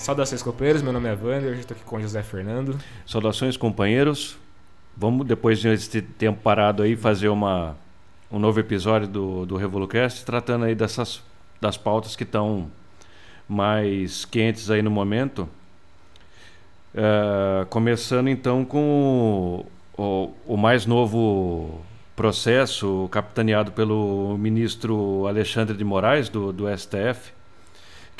Saudações, 0.00 0.42
companheiros. 0.42 0.80
Meu 0.80 0.94
nome 0.94 1.10
é 1.10 1.12
Wander, 1.12 1.50
hoje 1.50 1.60
estou 1.60 1.76
aqui 1.76 1.84
com 1.84 2.00
José 2.00 2.22
Fernando. 2.22 2.78
Saudações, 3.06 3.58
companheiros. 3.58 4.38
Vamos, 4.96 5.26
depois 5.26 5.62
desse 5.62 6.00
tempo 6.00 6.40
parado 6.42 6.82
aí, 6.82 6.96
fazer 6.96 7.28
uma, 7.28 7.76
um 8.32 8.38
novo 8.38 8.58
episódio 8.58 9.06
do, 9.06 9.44
do 9.44 9.58
Revolucast, 9.58 10.24
tratando 10.24 10.64
aí 10.64 10.74
dessas 10.74 11.22
das 11.60 11.76
pautas 11.76 12.16
que 12.16 12.22
estão 12.22 12.70
mais 13.46 14.24
quentes 14.24 14.70
aí 14.70 14.80
no 14.80 14.90
momento. 14.90 15.46
Uh, 16.94 17.66
começando 17.66 18.28
então 18.28 18.64
com 18.64 19.66
o, 19.98 20.02
o, 20.02 20.34
o, 20.54 20.56
mais 20.56 20.86
novo 20.86 21.78
processo 22.16 23.06
capitaneado 23.12 23.70
pelo 23.72 24.38
ministro 24.38 25.26
Alexandre 25.26 25.76
de 25.76 25.84
Moraes, 25.84 26.30
do, 26.30 26.54
do 26.54 26.64
STF, 26.74 27.32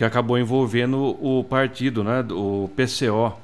que 0.00 0.04
acabou 0.06 0.38
envolvendo 0.38 0.98
o 0.98 1.44
partido, 1.44 2.02
né, 2.02 2.24
o 2.30 2.70
PCO, 2.74 3.36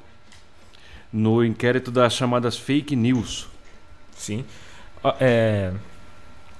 no 1.13 1.45
inquérito 1.45 1.91
das 1.91 2.13
chamadas 2.13 2.57
fake 2.57 2.95
news. 2.95 3.47
Sim. 4.15 4.43
É, 5.19 5.71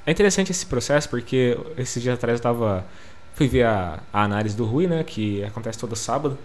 é 0.06 0.12
interessante 0.12 0.52
esse 0.52 0.68
processo 0.68 1.10
porque 1.10 1.58
esses 1.80 2.00
dias 2.04 2.14
atrás 2.14 2.34
eu 2.34 2.38
estava 2.38 2.86
fui 3.34 3.48
ver 3.48 3.64
a, 3.64 4.00
a, 4.14 4.22
análise 4.22 4.56
do 4.56 4.66
Rui, 4.66 4.86
né, 4.86 5.04
que 5.04 5.44
acontece 5.44 5.80
todo 5.80 5.96
sábado, 5.96 6.38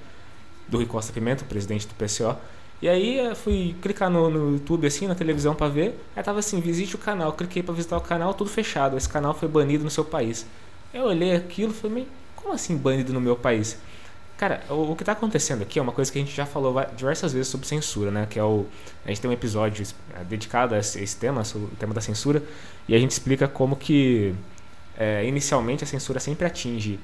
do 0.66 0.79
Rui 0.79 0.87
Costa 0.87 1.12
Pimenta, 1.12 1.45
presidente 1.45 1.87
do 1.87 1.93
PCO. 1.93 2.34
E 2.80 2.88
aí 2.88 3.19
eu 3.19 3.37
fui 3.37 3.77
clicar 3.82 4.09
no, 4.09 4.30
no 4.30 4.52
YouTube, 4.52 4.87
assim, 4.87 5.07
na 5.07 5.15
televisão 5.15 5.55
para 5.55 5.69
ver. 5.69 6.02
Aí 6.16 6.23
tava 6.23 6.38
assim, 6.38 6.59
visite 6.59 6.95
o 6.95 6.98
canal. 6.98 7.34
Cliquei 7.34 7.62
para 7.62 7.74
visitar 7.74 7.98
o 7.98 8.01
canal, 8.01 8.32
tudo 8.32 8.48
fechado. 8.48 8.96
Esse 8.96 9.10
canal 9.10 9.34
foi 9.34 9.46
banido 9.46 9.84
no 9.84 9.91
seu 9.91 10.07
país. 10.07 10.46
Eu 10.95 11.05
olhei 11.05 11.37
aquilo 11.37 11.71
e 11.71 11.74
falei, 11.74 12.09
como 12.42 12.55
assim 12.55 12.77
banido 12.77 13.12
no 13.12 13.20
meu 13.20 13.37
país? 13.37 13.78
Cara, 14.37 14.60
o, 14.69 14.92
o 14.92 14.96
que 14.96 15.02
está 15.02 15.12
acontecendo 15.12 15.62
aqui 15.62 15.78
é 15.78 15.82
uma 15.82 15.92
coisa 15.92 16.10
que 16.10 16.19
a 16.19 16.20
gente 16.20 16.34
já 16.34 16.45
falou 16.45 16.74
diversas 16.96 17.32
vezes 17.32 17.48
sobre 17.48 17.66
censura, 17.66 18.10
né? 18.10 18.26
Que 18.29 18.38
é 18.38 18.43
o. 18.45 18.66
A 19.04 19.09
gente 19.09 19.21
tem 19.21 19.30
um 19.30 19.32
episódio 19.32 19.87
é, 20.18 20.24
dedicado 20.24 20.74
a 20.74 20.79
esse, 20.79 21.01
esse 21.01 21.16
tema, 21.16 21.43
o 21.54 21.68
tema 21.79 21.95
da 21.95 22.01
censura, 22.01 22.43
e 22.88 22.95
a 22.95 22.98
gente 22.98 23.13
explica 23.13 23.46
como 23.46 23.76
que 23.76 24.35
é, 24.98 25.24
inicialmente 25.24 25.85
a 25.85 25.87
censura 25.87 26.18
sempre 26.18 26.46
atinge 26.46 26.98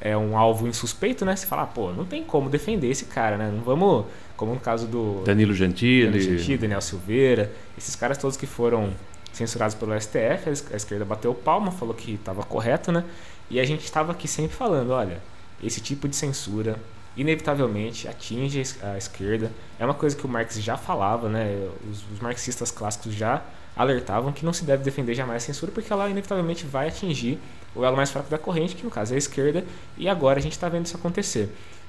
é, 0.00 0.16
um 0.16 0.36
alvo 0.36 0.68
insuspeito, 0.68 1.24
né? 1.24 1.34
Você 1.34 1.46
fala, 1.46 1.62
ah, 1.62 1.66
pô, 1.66 1.92
não 1.92 2.04
tem 2.04 2.22
como 2.22 2.48
defender 2.48 2.88
esse 2.88 3.06
cara, 3.06 3.36
né? 3.36 3.50
Não 3.50 3.62
vamos. 3.62 4.06
Como 4.36 4.54
no 4.54 4.60
caso 4.60 4.86
do. 4.86 5.22
Danilo 5.24 5.54
Gentili. 5.54 6.06
Danilo 6.10 6.38
Gentili, 6.38 6.58
Daniel 6.58 6.80
Silveira, 6.80 7.52
esses 7.76 7.96
caras 7.96 8.18
todos 8.18 8.36
que 8.36 8.46
foram 8.46 8.92
censurados 9.32 9.74
pelo 9.74 10.00
STF, 10.00 10.72
a 10.72 10.76
esquerda 10.76 11.04
bateu 11.04 11.34
palma, 11.34 11.72
falou 11.72 11.94
que 11.94 12.14
estava 12.14 12.42
correto, 12.44 12.92
né? 12.92 13.04
E 13.50 13.60
a 13.60 13.64
gente 13.64 13.84
estava 13.84 14.12
aqui 14.12 14.26
sempre 14.26 14.56
falando, 14.56 14.90
olha, 14.90 15.20
esse 15.62 15.80
tipo 15.80 16.08
de 16.08 16.16
censura 16.16 16.78
inevitavelmente 17.16 18.08
atinge 18.08 18.62
a 18.82 18.98
esquerda. 18.98 19.50
É 19.78 19.84
uma 19.84 19.94
coisa 19.94 20.16
que 20.16 20.26
o 20.26 20.28
Marx 20.28 20.60
já 20.60 20.76
falava, 20.76 21.28
né? 21.28 21.68
Os, 21.90 22.02
os, 22.12 22.20
marxistas 22.20 22.70
clássicos 22.70 23.14
já 23.14 23.42
alertavam 23.76 24.32
que 24.32 24.44
não 24.44 24.52
se 24.52 24.64
deve 24.64 24.82
defender 24.84 25.14
jamais 25.14 25.42
a 25.42 25.46
censura 25.46 25.72
porque 25.72 25.92
ela 25.92 26.08
inevitavelmente 26.08 26.64
vai 26.64 26.88
atingir 26.88 27.38
o 27.74 27.84
elo 27.84 27.96
mais 27.96 28.10
fraco 28.10 28.30
da 28.30 28.38
corrente, 28.38 28.76
que 28.76 28.84
no 28.84 28.90
caso 28.90 29.12
é 29.12 29.16
a 29.16 29.18
esquerda, 29.18 29.64
e 29.96 30.08
agora 30.08 30.38
a 30.38 30.42
gente 30.42 30.52
está 30.52 30.68
vendo 30.68 30.86
isso 30.86 30.96
acontecer. 30.96 31.48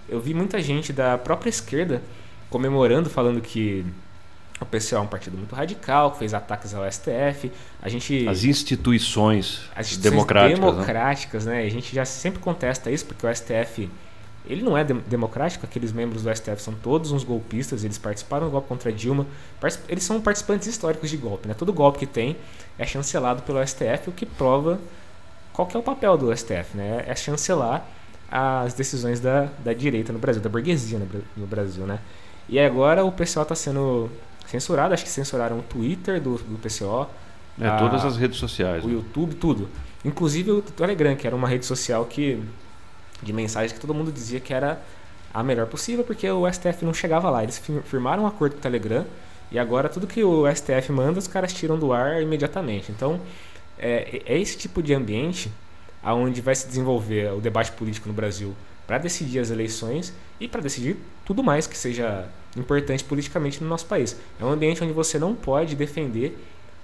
Eu 0.10 0.20
vi 0.20 0.34
muita 0.34 0.60
gente 0.62 0.92
da 0.92 1.18
própria 1.18 1.50
esquerda 1.50 2.02
comemorando, 2.50 3.10
falando 3.10 3.40
que 3.40 3.86
o 4.60 4.66
PCO 4.66 4.96
é 4.96 5.00
um 5.00 5.08
partido 5.08 5.38
muito 5.38 5.54
radical, 5.54 6.12
que 6.12 6.20
fez 6.20 6.34
ataques 6.34 6.74
ao 6.74 6.90
STF. 6.90 7.52
A 7.82 7.90
gente 7.90 8.28
as 8.28 8.44
instituições, 8.44 9.62
as 9.76 9.88
instituições 9.88 10.12
democráticas, 10.14 10.60
né? 10.60 10.72
democráticas, 10.72 11.46
né? 11.46 11.54
né? 11.62 11.68
A 11.68 11.70
gente 11.70 11.94
já 11.94 12.06
sempre 12.06 12.40
contesta 12.40 12.90
isso 12.90 13.06
porque 13.06 13.28
o 13.28 13.36
STF 13.36 13.90
ele 14.48 14.62
não 14.62 14.78
é 14.78 14.84
democrático. 14.84 15.66
Aqueles 15.66 15.92
membros 15.92 16.24
do 16.24 16.34
STF 16.34 16.62
são 16.62 16.74
todos 16.74 17.12
uns 17.12 17.24
golpistas. 17.24 17.84
Eles 17.84 17.98
participaram 17.98 18.46
do 18.46 18.52
golpe 18.52 18.68
contra 18.68 18.92
Dilma. 18.92 19.26
Eles 19.90 20.04
são 20.04 20.22
participantes 20.22 20.68
históricos 20.68 21.10
de 21.10 21.18
golpe, 21.18 21.48
né? 21.48 21.54
Todo 21.54 21.74
golpe 21.74 22.00
que 22.00 22.06
tem 22.06 22.38
é 22.78 22.86
chancelado 22.86 23.42
pelo 23.42 23.66
STF, 23.66 24.10
o 24.10 24.12
que 24.12 24.26
prova 24.26 24.80
qual 25.52 25.66
que 25.66 25.76
é 25.76 25.80
o 25.80 25.84
papel 25.84 26.18
do 26.18 26.36
STF, 26.36 26.76
né? 26.76 27.06
É 27.08 27.16
chancelar 27.16 27.86
as 28.30 28.74
decisões 28.74 29.20
da, 29.20 29.48
da 29.64 29.74
direita 29.74 30.12
no 30.12 30.20
Brasil, 30.20 30.42
da 30.42 30.50
burguesia 30.50 31.00
no, 31.00 31.08
no 31.38 31.48
Brasil, 31.48 31.86
né? 31.86 32.00
E 32.50 32.60
agora 32.60 33.04
o 33.06 33.12
pessoal 33.12 33.44
está 33.44 33.56
sendo 33.56 34.10
censurado, 34.50 34.94
acho 34.94 35.04
que 35.04 35.10
censuraram 35.10 35.60
o 35.60 35.62
Twitter 35.62 36.22
do, 36.22 36.38
do 36.38 36.58
PCO. 36.58 37.08
É, 37.60 37.68
a, 37.68 37.78
todas 37.78 38.04
as 38.04 38.18
redes 38.18 38.38
sociais. 38.38 38.84
O 38.84 38.88
né? 38.88 38.94
YouTube, 38.94 39.36
tudo. 39.36 39.70
Inclusive 40.04 40.52
o 40.52 40.62
Telegram, 40.62 41.16
que 41.16 41.26
era 41.26 41.36
uma 41.36 41.48
rede 41.48 41.66
social 41.66 42.06
que 42.06 42.44
de 43.22 43.34
mensagens 43.34 43.72
que 43.72 43.80
todo 43.80 43.94
mundo 43.94 44.12
dizia 44.12 44.40
que 44.40 44.54
era 44.54 44.82
a 45.34 45.44
melhor 45.44 45.68
possível, 45.68 46.04
porque 46.04 46.30
o 46.30 46.52
STF 46.52 46.86
não 46.86 46.94
chegava 46.94 47.30
lá. 47.30 47.44
Eles 47.44 47.62
firmaram 47.86 48.24
um 48.24 48.28
acordo 48.28 48.54
com 48.54 48.60
o 48.60 48.62
Telegram 48.62 49.06
e 49.52 49.60
agora 49.60 49.90
tudo 49.90 50.08
que 50.08 50.24
o 50.24 50.44
STF 50.54 50.92
manda, 50.92 51.20
os 51.20 51.28
caras 51.28 51.54
tiram 51.54 51.78
do 51.78 51.92
ar 51.92 52.22
imediatamente. 52.22 52.92
Então, 52.92 53.20
é, 53.78 54.22
é 54.26 54.40
esse 54.40 54.58
tipo 54.58 54.82
de 54.82 54.94
ambiente 54.94 55.52
aonde 56.04 56.40
vai 56.40 56.56
se 56.56 56.68
desenvolver 56.68 57.34
o 57.34 57.42
debate 57.42 57.72
político 57.72 58.08
no 58.08 58.14
Brasil 58.14 58.56
para 58.86 58.98
decidir 58.98 59.40
as 59.40 59.50
eleições 59.50 60.14
e 60.40 60.48
para 60.48 60.62
decidir 60.62 60.98
tudo 61.26 61.44
mais 61.44 61.66
que 61.66 61.78
seja 61.78 62.28
importante 62.56 63.04
politicamente 63.04 63.64
no 63.64 63.70
nosso 63.70 63.86
país. 63.86 64.16
É 64.40 64.46
um 64.46 64.50
ambiente 64.50 64.84
onde 64.84 64.94
você 64.94 65.20
não 65.20 65.36
pode 65.36 65.76
defender 65.76 66.38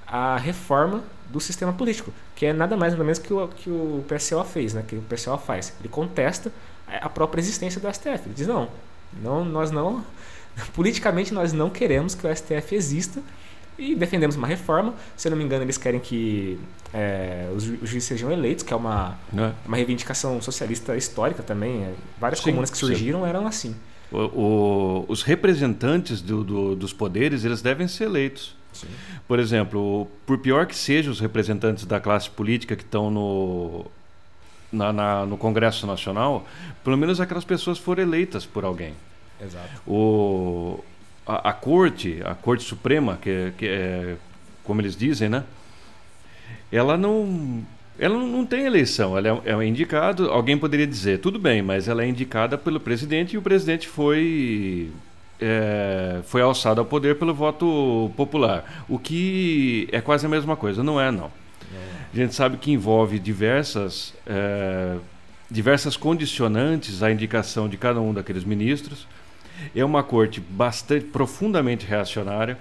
a 0.06 0.38
reforma 0.38 1.04
do 1.30 1.40
sistema 1.40 1.72
político, 1.72 2.12
que 2.36 2.46
é 2.46 2.54
nada 2.54 2.76
mais 2.76 2.92
nada 2.92 3.04
menos 3.04 3.20
que 3.20 3.34
o 3.34 3.48
que 3.48 3.70
o 3.70 4.04
PSO 4.08 4.44
fez, 4.44 4.74
né? 4.74 4.84
Que 4.86 4.96
o 4.96 5.02
PSO 5.02 5.38
faz. 5.38 5.74
Ele 5.80 5.88
contesta 5.88 6.52
a 6.88 7.08
própria 7.08 7.40
existência 7.40 7.80
do 7.80 7.92
STF. 7.92 8.26
Ele 8.26 8.34
diz 8.36 8.48
não, 8.48 8.70
não, 9.22 9.46
nós 9.46 9.72
não, 9.72 10.04
politicamente 10.76 11.34
nós 11.34 11.54
não 11.54 11.70
queremos 11.70 12.14
que 12.14 12.28
o 12.28 12.36
STF 12.36 12.76
exista 12.76 13.22
e 13.78 13.96
defendemos 13.96 14.36
uma 14.36 14.48
reforma. 14.48 14.94
Se 15.16 15.28
eu 15.28 15.32
não 15.32 15.38
me 15.38 15.44
engano, 15.44 15.64
eles 15.64 15.78
querem 15.78 16.00
que 16.00 16.60
é, 16.94 17.50
os, 17.56 17.64
os, 17.64 17.90
juízes 17.90 18.04
sejam 18.04 18.32
eleitos, 18.32 18.64
que 18.64 18.74
é 18.74 18.76
uma, 18.76 19.18
é. 19.36 19.52
uma 19.66 19.78
reivindicação 19.78 20.42
socialista 20.42 20.96
histórica 20.96 21.42
também. 21.42 21.84
É, 21.84 21.94
várias 22.20 22.40
sim, 22.40 22.52
comunas 22.52 22.70
que 22.70 22.78
surgiram 22.78 23.22
sim. 23.22 23.30
eram 23.30 23.48
assim. 23.48 23.76
O, 24.12 24.18
o, 24.18 25.06
os 25.08 25.24
representantes 25.24 26.22
do, 26.22 26.44
do, 26.44 26.76
dos 26.76 26.92
poderes 26.92 27.46
eles 27.46 27.62
devem 27.62 27.88
ser 27.88 28.06
eleitos. 28.06 28.56
Sim. 28.74 28.88
Por 29.28 29.40
exemplo, 29.40 30.08
por 30.26 30.38
pior 30.38 30.66
que 30.66 30.76
sejam 30.76 31.12
os 31.12 31.20
representantes 31.20 31.86
da 31.86 32.00
classe 32.00 32.30
política 32.30 32.76
que 32.76 32.84
estão 32.84 33.10
no, 33.10 33.86
na, 34.72 34.92
na, 34.92 35.26
no 35.26 35.38
Congresso 35.38 35.86
Nacional, 35.86 36.46
pelo 36.84 36.98
menos 36.98 37.20
aquelas 37.20 37.46
pessoas 37.46 37.78
foram 37.78 38.04
eleitas 38.04 38.46
por 38.46 38.64
alguém. 38.64 38.94
Exato. 39.42 39.82
O, 39.88 40.84
a, 41.26 41.50
a 41.50 41.54
corte, 41.54 42.22
a 42.26 42.36
corte 42.36 42.64
suprema, 42.64 43.18
que, 43.22 43.54
que 43.58 43.68
é 43.68 44.16
como 44.64 44.82
eles 44.82 44.96
dizem, 44.96 45.30
né? 45.30 45.44
Ela 46.72 46.98
não, 46.98 47.66
ela 48.02 48.18
não 48.18 48.44
tem 48.44 48.66
eleição, 48.66 49.16
ela 49.16 49.42
é, 49.46 49.52
é 49.52 49.66
indicado. 49.66 50.32
Alguém 50.32 50.58
poderia 50.58 50.88
dizer, 50.88 51.20
tudo 51.20 51.38
bem, 51.38 51.62
mas 51.62 51.88
ela 51.88 52.04
é 52.04 52.08
indicada 52.08 52.58
pelo 52.58 52.80
presidente 52.80 53.36
e 53.36 53.38
o 53.38 53.44
presidente 53.44 53.88
foi 53.88 54.90
é, 55.40 56.20
foi 56.24 56.42
alçado 56.42 56.82
ao 56.82 56.86
poder 56.86 57.20
pelo 57.20 57.32
voto 57.32 58.12
popular, 58.18 58.84
o 58.90 58.98
que 58.98 59.88
é 59.92 60.02
quase 60.02 60.26
a 60.26 60.30
mesma 60.30 60.56
coisa, 60.56 60.84
não 60.84 61.00
é 61.00 61.12
não. 61.12 61.32
A 62.12 62.18
gente 62.18 62.34
sabe 62.34 62.58
que 62.58 62.72
envolve 62.72 63.20
diversas 63.20 64.16
é, 64.26 64.98
diversas 65.50 65.96
condicionantes 65.96 67.04
à 67.04 67.12
indicação 67.12 67.70
de 67.70 67.78
cada 67.78 68.02
um 68.02 68.12
daqueles 68.12 68.44
ministros. 68.44 69.08
É 69.76 69.86
uma 69.86 70.02
corte 70.02 70.42
bastante 70.42 71.06
profundamente 71.06 71.86
reacionária. 71.86 72.58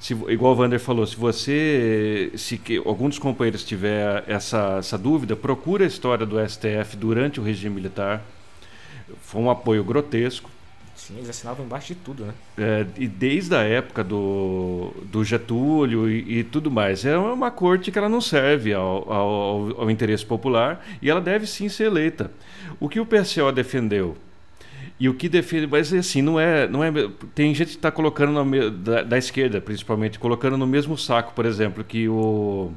Se, 0.00 0.14
igual 0.14 0.54
o 0.54 0.58
Wander 0.58 0.80
falou, 0.80 1.06
se 1.06 1.14
você, 1.14 2.32
se 2.34 2.56
que, 2.56 2.78
algum 2.78 3.06
dos 3.06 3.18
companheiros 3.18 3.62
tiver 3.62 4.24
essa, 4.26 4.76
essa 4.78 4.96
dúvida, 4.96 5.36
procura 5.36 5.84
a 5.84 5.86
história 5.86 6.24
do 6.24 6.36
STF 6.48 6.96
durante 6.96 7.38
o 7.38 7.42
regime 7.42 7.74
militar. 7.74 8.22
Foi 9.20 9.42
um 9.42 9.50
apoio 9.50 9.84
grotesco. 9.84 10.50
Sim, 10.96 11.16
eles 11.16 11.28
assinavam 11.28 11.66
embaixo 11.66 11.88
de 11.88 11.96
tudo, 11.96 12.24
né? 12.24 12.34
É, 12.56 12.86
e 12.96 13.06
desde 13.06 13.54
a 13.54 13.60
época 13.60 14.02
do, 14.02 14.90
do 15.04 15.22
Getúlio 15.22 16.10
e, 16.10 16.40
e, 16.40 16.44
tudo 16.44 16.70
mais. 16.70 17.04
É 17.04 17.18
uma 17.18 17.50
corte 17.50 17.92
que 17.92 17.98
ela 17.98 18.08
não 18.08 18.22
serve 18.22 18.72
ao, 18.72 19.12
ao, 19.12 19.80
ao 19.82 19.90
interesse 19.90 20.24
popular 20.24 20.82
e 21.02 21.10
ela 21.10 21.20
deve 21.20 21.46
sim 21.46 21.68
ser 21.68 21.84
eleita. 21.84 22.30
O 22.78 22.88
que 22.88 23.00
o 23.00 23.06
PSO 23.06 23.52
defendeu 23.52 24.16
e 25.00 25.08
o 25.08 25.14
que 25.14 25.30
defende, 25.30 25.66
mas 25.66 25.90
assim, 25.94 26.20
não 26.20 26.38
é. 26.38 26.68
Não 26.68 26.84
é 26.84 26.92
tem 27.34 27.54
gente 27.54 27.68
que 27.68 27.76
está 27.76 27.90
colocando 27.90 28.44
no, 28.44 28.70
da, 28.70 29.02
da, 29.02 29.16
esquerda, 29.16 29.58
principalmente, 29.58 30.18
colocando 30.18 30.58
no 30.58 30.66
mesmo 30.66 30.98
saco, 30.98 31.32
por 31.32 31.46
exemplo, 31.46 31.82
que 31.82 32.06
o. 32.06 32.70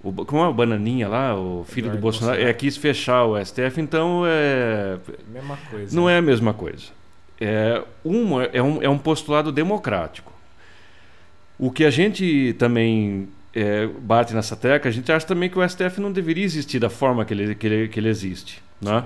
o 0.00 0.12
como 0.24 0.44
é 0.44 0.46
o 0.46 0.54
Bananinha 0.54 1.08
lá, 1.08 1.36
o 1.36 1.64
filho 1.64 1.86
Eduardo 1.86 1.98
do 1.98 2.02
Bolsonaro, 2.02 2.36
Bolsonaro, 2.36 2.50
é, 2.50 2.54
quis 2.54 2.76
fechar 2.76 3.24
o 3.24 3.44
STF, 3.44 3.80
então 3.80 4.22
é. 4.24 4.96
Mesma 5.26 5.58
coisa. 5.68 5.96
Não 5.96 6.08
é 6.08 6.18
a 6.18 6.22
mesma 6.22 6.54
coisa. 6.54 6.84
É, 7.40 7.82
uma, 8.04 8.44
é, 8.44 8.62
um, 8.62 8.80
é 8.80 8.88
um 8.88 8.96
postulado 8.96 9.50
democrático. 9.50 10.32
O 11.58 11.68
que 11.68 11.84
a 11.84 11.90
gente 11.90 12.54
também 12.60 13.28
é, 13.52 13.88
bate 13.88 14.34
nessa 14.34 14.54
tecla, 14.54 14.88
a 14.88 14.94
gente 14.94 15.10
acha 15.10 15.26
também 15.26 15.50
que 15.50 15.58
o 15.58 15.68
STF 15.68 16.00
não 16.00 16.12
deveria 16.12 16.44
existir 16.44 16.78
da 16.78 16.88
forma 16.88 17.24
que 17.24 17.34
ele, 17.34 17.56
que 17.56 17.66
ele, 17.66 17.88
que 17.88 17.98
ele 17.98 18.08
existe. 18.08 18.62
Né? 18.80 19.02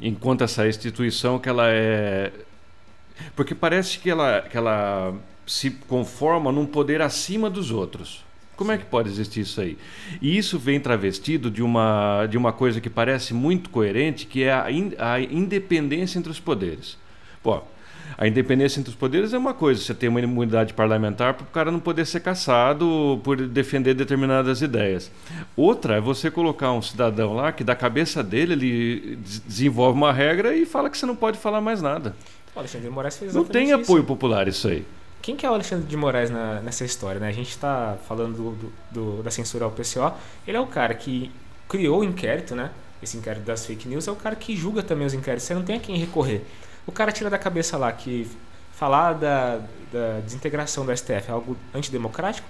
Enquanto 0.00 0.44
essa 0.44 0.66
instituição 0.66 1.38
que 1.38 1.48
ela 1.48 1.68
é 1.68 2.32
porque 3.34 3.54
parece 3.54 3.98
que 3.98 4.10
ela, 4.10 4.42
que 4.42 4.56
ela 4.56 5.14
se 5.46 5.70
conforma 5.70 6.50
num 6.50 6.66
poder 6.66 7.00
acima 7.00 7.48
dos 7.48 7.70
outros. 7.70 8.24
Como 8.56 8.70
é 8.70 8.78
que 8.78 8.84
pode 8.84 9.08
existir 9.08 9.40
isso 9.40 9.60
aí? 9.60 9.76
E 10.22 10.36
isso 10.36 10.58
vem 10.58 10.78
travestido 10.78 11.50
de 11.50 11.62
uma, 11.62 12.26
de 12.26 12.38
uma 12.38 12.52
coisa 12.52 12.80
que 12.80 12.88
parece 12.88 13.34
muito 13.34 13.68
coerente, 13.68 14.26
que 14.26 14.44
é 14.44 14.52
a, 14.52 14.70
in, 14.70 14.92
a 14.98 15.20
independência 15.20 16.18
entre 16.18 16.30
os 16.30 16.38
poderes. 16.38 16.96
Pô, 17.42 17.62
a 18.16 18.26
independência 18.28 18.78
entre 18.80 18.90
os 18.90 18.96
poderes 18.96 19.32
é 19.32 19.38
uma 19.38 19.52
coisa, 19.54 19.80
você 19.80 19.94
tem 19.94 20.08
uma 20.08 20.20
imunidade 20.20 20.72
parlamentar 20.74 21.34
para 21.34 21.44
o 21.44 21.46
cara 21.46 21.70
não 21.70 21.80
poder 21.80 22.06
ser 22.06 22.20
caçado 22.20 23.20
por 23.24 23.36
defender 23.46 23.94
determinadas 23.94 24.62
ideias. 24.62 25.10
Outra 25.56 25.96
é 25.96 26.00
você 26.00 26.30
colocar 26.30 26.72
um 26.72 26.82
cidadão 26.82 27.34
lá 27.34 27.52
que 27.52 27.64
da 27.64 27.74
cabeça 27.74 28.22
dele 28.22 28.52
ele 28.52 29.18
desenvolve 29.46 29.96
uma 29.96 30.12
regra 30.12 30.54
e 30.56 30.64
fala 30.64 30.88
que 30.90 30.96
você 30.98 31.06
não 31.06 31.16
pode 31.16 31.38
falar 31.38 31.60
mais 31.60 31.80
nada. 31.82 32.14
O 32.54 32.58
Alexandre 32.58 32.86
de 32.88 32.94
Moraes 32.94 33.16
fez 33.16 33.34
Não 33.34 33.44
tem 33.44 33.64
exatamente 33.64 33.84
apoio 33.86 34.00
isso. 34.00 34.06
popular 34.06 34.46
isso 34.48 34.68
aí. 34.68 34.84
Quem 35.20 35.34
que 35.36 35.44
é 35.46 35.50
o 35.50 35.54
Alexandre 35.54 35.86
de 35.86 35.96
Moraes 35.96 36.30
na- 36.30 36.60
nessa 36.60 36.84
história? 36.84 37.18
Né? 37.18 37.28
A 37.28 37.32
gente 37.32 37.48
está 37.48 37.96
falando 38.06 38.36
do- 38.36 38.50
do- 38.52 38.72
do- 39.16 39.22
da 39.22 39.30
censura 39.30 39.64
ao 39.64 39.70
PCO. 39.70 40.12
Ele 40.46 40.56
é 40.56 40.60
o 40.60 40.66
cara 40.66 40.92
que 40.94 41.30
criou 41.68 42.00
o 42.00 42.04
inquérito, 42.04 42.54
né? 42.54 42.70
Esse 43.02 43.16
inquérito 43.16 43.42
das 43.44 43.64
fake 43.66 43.88
news 43.88 44.06
é 44.06 44.12
o 44.12 44.16
cara 44.16 44.36
que 44.36 44.54
julga 44.54 44.82
também 44.82 45.06
os 45.06 45.14
inquéritos. 45.14 45.46
Você 45.46 45.54
não 45.54 45.62
tem 45.62 45.76
a 45.76 45.80
quem 45.80 45.96
recorrer. 45.96 46.44
O 46.86 46.92
cara 46.92 47.12
tira 47.12 47.30
da 47.30 47.38
cabeça 47.38 47.76
lá 47.76 47.90
que 47.92 48.28
falar 48.72 49.14
da, 49.14 49.60
da 49.92 50.20
desintegração 50.20 50.84
do 50.84 50.96
STF 50.96 51.28
é 51.28 51.30
algo 51.30 51.56
antidemocrático 51.74 52.46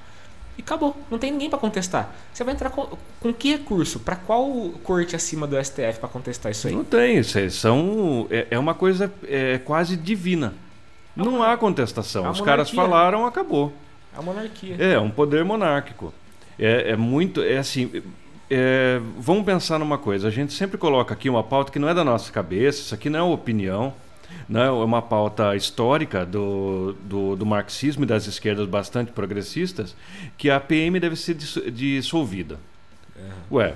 e 0.57 0.63
acabou. 0.63 0.97
Não 1.11 1.19
tem 1.19 1.31
ninguém 1.31 1.51
para 1.51 1.59
contestar. 1.59 2.11
Você 2.33 2.45
vai 2.45 2.55
entrar 2.55 2.71
com, 2.71 2.97
com 3.21 3.33
que 3.33 3.53
recurso? 3.53 4.01
Para 4.01 4.17
qual 4.17 4.71
corte 4.83 5.15
acima 5.17 5.47
do 5.47 5.63
STF 5.63 5.99
para 5.99 6.09
contestar 6.09 6.53
isso 6.53 6.69
aí? 6.69 6.75
Não 6.75 6.85
tem, 6.85 7.19
isso 7.19 7.39
são, 7.51 8.27
é, 8.31 8.47
é 8.51 8.59
uma 8.59 8.75
coisa 8.75 9.13
é, 9.25 9.59
quase 9.59 9.97
divina. 9.97 10.55
Não 11.17 11.43
há 11.43 11.57
contestação. 11.57 12.27
É 12.27 12.31
Os 12.31 12.41
caras 12.41 12.71
falaram, 12.71 13.25
acabou. 13.27 13.73
É 14.15 14.19
uma 14.19 14.33
monarquia. 14.33 14.77
É, 14.79 14.99
um 14.99 15.11
poder 15.11 15.45
monárquico. 15.45 16.13
É, 16.59 16.91
é 16.91 16.97
muito. 16.97 17.43
É 17.43 17.59
assim. 17.59 18.03
é, 18.51 19.01
vamos 19.19 19.45
pensar 19.45 19.79
numa 19.79 19.99
coisa. 19.99 20.29
A 20.29 20.31
gente 20.31 20.53
sempre 20.53 20.79
coloca 20.79 21.15
aqui 21.15 21.29
uma 21.29 21.43
pauta 21.43 21.71
que 21.71 21.79
não 21.79 21.89
é 21.89 21.95
da 21.95 22.05
nossa 22.05 22.33
cabeça, 22.33 22.81
isso 22.81 22.95
aqui 22.95 23.09
não 23.09 23.21
é 23.21 23.23
opinião, 23.23 23.93
não 24.49 24.61
é 24.61 24.71
uma 24.71 25.01
pauta 25.03 25.55
histórica 25.57 26.25
do, 26.27 26.95
do, 27.05 27.37
do 27.37 27.47
marxismo 27.47 28.05
e 28.05 28.07
das 28.07 28.27
esquerdas 28.27 28.67
bastante 28.69 29.13
progressistas, 29.13 29.95
que 30.37 30.51
a 30.51 30.61
PM 30.61 30.99
deve 31.01 31.17
ser 31.17 31.35
disso- 31.35 31.71
dissolvida. 31.71 32.59
Ué, 33.51 33.75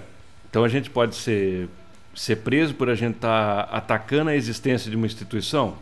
então 0.51 0.65
a 0.65 0.69
gente 0.69 0.91
pode 0.91 1.15
ser, 1.15 1.69
ser 2.15 2.37
preso 2.37 2.75
por 2.75 2.89
a 2.91 2.95
gente 2.95 3.17
estar 3.17 3.61
atacando 3.73 4.31
a 4.31 4.37
existência 4.37 4.91
de 4.91 4.97
uma 4.97 5.07
instituição, 5.07 5.75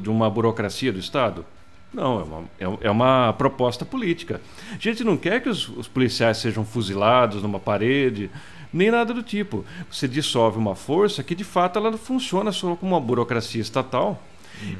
de 0.00 0.08
uma 0.08 0.28
burocracia 0.30 0.92
do 0.92 0.98
Estado? 0.98 1.44
Não, 1.92 2.20
é 2.20 2.22
uma, 2.24 2.44
é- 2.82 2.86
é 2.86 2.90
uma 2.90 3.34
proposta 3.34 3.84
política. 3.84 4.40
A 4.72 4.78
gente 4.78 5.04
não 5.04 5.16
quer 5.16 5.42
que 5.42 5.48
os, 5.48 5.68
os 5.68 5.86
policiais 5.86 6.38
sejam 6.38 6.64
fuzilados 6.64 7.42
numa 7.42 7.60
parede, 7.60 8.30
nem 8.72 8.90
nada 8.90 9.12
do 9.12 9.22
tipo. 9.22 9.64
Você 9.90 10.06
dissolve 10.08 10.58
uma 10.58 10.74
força 10.74 11.22
que, 11.22 11.34
de 11.34 11.44
fato, 11.44 11.78
ela 11.78 11.96
funciona 11.96 12.50
só 12.52 12.74
como 12.76 12.92
uma 12.94 13.00
burocracia 13.00 13.60
estatal 13.60 14.20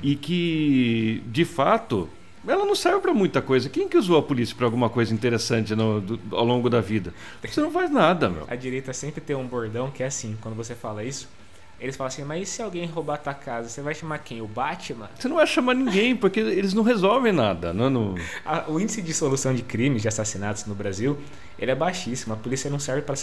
e 0.02 0.14
que, 0.16 1.22
de 1.26 1.44
fato, 1.44 2.08
ela 2.46 2.64
não 2.64 2.74
serve 2.74 3.00
para 3.00 3.14
muita 3.14 3.40
coisa. 3.42 3.68
Quem 3.68 3.88
que 3.88 3.96
usou 3.96 4.18
a 4.18 4.22
polícia 4.22 4.54
para 4.56 4.66
alguma 4.66 4.88
coisa 4.88 5.12
interessante 5.14 5.74
no- 5.74 6.00
do- 6.00 6.20
ao 6.36 6.44
longo 6.44 6.68
da 6.70 6.80
vida? 6.80 7.12
Você 7.42 7.60
não 7.60 7.70
faz 7.70 7.90
nada, 7.90 8.28
meu. 8.28 8.44
A 8.48 8.56
direita 8.56 8.92
sempre 8.92 9.20
tem 9.20 9.36
um 9.36 9.46
bordão 9.46 9.90
que 9.90 10.02
é 10.02 10.06
assim, 10.06 10.36
quando 10.40 10.54
você 10.56 10.74
fala 10.74 11.04
isso, 11.04 11.28
eles 11.82 11.96
falam 11.96 12.08
assim, 12.08 12.22
mas 12.22 12.42
e 12.42 12.46
se 12.46 12.62
alguém 12.62 12.86
roubar 12.86 13.18
tua 13.18 13.34
casa, 13.34 13.68
você 13.68 13.82
vai 13.82 13.92
chamar 13.94 14.18
quem? 14.18 14.40
O 14.40 14.46
Batman? 14.46 15.10
Você 15.18 15.26
não 15.26 15.36
vai 15.36 15.46
chamar 15.46 15.74
ninguém, 15.74 16.14
porque 16.14 16.38
eles 16.38 16.72
não 16.72 16.82
resolvem 16.84 17.32
nada. 17.32 17.72
Não, 17.72 17.90
não... 17.90 18.14
A- 18.46 18.64
o 18.68 18.78
índice 18.78 19.02
de 19.02 19.12
solução 19.12 19.52
de 19.52 19.62
crimes, 19.62 20.00
de 20.00 20.06
assassinatos 20.08 20.64
no 20.66 20.74
Brasil, 20.76 21.18
ele 21.58 21.70
é 21.70 21.74
baixíssimo. 21.74 22.34
A 22.34 22.36
polícia 22.36 22.70
não 22.70 22.78
serve 22.78 23.02
para 23.02 23.16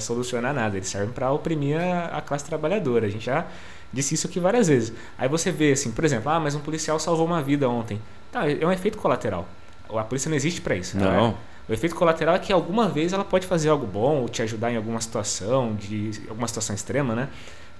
solucionar 0.00 0.52
nada, 0.52 0.76
eles 0.76 0.88
servem 0.88 1.10
para 1.10 1.30
oprimir 1.30 1.78
a, 1.80 2.18
a 2.18 2.20
classe 2.20 2.44
trabalhadora. 2.44 3.06
A 3.06 3.08
gente 3.08 3.24
já 3.24 3.46
disse 3.92 4.14
isso 4.14 4.26
aqui 4.26 4.40
várias 4.40 4.68
vezes. 4.68 4.92
Aí 5.16 5.28
você 5.28 5.52
vê 5.52 5.72
assim, 5.72 5.92
por 5.92 6.04
exemplo, 6.04 6.30
ah, 6.30 6.40
mas 6.40 6.54
um 6.54 6.60
policial 6.60 6.98
salvou 6.98 7.24
uma 7.26 7.40
vida 7.42 7.68
ontem. 7.68 8.00
Tá, 8.32 8.50
é 8.50 8.66
um 8.66 8.72
efeito 8.72 8.98
colateral. 8.98 9.46
A 9.88 10.02
polícia 10.04 10.28
não 10.28 10.36
existe 10.36 10.60
para 10.60 10.74
isso. 10.74 10.96
Não. 10.96 11.28
é? 11.28 11.34
O 11.68 11.72
efeito 11.72 11.94
colateral 11.94 12.34
é 12.34 12.38
que 12.38 12.52
alguma 12.52 12.88
vez 12.88 13.12
ela 13.12 13.24
pode 13.24 13.46
fazer 13.46 13.68
algo 13.68 13.86
bom 13.86 14.22
ou 14.22 14.28
te 14.28 14.42
ajudar 14.42 14.72
em 14.72 14.76
alguma 14.76 15.00
situação, 15.00 15.74
de 15.74 16.10
alguma 16.28 16.48
situação 16.48 16.74
extrema, 16.74 17.14
né? 17.14 17.28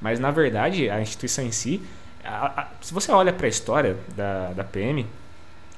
Mas 0.03 0.19
na 0.19 0.31
verdade, 0.31 0.91
a 0.91 1.01
instituição 1.01 1.45
em 1.45 1.53
si, 1.53 1.81
a- 2.25 2.63
a- 2.63 2.69
se 2.83 2.93
você 2.93 3.11
olha 3.13 3.33
para 3.33 3.47
a 3.47 3.49
história 3.49 3.97
da, 4.17 4.49
da 4.53 4.65
PM, 4.65 5.07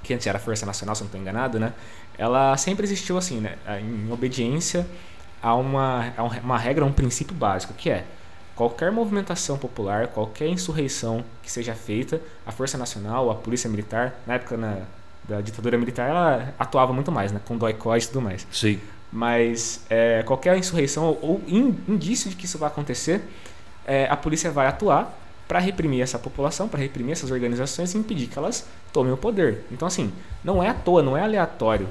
que 0.03 0.13
antes 0.15 0.27
era 0.27 0.39
a 0.39 0.41
Força 0.41 0.67
Nacional, 0.67 0.95
se 0.97 1.03
não 1.03 1.07
estou 1.07 1.21
enganado, 1.21 1.61
né? 1.61 1.73
Ela 2.19 2.57
sempre 2.57 2.85
existiu 2.85 3.17
assim, 3.19 3.41
né? 3.41 3.57
Em 3.81 4.11
obediência 4.11 4.87
a 5.43 5.55
uma, 5.55 6.13
a 6.17 6.25
um- 6.25 6.29
uma 6.43 6.59
regra, 6.59 6.85
a 6.85 6.89
um 6.89 6.93
princípio 6.93 7.35
básico, 7.35 7.75
que 7.75 7.91
é 7.91 8.05
qualquer 8.57 8.91
movimentação 8.93 9.59
popular, 9.59 10.07
qualquer 10.09 10.49
insurreição 10.49 11.25
que 11.43 11.51
seja 11.51 11.75
feita, 11.75 12.21
a 12.47 12.53
Força 12.53 12.79
Nacional, 12.79 13.31
a 13.31 13.35
Polícia 13.35 13.69
Militar, 13.69 14.15
na 14.27 14.35
época 14.35 14.57
na- 14.57 14.79
da 15.29 15.41
ditadura 15.41 15.77
militar, 15.79 16.09
ela 16.09 16.55
atuava 16.59 16.93
muito 16.93 17.11
mais, 17.11 17.33
né? 17.33 17.41
Com 17.45 17.57
doicode 17.57 18.05
e 18.05 18.09
tudo 18.09 18.21
mais. 18.23 18.47
Sim. 18.53 18.79
Mas 19.11 19.81
é, 19.89 20.23
qualquer 20.25 20.57
insurreição 20.59 21.05
ou, 21.05 21.19
ou 21.23 21.43
in- 21.47 21.79
indício 21.89 22.29
de 22.29 22.37
que 22.37 22.45
isso 22.47 22.59
vai 22.59 22.69
acontecer, 22.69 23.23
é, 23.87 24.07
a 24.11 24.17
polícia 24.17 24.51
vai 24.51 24.67
atuar 24.67 25.19
para 25.47 25.59
reprimir 25.59 26.01
essa 26.01 26.19
população, 26.19 26.69
para 26.69 26.81
reprimir 26.81 27.13
essas 27.13 27.31
organizações 27.31 27.95
e 27.95 27.99
impedir 27.99 28.27
que 28.29 28.39
elas 28.39 28.67
tomem 28.93 29.13
o 29.13 29.17
poder. 29.17 29.65
Então, 29.71 29.87
assim, 29.87 30.11
não 30.43 30.63
é 30.63 30.69
à 30.71 30.75
toa, 30.75 31.03
não 31.03 31.17
é 31.17 31.23
aleatório 31.23 31.89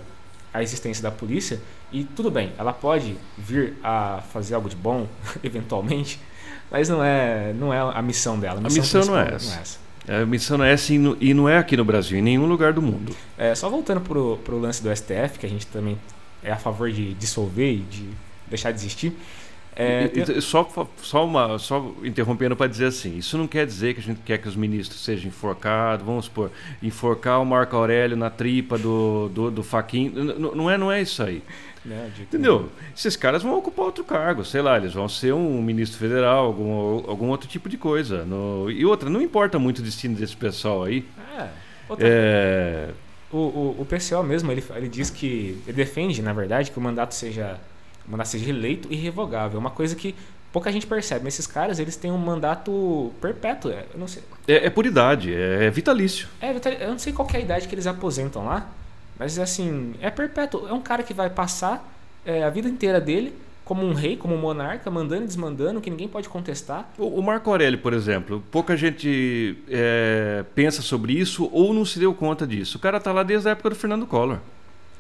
a 0.54 0.62
existência 0.62 1.02
da 1.04 1.12
polícia. 1.12 1.60
E 1.92 2.04
tudo 2.04 2.32
bem, 2.32 2.52
ela 2.58 2.74
pode 2.74 3.16
vir 3.38 3.76
a 3.84 4.22
fazer 4.34 4.56
algo 4.56 4.68
de 4.70 4.76
bom, 4.76 5.08
eventualmente, 5.44 6.20
mas 6.72 6.90
não 6.90 7.04
é, 7.04 7.54
não 7.54 7.72
é 7.74 7.80
a 7.80 8.02
missão 8.02 8.40
dela. 8.40 8.60
A 8.60 8.64
missão 8.64 9.06
não 9.06 9.18
é 9.20 9.26
principal 9.26 9.60
essa. 9.62 9.80
A 10.08 10.26
missão 10.26 10.58
não 10.58 10.66
é 10.66 10.74
essa 10.74 10.94
e 10.94 10.98
não- 10.98 11.16
não 11.16 11.48
é 11.48 11.58
aqui 11.58 11.78
no 11.78 11.86
Brasil, 11.86 12.18
em 12.18 12.22
nenhum 12.22 12.46
lugar 12.48 12.74
do 12.74 12.82
mundo. 12.82 13.16
É, 13.38 13.54
só 13.56 13.70
voltando 13.70 14.02
pro, 14.02 14.38
pro 14.44 14.60
lance 14.60 14.82
do 14.84 14.90
STF, 14.94 15.38
que 15.40 15.46
a 15.46 15.50
gente 15.50 15.66
também 15.68 15.98
é 16.44 16.52
a 16.52 16.58
favor 16.58 16.92
de 16.92 17.14
dissolver 17.14 17.72
e 17.76 17.78
de 17.80 18.10
deixar 18.50 18.72
de 18.72 18.80
existir. 18.80 19.16
É, 19.76 20.06
E- 20.06 20.10
tem- 20.10 20.38
e- 20.38 20.42
só, 20.42 20.70
só, 21.02 21.26
uma, 21.26 21.58
só 21.58 21.92
interrompendo 22.04 22.56
para 22.56 22.68
dizer 22.68 22.86
assim, 22.86 23.18
isso 23.18 23.38
não 23.38 23.48
quer 23.48 23.66
dizer 23.66 23.94
que 23.94 24.00
a 24.00 24.04
gente 24.04 24.20
quer 24.26 24.38
que 24.38 24.48
os 24.48 24.56
ministros 24.56 25.04
sejam 25.04 25.28
enforcados, 25.28 26.06
vamos 26.06 26.26
supor, 26.26 26.52
enforcar 26.82 27.42
o 27.42 27.46
Marco 27.46 27.76
Aurélio 27.76 28.16
na 28.16 28.30
tripa 28.30 28.78
do, 28.78 29.30
do, 29.30 29.50
do 29.52 29.64
Faquin, 29.64 30.10
não 30.10 30.70
é, 30.70 30.78
não 30.78 30.92
é 30.92 31.02
isso 31.02 31.24
aí. 31.24 31.42
né, 31.86 32.10
de- 32.16 32.22
Entendeu? 32.24 32.70
Esses 32.96 33.16
caras 33.18 33.44
vão 33.44 33.58
ocupar 33.58 33.86
outro 33.88 34.04
cargo, 34.04 34.46
sei 34.46 34.62
lá, 34.62 34.78
eles 34.78 34.94
vão 34.94 35.10
ser 35.10 35.34
um 35.34 35.62
ministro 35.62 35.98
federal, 36.00 36.46
algum, 36.46 37.10
algum 37.10 37.28
outro 37.30 37.48
tipo 37.50 37.68
de 37.68 37.78
coisa. 37.78 38.24
No- 38.24 38.70
e 38.72 38.86
outra, 38.86 39.10
não 39.10 39.22
importa 39.22 39.58
muito 39.60 39.80
o 39.80 39.82
destino 39.82 40.16
desse 40.16 40.36
pessoal 40.38 40.84
aí. 40.84 41.04
É, 41.38 41.48
outra- 41.90 42.08
É, 42.08 42.90
o, 43.32 43.38
o, 43.38 43.76
o 43.82 43.86
PCO 43.86 44.24
mesmo, 44.24 44.50
ele, 44.52 44.64
ele 44.76 44.88
diz 44.88 45.10
que. 45.10 45.62
Ele 45.68 45.76
defende, 45.76 46.22
na 46.22 46.32
verdade, 46.32 46.70
que 46.72 46.78
o 46.78 46.82
mandato 46.82 47.14
seja. 47.16 47.60
O 48.08 48.12
mandato 48.12 48.28
seja 48.28 48.50
eleito 48.50 48.88
e 48.92 48.96
revogável. 48.96 49.58
É 49.58 49.60
uma 49.60 49.72
coisa 49.72 49.96
que 49.96 50.16
pouca 50.52 50.72
gente 50.72 50.86
percebe. 50.86 51.24
Mas 51.24 51.34
esses 51.36 51.48
caras, 51.48 51.80
eles 51.80 51.96
têm 51.96 52.12
um 52.12 52.18
mandato 52.18 53.12
perpétuo. 53.22 53.72
é, 53.72 53.86
Eu 53.94 54.00
não 54.00 54.08
sei. 54.08 54.24
é, 54.48 54.68
é 54.68 54.70
por 54.70 54.86
idade, 54.86 55.34
é, 55.34 55.66
é 55.66 55.70
vitalício. 55.70 56.28
É, 56.42 56.52
eu 56.84 56.92
não 56.92 57.00
sei 57.00 57.12
qual 57.14 57.28
é 57.34 57.38
a 57.38 57.40
idade 57.40 57.68
que 57.68 57.76
eles 57.76 57.88
aposentam 57.88 58.46
lá. 58.46 58.70
Mas 59.18 59.38
assim, 59.40 59.94
é 60.02 60.10
perpétuo. 60.10 60.68
É 60.68 60.74
um 60.74 60.82
cara 60.82 61.04
que 61.04 61.14
vai 61.14 61.30
passar 61.30 61.90
é, 62.26 62.44
a 62.44 62.50
vida 62.50 62.68
inteira 62.68 63.00
dele 63.00 63.34
como 63.66 63.86
um 63.86 63.94
rei, 63.94 64.18
como 64.18 64.36
um 64.36 64.38
monarca, 64.38 64.92
mandando 64.92 65.24
e 65.24 65.28
desmandando, 65.28 65.80
que 65.80 65.90
ninguém 65.90 66.08
pode 66.08 66.28
contestar. 66.28 66.92
O, 66.98 67.22
Marco 67.22 67.50
Aurélio, 67.50 67.80
por 67.80 67.94
exemplo, 67.94 68.44
pouca 68.52 68.76
gente 68.76 69.58
é, 69.70 70.44
pensa 70.54 70.82
sobre 70.82 71.14
isso 71.14 71.50
ou 71.52 71.74
não 71.74 71.86
se 71.86 71.98
deu 71.98 72.14
conta 72.14 72.46
disso. 72.46 72.78
O 72.78 72.82
cara 72.82 73.00
tá 73.00 73.12
lá 73.12 73.24
desde 73.24 73.48
a 73.48 73.52
época 73.52 73.70
do 73.70 73.76
Fernando 73.76 74.06
Collor. 74.06 74.40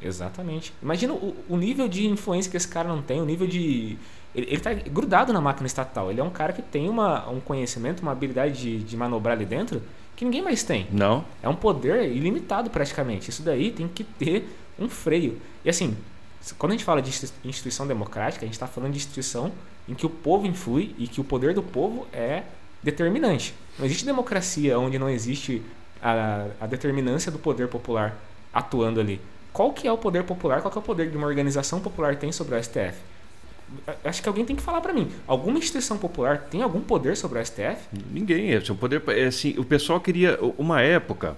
Exatamente. 0.03 0.73
Imagina 0.81 1.13
o, 1.13 1.35
o 1.49 1.57
nível 1.57 1.87
de 1.87 2.07
influência 2.07 2.51
que 2.51 2.57
esse 2.57 2.67
cara 2.67 2.87
não 2.87 3.01
tem, 3.01 3.21
o 3.21 3.25
nível 3.25 3.47
de. 3.47 3.97
Ele, 4.35 4.47
ele 4.49 4.59
tá 4.59 4.73
grudado 4.73 5.31
na 5.31 5.39
máquina 5.39 5.67
estatal. 5.67 6.11
Ele 6.11 6.19
é 6.19 6.23
um 6.23 6.29
cara 6.29 6.53
que 6.53 6.61
tem 6.61 6.89
uma, 6.89 7.29
um 7.29 7.39
conhecimento, 7.39 8.01
uma 8.01 8.11
habilidade 8.11 8.59
de, 8.59 8.79
de 8.79 8.97
manobrar 8.97 9.35
ali 9.35 9.45
dentro 9.45 9.81
que 10.15 10.25
ninguém 10.25 10.41
mais 10.41 10.63
tem. 10.63 10.87
Não? 10.91 11.25
É 11.41 11.49
um 11.49 11.55
poder 11.55 12.11
ilimitado 12.11 12.69
praticamente. 12.69 13.29
Isso 13.29 13.41
daí 13.41 13.71
tem 13.71 13.87
que 13.87 14.03
ter 14.03 14.47
um 14.77 14.89
freio. 14.89 15.39
E 15.63 15.69
assim, 15.69 15.95
quando 16.57 16.71
a 16.71 16.75
gente 16.75 16.85
fala 16.85 17.01
de 17.01 17.09
institui- 17.09 17.49
instituição 17.49 17.87
democrática, 17.87 18.43
a 18.43 18.47
gente 18.47 18.55
está 18.55 18.67
falando 18.67 18.91
de 18.91 18.97
instituição 18.97 19.51
em 19.87 19.93
que 19.93 20.05
o 20.05 20.09
povo 20.09 20.47
influi 20.47 20.95
e 20.97 21.07
que 21.07 21.19
o 21.19 21.23
poder 21.23 21.53
do 21.53 21.63
povo 21.63 22.07
é 22.13 22.43
determinante. 22.81 23.53
Não 23.77 23.85
existe 23.85 24.05
democracia 24.05 24.77
onde 24.77 24.99
não 24.99 25.09
existe 25.09 25.61
a, 26.01 26.47
a 26.61 26.67
determinância 26.67 27.31
do 27.31 27.39
poder 27.39 27.67
popular 27.67 28.17
atuando 28.53 28.99
ali. 28.99 29.19
Qual 29.53 29.71
que 29.71 29.87
é 29.87 29.91
o 29.91 29.97
poder 29.97 30.23
popular? 30.23 30.61
Qual 30.61 30.71
que 30.71 30.77
é 30.77 30.81
o 30.81 30.83
poder 30.83 31.11
que 31.11 31.15
uma 31.15 31.27
organização 31.27 31.79
popular 31.79 32.15
tem 32.15 32.31
sobre 32.31 32.55
o 32.55 32.63
STF? 32.63 32.95
Acho 34.03 34.21
que 34.21 34.27
alguém 34.27 34.45
tem 34.45 34.55
que 34.55 34.61
falar 34.61 34.81
para 34.81 34.91
mim. 34.91 35.09
Alguma 35.27 35.57
instituição 35.57 35.97
popular 35.97 36.39
tem 36.49 36.61
algum 36.61 36.81
poder 36.81 37.15
sobre 37.15 37.39
o 37.39 37.45
STF? 37.45 37.87
Ninguém. 38.11 38.53
É, 38.53 38.57
o 38.57 38.75
poder, 38.75 39.01
é 39.09 39.25
assim, 39.25 39.55
o 39.57 39.63
pessoal 39.63 39.99
queria 39.99 40.39
uma 40.57 40.81
época. 40.81 41.37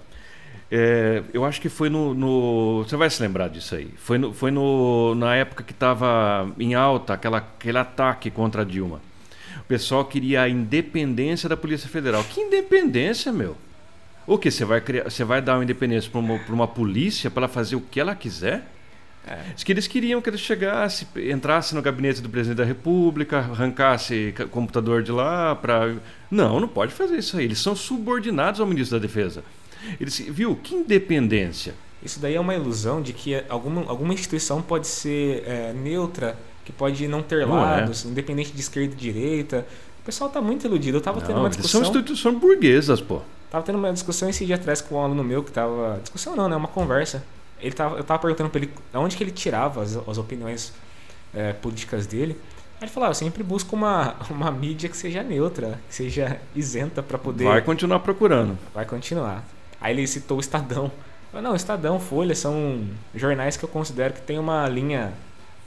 É, 0.70 1.22
eu 1.32 1.44
acho 1.44 1.60
que 1.60 1.68
foi 1.68 1.88
no, 1.88 2.12
no, 2.12 2.82
Você 2.82 2.96
vai 2.96 3.08
se 3.08 3.22
lembrar 3.22 3.48
disso 3.48 3.74
aí. 3.74 3.90
Foi, 3.96 4.18
no, 4.18 4.32
foi 4.32 4.50
no, 4.50 5.14
na 5.14 5.36
época 5.36 5.62
que 5.62 5.72
estava 5.72 6.50
em 6.58 6.74
alta 6.74 7.14
aquela, 7.14 7.38
aquele 7.38 7.78
ataque 7.78 8.30
contra 8.30 8.62
a 8.62 8.64
Dilma. 8.64 9.00
O 9.58 9.64
pessoal 9.64 10.04
queria 10.04 10.42
a 10.42 10.48
independência 10.48 11.48
da 11.48 11.56
Polícia 11.56 11.88
Federal. 11.88 12.24
Que 12.24 12.40
independência, 12.40 13.32
meu? 13.32 13.56
O 14.26 14.38
que? 14.38 14.50
Você 14.50 14.64
vai, 14.64 14.80
criar, 14.80 15.04
você 15.04 15.22
vai 15.24 15.40
dar 15.40 15.56
uma 15.56 15.64
independência 15.64 16.10
para 16.10 16.18
uma, 16.18 16.40
uma 16.48 16.68
polícia 16.68 17.30
para 17.30 17.42
ela 17.42 17.48
fazer 17.48 17.76
o 17.76 17.80
que 17.80 18.00
ela 18.00 18.14
quiser? 18.14 18.66
É. 19.28 19.40
que 19.64 19.72
eles 19.72 19.88
queriam 19.88 20.22
que 20.22 20.30
ele 20.30 20.38
chegasse, 20.38 21.04
entrasse 21.16 21.74
no 21.74 21.82
gabinete 21.82 22.22
do 22.22 22.28
presidente 22.28 22.58
da 22.58 22.64
República, 22.64 23.38
arrancasse 23.38 24.32
computador 24.52 25.02
de 25.02 25.10
lá 25.10 25.56
para. 25.56 25.96
Não, 26.30 26.60
não 26.60 26.68
pode 26.68 26.94
fazer 26.94 27.18
isso 27.18 27.36
aí. 27.36 27.44
Eles 27.44 27.58
são 27.58 27.74
subordinados 27.74 28.60
ao 28.60 28.66
ministro 28.66 28.98
da 28.98 29.02
Defesa. 29.04 29.42
Eles, 30.00 30.18
viu? 30.18 30.54
Que 30.54 30.76
independência. 30.76 31.74
Isso 32.00 32.20
daí 32.20 32.36
é 32.36 32.40
uma 32.40 32.54
ilusão 32.54 33.02
de 33.02 33.12
que 33.12 33.42
alguma, 33.48 33.84
alguma 33.88 34.14
instituição 34.14 34.62
pode 34.62 34.86
ser 34.86 35.42
é, 35.44 35.72
neutra, 35.72 36.38
que 36.64 36.70
pode 36.70 37.08
não 37.08 37.20
ter 37.20 37.44
não 37.44 37.58
é. 37.58 37.62
lados, 37.62 38.06
é. 38.06 38.08
independente 38.08 38.52
de 38.52 38.60
esquerda 38.60 38.94
e 38.94 38.96
direita. 38.96 39.66
O 40.02 40.04
pessoal 40.04 40.28
está 40.28 40.40
muito 40.40 40.64
iludido. 40.64 40.96
Eu 40.96 41.00
estava 41.00 41.20
tendo 41.20 41.40
uma 41.40 41.48
discussão. 41.48 41.80
São 41.80 41.90
instituições 41.90 42.38
burguesas, 42.38 43.00
pô. 43.00 43.22
Tava 43.50 43.64
tendo 43.64 43.78
uma 43.78 43.92
discussão 43.92 44.28
esse 44.28 44.44
dia 44.44 44.56
atrás 44.56 44.80
com 44.80 44.96
um 44.96 45.00
aluno 45.00 45.22
meu 45.22 45.42
que 45.42 45.52
tava. 45.52 46.00
Discussão 46.02 46.34
não, 46.34 46.48
né? 46.48 46.56
Uma 46.56 46.68
conversa 46.68 47.22
ele 47.60 47.74
tava, 47.74 47.96
eu 47.96 48.04
tava 48.04 48.20
perguntando 48.20 48.50
pra 48.50 48.60
ele 48.60 48.70
onde 48.94 49.16
que 49.16 49.24
ele 49.24 49.30
tirava 49.30 49.82
as, 49.82 49.96
as 49.96 50.18
opiniões 50.18 50.72
é, 51.34 51.52
políticas 51.52 52.06
dele. 52.06 52.36
Aí 52.76 52.84
ele 52.84 52.90
falou: 52.90 53.08
ah, 53.08 53.10
eu 53.10 53.14
sempre 53.14 53.42
busco 53.42 53.74
uma, 53.74 54.14
uma 54.30 54.50
mídia 54.50 54.88
que 54.88 54.96
seja 54.96 55.22
neutra, 55.22 55.80
que 55.88 55.94
seja 55.94 56.40
isenta 56.54 57.02
para 57.02 57.18
poder. 57.18 57.44
Vai 57.44 57.62
continuar 57.62 58.00
procurando. 58.00 58.58
Vai 58.74 58.84
continuar. 58.84 59.44
Aí 59.80 59.94
ele 59.94 60.06
citou 60.06 60.36
o 60.36 60.40
Estadão. 60.40 60.90
Falei, 61.30 61.46
não, 61.46 61.56
Estadão, 61.56 61.98
Folha 61.98 62.34
são 62.34 62.86
jornais 63.14 63.56
que 63.56 63.64
eu 63.64 63.68
considero 63.68 64.14
que 64.14 64.20
tem 64.20 64.38
uma 64.38 64.66
linha 64.68 65.12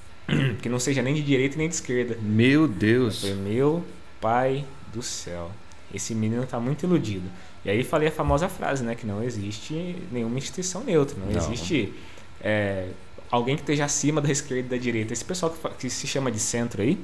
que 0.62 0.70
não 0.70 0.80
seja 0.80 1.02
nem 1.02 1.14
de 1.14 1.22
direita 1.22 1.58
nem 1.58 1.68
de 1.68 1.76
esquerda. 1.76 2.18
Meu 2.22 2.68
Deus. 2.68 3.22
falei, 3.22 3.36
meu 3.36 3.84
pai 4.22 4.66
do 4.94 5.02
céu. 5.02 5.52
Esse 5.94 6.14
menino 6.14 6.46
tá 6.46 6.60
muito 6.60 6.86
iludido. 6.86 7.28
E 7.64 7.70
aí 7.70 7.84
falei 7.84 8.08
a 8.08 8.12
famosa 8.12 8.48
frase, 8.48 8.84
né? 8.84 8.96
Que 8.96 9.06
não 9.06 9.24
existe 9.24 9.96
nenhuma 10.12 10.38
instituição 10.38 10.84
neutra. 10.84 11.18
Não, 11.18 11.32
não. 11.32 11.38
existe 11.38 11.94
é, 12.42 12.88
alguém 13.30 13.56
que 13.56 13.62
esteja 13.62 13.86
acima 13.86 14.22
da 14.22 14.32
esquerda 14.32 14.76
e 14.76 14.78
da 14.78 14.82
direita. 14.82 15.14
Esse 15.14 15.26
pessoal 15.26 15.52
que, 15.52 15.70
que, 15.76 15.90
se 15.90 16.08
chama 16.08 16.32
de 16.32 16.40
centro 16.40 16.82
aí 16.82 16.98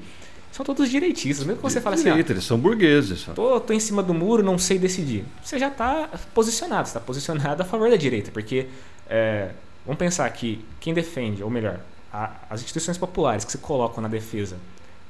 são 0.51 0.65
todos 0.65 0.89
direitistas. 0.89 1.45
Mesmo 1.45 1.62
que 1.62 1.63
você 1.63 1.81
fale 1.81 1.95
assim. 1.95 2.09
Ah, 2.09 2.17
eles 2.17 2.43
são 2.43 2.57
burgueses. 2.57 3.27
Tô, 3.35 3.59
tô 3.59 3.74
em 3.74 3.79
cima 3.79 4.01
do 4.01 4.13
muro, 4.13 4.41
não 4.41 4.57
sei 4.57 4.79
decidir. 4.79 5.25
Você 5.43 5.59
já 5.59 5.67
está 5.67 6.09
posicionado. 6.33 6.88
está 6.88 7.00
posicionado 7.00 7.62
a 7.62 7.65
favor 7.65 7.89
da 7.89 7.97
direita. 7.97 8.31
Porque 8.31 8.67
é, 9.09 9.51
vamos 9.85 10.00
pensar 10.00 10.29
que 10.29 10.63
quem 10.79 10.93
defende, 10.93 11.43
ou 11.43 11.50
melhor, 11.50 11.79
a, 12.13 12.31
as 12.50 12.62
instituições 12.62 12.97
populares 12.97 13.43
que 13.43 13.51
se 13.51 13.57
colocam 13.57 14.01
na 14.01 14.07
defesa 14.07 14.57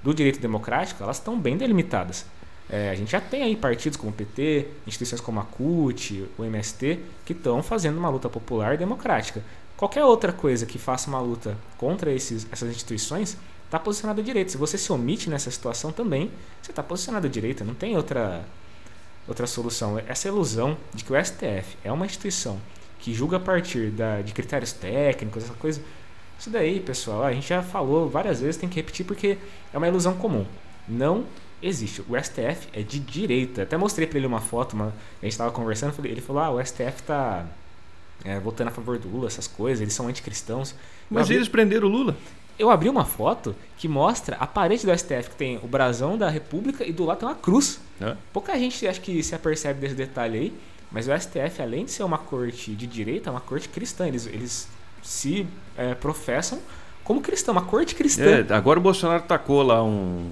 do 0.01 0.13
direito 0.13 0.39
democrático, 0.39 1.03
elas 1.03 1.17
estão 1.17 1.37
bem 1.39 1.57
delimitadas. 1.57 2.25
É, 2.69 2.89
a 2.89 2.95
gente 2.95 3.12
já 3.12 3.22
tem 3.22 3.43
aí 3.43 3.55
partidos 3.55 3.98
como 3.98 4.12
o 4.12 4.13
PT, 4.13 4.67
instituições 4.88 5.22
como 5.22 5.39
a 5.39 5.43
CUT, 5.43 6.27
o 6.38 6.43
MST, 6.43 7.00
que 7.24 7.34
estão 7.34 7.62
fazendo 7.62 7.98
uma 7.98 8.10
luta 8.10 8.27
popular 8.27 8.74
e 8.74 8.77
democrática. 8.77 9.43
Qualquer 9.77 10.03
outra 10.03 10.31
coisa 10.31 10.65
que 10.65 10.79
faça 10.79 11.10
uma 11.10 11.19
luta 11.19 11.57
contra 11.77 12.12
esses, 12.12 12.48
essas 12.51 12.69
instituições 12.69 13.38
está 13.65 13.77
posicionado 13.77 14.22
à 14.22 14.24
direita. 14.24 14.51
Se 14.51 14.57
você 14.57 14.77
se 14.77 14.91
omite 14.91 15.29
nessa 15.29 15.51
situação 15.51 15.91
também, 15.91 16.31
você 16.62 16.72
está 16.72 16.81
posicionado 16.81 17.27
à 17.27 17.29
direita. 17.29 17.63
Não 17.63 17.74
tem 17.74 17.95
outra, 17.95 18.45
outra 19.27 19.45
solução. 19.45 20.00
Essa 20.07 20.27
ilusão 20.27 20.77
de 20.93 21.03
que 21.03 21.12
o 21.12 21.24
STF 21.24 21.77
é 21.84 21.91
uma 21.91 22.05
instituição 22.05 22.60
que 23.00 23.13
julga 23.13 23.38
a 23.38 23.39
partir 23.39 23.91
da, 23.91 24.22
de 24.22 24.34
critérios 24.34 24.72
técnicos, 24.72 25.43
essa 25.43 25.53
coisa. 25.53 25.81
Isso 26.39 26.50
daí, 26.50 26.79
pessoal, 26.79 27.24
a 27.24 27.31
gente 27.34 27.48
já 27.48 27.62
falou 27.62 28.10
várias 28.10 28.41
vezes, 28.41 28.57
tem 28.57 28.67
que 28.67 28.75
repetir 28.75 29.05
porque 29.05 29.38
é 29.74 29.77
uma 29.77 29.88
ilusão 29.88 30.15
comum. 30.15 30.45
Não 30.88 31.25
existe. 31.67 32.01
O 32.01 32.15
STF 32.17 32.67
é 32.74 32.81
de 32.81 33.00
direita. 33.00 33.63
Até 33.63 33.75
mostrei 33.77 34.07
para 34.07 34.17
ele 34.17 34.27
uma 34.27 34.41
foto, 34.41 34.74
uma, 34.74 34.88
a 34.88 35.25
gente 35.25 35.34
estava 35.34 35.51
conversando, 35.51 35.93
ele 36.05 36.22
falou: 36.22 36.41
"Ah, 36.41 36.51
o 36.51 36.65
STF 36.65 37.03
tá 37.03 37.45
é, 38.24 38.39
votando 38.39 38.69
a 38.69 38.74
favor 38.74 38.98
do 38.98 39.07
Lula, 39.10 39.27
essas 39.27 39.48
coisas, 39.48 39.81
eles 39.81 39.93
são 39.93 40.07
anticristãos". 40.07 40.75
Mas 41.10 41.24
abri... 41.24 41.36
eles 41.36 41.48
prenderam 41.48 41.88
o 41.88 41.91
Lula? 41.91 42.15
Eu 42.57 42.69
abri 42.69 42.88
uma 42.88 43.03
foto 43.03 43.55
que 43.77 43.88
mostra 43.88 44.38
a 44.38 44.48
parede 44.48 44.86
do 44.86 44.98
STF 44.98 45.31
que 45.31 45.36
tem 45.36 45.60
o 45.62 45.67
brasão 45.67 46.17
da 46.17 46.29
República 46.29 46.86
e 46.86 46.93
do 46.93 47.03
lado 47.03 47.19
tem 47.19 47.27
uma 47.27 47.36
cruz. 47.36 47.81
É. 48.00 48.15
Pouca 48.31 48.57
gente 48.57 48.88
acho 48.88 49.01
que 49.01 49.22
se 49.22 49.36
apercebe 49.36 49.79
desse 49.79 49.95
detalhe 49.95 50.38
aí, 50.38 50.53
mas 50.89 51.07
o 51.07 51.19
STF, 51.19 51.62
além 51.62 51.84
de 51.84 51.91
ser 51.91 52.03
uma 52.03 52.17
corte 52.17 52.72
de 52.74 52.88
direita, 52.88 53.29
é 53.29 53.31
uma 53.31 53.41
corte 53.41 53.67
cristã. 53.67 54.07
Eles, 54.07 54.25
eles 54.27 54.69
se 55.03 55.45
é, 55.77 55.93
professam 55.93 56.60
como 57.03 57.22
cristão, 57.22 57.51
uma 57.51 57.65
corte 57.65 57.93
cristã. 57.93 58.45
É, 58.50 58.53
agora 58.53 58.79
o 58.79 58.81
Bolsonaro 58.81 59.24
tacou 59.24 59.62
lá 59.62 59.84
um 59.84 60.31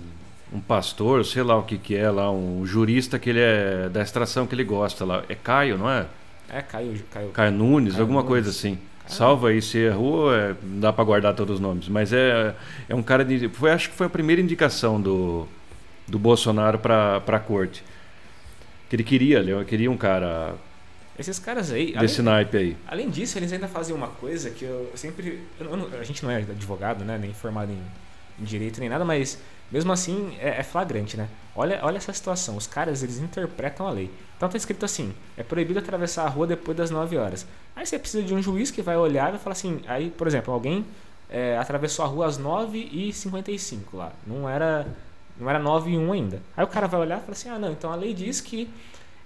um 0.54 0.60
pastor, 0.60 1.26
sei 1.26 1.44
lá 1.44 1.58
o 1.58 1.64
que 1.64 1.78
que 1.78 1.96
é 1.96 2.10
lá, 2.10 2.32
um 2.32 2.66
jurista 2.66 3.18
que 3.18 3.30
ele 3.30 3.40
é 3.40 3.90
da 3.90 4.02
extração 4.02 4.46
que 4.46 4.54
ele 4.54 4.64
gosta 4.64 5.04
lá. 5.04 5.24
É 5.28 5.36
Caio, 5.36 5.78
não 5.78 5.90
é? 5.90 6.06
É 6.50 6.62
Caio, 6.62 7.02
Caio, 7.12 7.30
Caio 7.30 7.52
Nunes, 7.52 7.94
Caio 7.94 8.02
alguma 8.02 8.22
Nunes. 8.22 8.30
coisa 8.30 8.50
assim. 8.50 8.78
Salva 9.08 9.50
aí 9.50 9.62
se 9.62 9.80
errou, 9.80 10.34
é, 10.34 10.56
não 10.64 10.80
dá 10.80 10.94
para 10.94 11.04
guardar 11.04 11.36
todos 11.36 11.56
os 11.56 11.60
nomes, 11.60 11.90
mas 11.90 12.14
é 12.14 12.56
é 12.88 12.96
um 12.96 13.04
cara 13.04 13.26
de 13.26 13.50
foi 13.50 13.72
acho 13.72 13.90
que 13.90 13.96
foi 13.96 14.08
a 14.08 14.10
primeira 14.10 14.42
indicação 14.42 15.02
do 15.02 15.48
do 16.08 16.18
Bolsonaro 16.20 16.80
para 16.80 17.20
para 17.22 17.40
corte. 17.40 17.84
Que 18.90 18.96
ele 18.96 19.04
queria, 19.04 19.40
ele 19.40 19.66
queria 19.66 19.90
um 19.92 19.98
cara 19.98 20.56
esses 21.18 21.38
caras 21.38 21.72
aí. 21.72 21.94
Desse 21.94 22.22
além, 22.22 22.34
naipe 22.34 22.58
aí. 22.58 22.78
Além 22.88 23.10
disso, 23.10 23.38
eles 23.38 23.54
ainda 23.54 23.68
fazem 23.68 23.96
uma 23.96 24.08
coisa 24.08 24.50
que 24.50 24.66
eu 24.66 24.92
sempre. 24.96 25.44
Eu 25.60 26.00
a 26.00 26.04
gente 26.04 26.24
não 26.24 26.32
é 26.32 26.38
advogado, 26.38 27.06
né? 27.06 27.18
Nem 27.18 27.34
formado 27.34 27.72
em, 27.72 27.82
em 28.40 28.44
direito 28.44 28.80
nem 28.80 28.90
nada, 28.90 29.06
mas 29.06 29.40
mesmo 29.74 29.92
assim, 29.92 30.38
é, 30.40 30.60
é, 30.60 30.64
flagrante, 30.64 31.18
né? 31.18 31.28
Olha, 31.56 31.80
olha 31.82 31.98
essa 31.98 32.14
situação. 32.14 32.56
Os 32.56 32.68
caras, 32.68 33.02
eles 33.02 33.18
interpretam 33.18 33.88
a 33.88 33.90
lei. 33.90 34.12
Então 34.38 34.48
tá 34.48 34.56
escrito 34.56 34.86
assim: 34.86 35.12
é 35.36 35.42
proibido 35.42 35.80
atravessar 35.80 36.26
a 36.26 36.30
rua 36.30 36.46
depois 36.46 36.78
das 36.78 36.92
9 36.92 37.18
horas. 37.18 37.48
Aí 37.76 37.84
você 37.84 37.98
precisa 37.98 38.22
de 38.22 38.36
um 38.36 38.42
juiz 38.42 38.70
que 38.70 38.84
vai 38.84 38.96
olhar 38.96 39.30
e 39.30 39.32
vai 39.32 39.40
falar 39.40 39.54
assim. 39.54 39.82
Aí, 39.88 40.12
por 40.12 40.28
exemplo, 40.28 40.54
alguém 40.54 40.86
é, 41.28 41.58
atravessou 41.58 42.06
a 42.06 42.08
rua 42.08 42.28
às 42.28 42.40
9h55 42.40 43.78
lá. 43.94 44.14
Não 44.28 44.48
era, 44.48 44.86
não 45.40 45.50
era 45.50 45.58
9 45.58 45.90
e 45.90 45.98
1 45.98 46.12
ainda. 46.14 46.40
Aí 46.56 46.64
o 46.64 46.68
cara 46.68 46.86
vai 46.86 47.00
olhar 47.00 47.18
e 47.18 47.22
fala 47.22 47.32
assim: 47.32 47.50
ah, 47.50 47.58
não, 47.58 47.72
então 47.72 47.92
a 47.92 47.96
lei 47.96 48.14
diz 48.14 48.40
que 48.40 48.70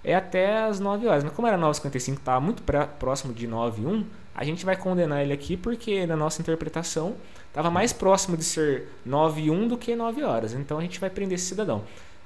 é 0.02 0.14
até 0.14 0.62
as 0.62 0.80
9 0.80 1.06
horas. 1.06 1.24
Mas 1.24 1.34
como 1.34 1.46
era 1.46 1.58
9h55, 1.58 2.14
estava 2.14 2.40
muito 2.40 2.62
próximo 2.98 3.34
de 3.34 3.46
9 3.46 3.82
e 3.82 3.86
1, 3.86 4.06
a 4.34 4.44
gente 4.44 4.64
vai 4.64 4.76
condenar 4.76 5.20
ele 5.20 5.34
aqui 5.34 5.58
porque, 5.58 6.06
na 6.06 6.16
nossa 6.16 6.40
interpretação, 6.40 7.16
estava 7.58 7.70
mais 7.72 7.92
próximo 7.92 8.36
de 8.36 8.44
ser 8.44 8.86
9 9.04 9.42
e 9.42 9.50
1 9.50 9.66
do 9.66 9.76
que 9.76 9.96
9 9.96 10.22
horas. 10.22 10.54
Então 10.54 10.78
a 10.78 10.80
gente 10.80 11.00
vai 11.00 11.10
prender 11.10 11.34
esse 11.34 11.46
cidadão. 11.46 11.82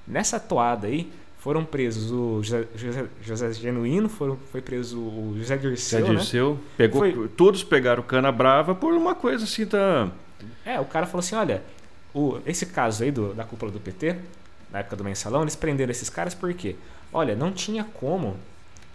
Nessa 0.06 0.38
toada 0.38 0.86
aí, 0.86 1.10
foram 1.38 1.64
presos 1.64 2.10
o 2.12 2.42
José, 2.42 2.66
José, 2.76 3.06
José 3.22 3.52
Genuíno, 3.54 4.10
foram, 4.10 4.36
foi 4.50 4.60
preso 4.60 4.98
o 4.98 5.34
José 5.38 5.56
Dirceu. 5.56 6.00
José 6.00 6.12
Dirceu. 6.12 6.52
Né? 6.52 6.60
Pegou, 6.76 7.00
foi... 7.00 7.28
Todos 7.28 7.64
pegaram 7.64 8.02
cana 8.02 8.30
brava 8.30 8.74
por 8.74 8.92
uma 8.92 9.14
coisa 9.14 9.44
assim 9.44 9.64
da. 9.64 10.10
É, 10.66 10.78
o 10.78 10.84
cara 10.84 11.06
falou 11.06 11.20
assim: 11.20 11.34
olha, 11.34 11.62
o, 12.12 12.38
esse 12.44 12.66
caso 12.66 13.02
aí 13.02 13.10
do, 13.10 13.32
da 13.32 13.44
cúpula 13.44 13.72
do 13.72 13.80
PT, 13.80 14.16
na 14.70 14.80
época 14.80 14.96
do 14.96 15.04
mensalão, 15.04 15.40
eles 15.40 15.56
prenderam 15.56 15.90
esses 15.90 16.10
caras 16.10 16.34
por 16.34 16.52
quê? 16.52 16.76
Olha, 17.10 17.34
não 17.34 17.52
tinha 17.52 17.84
como 17.84 18.36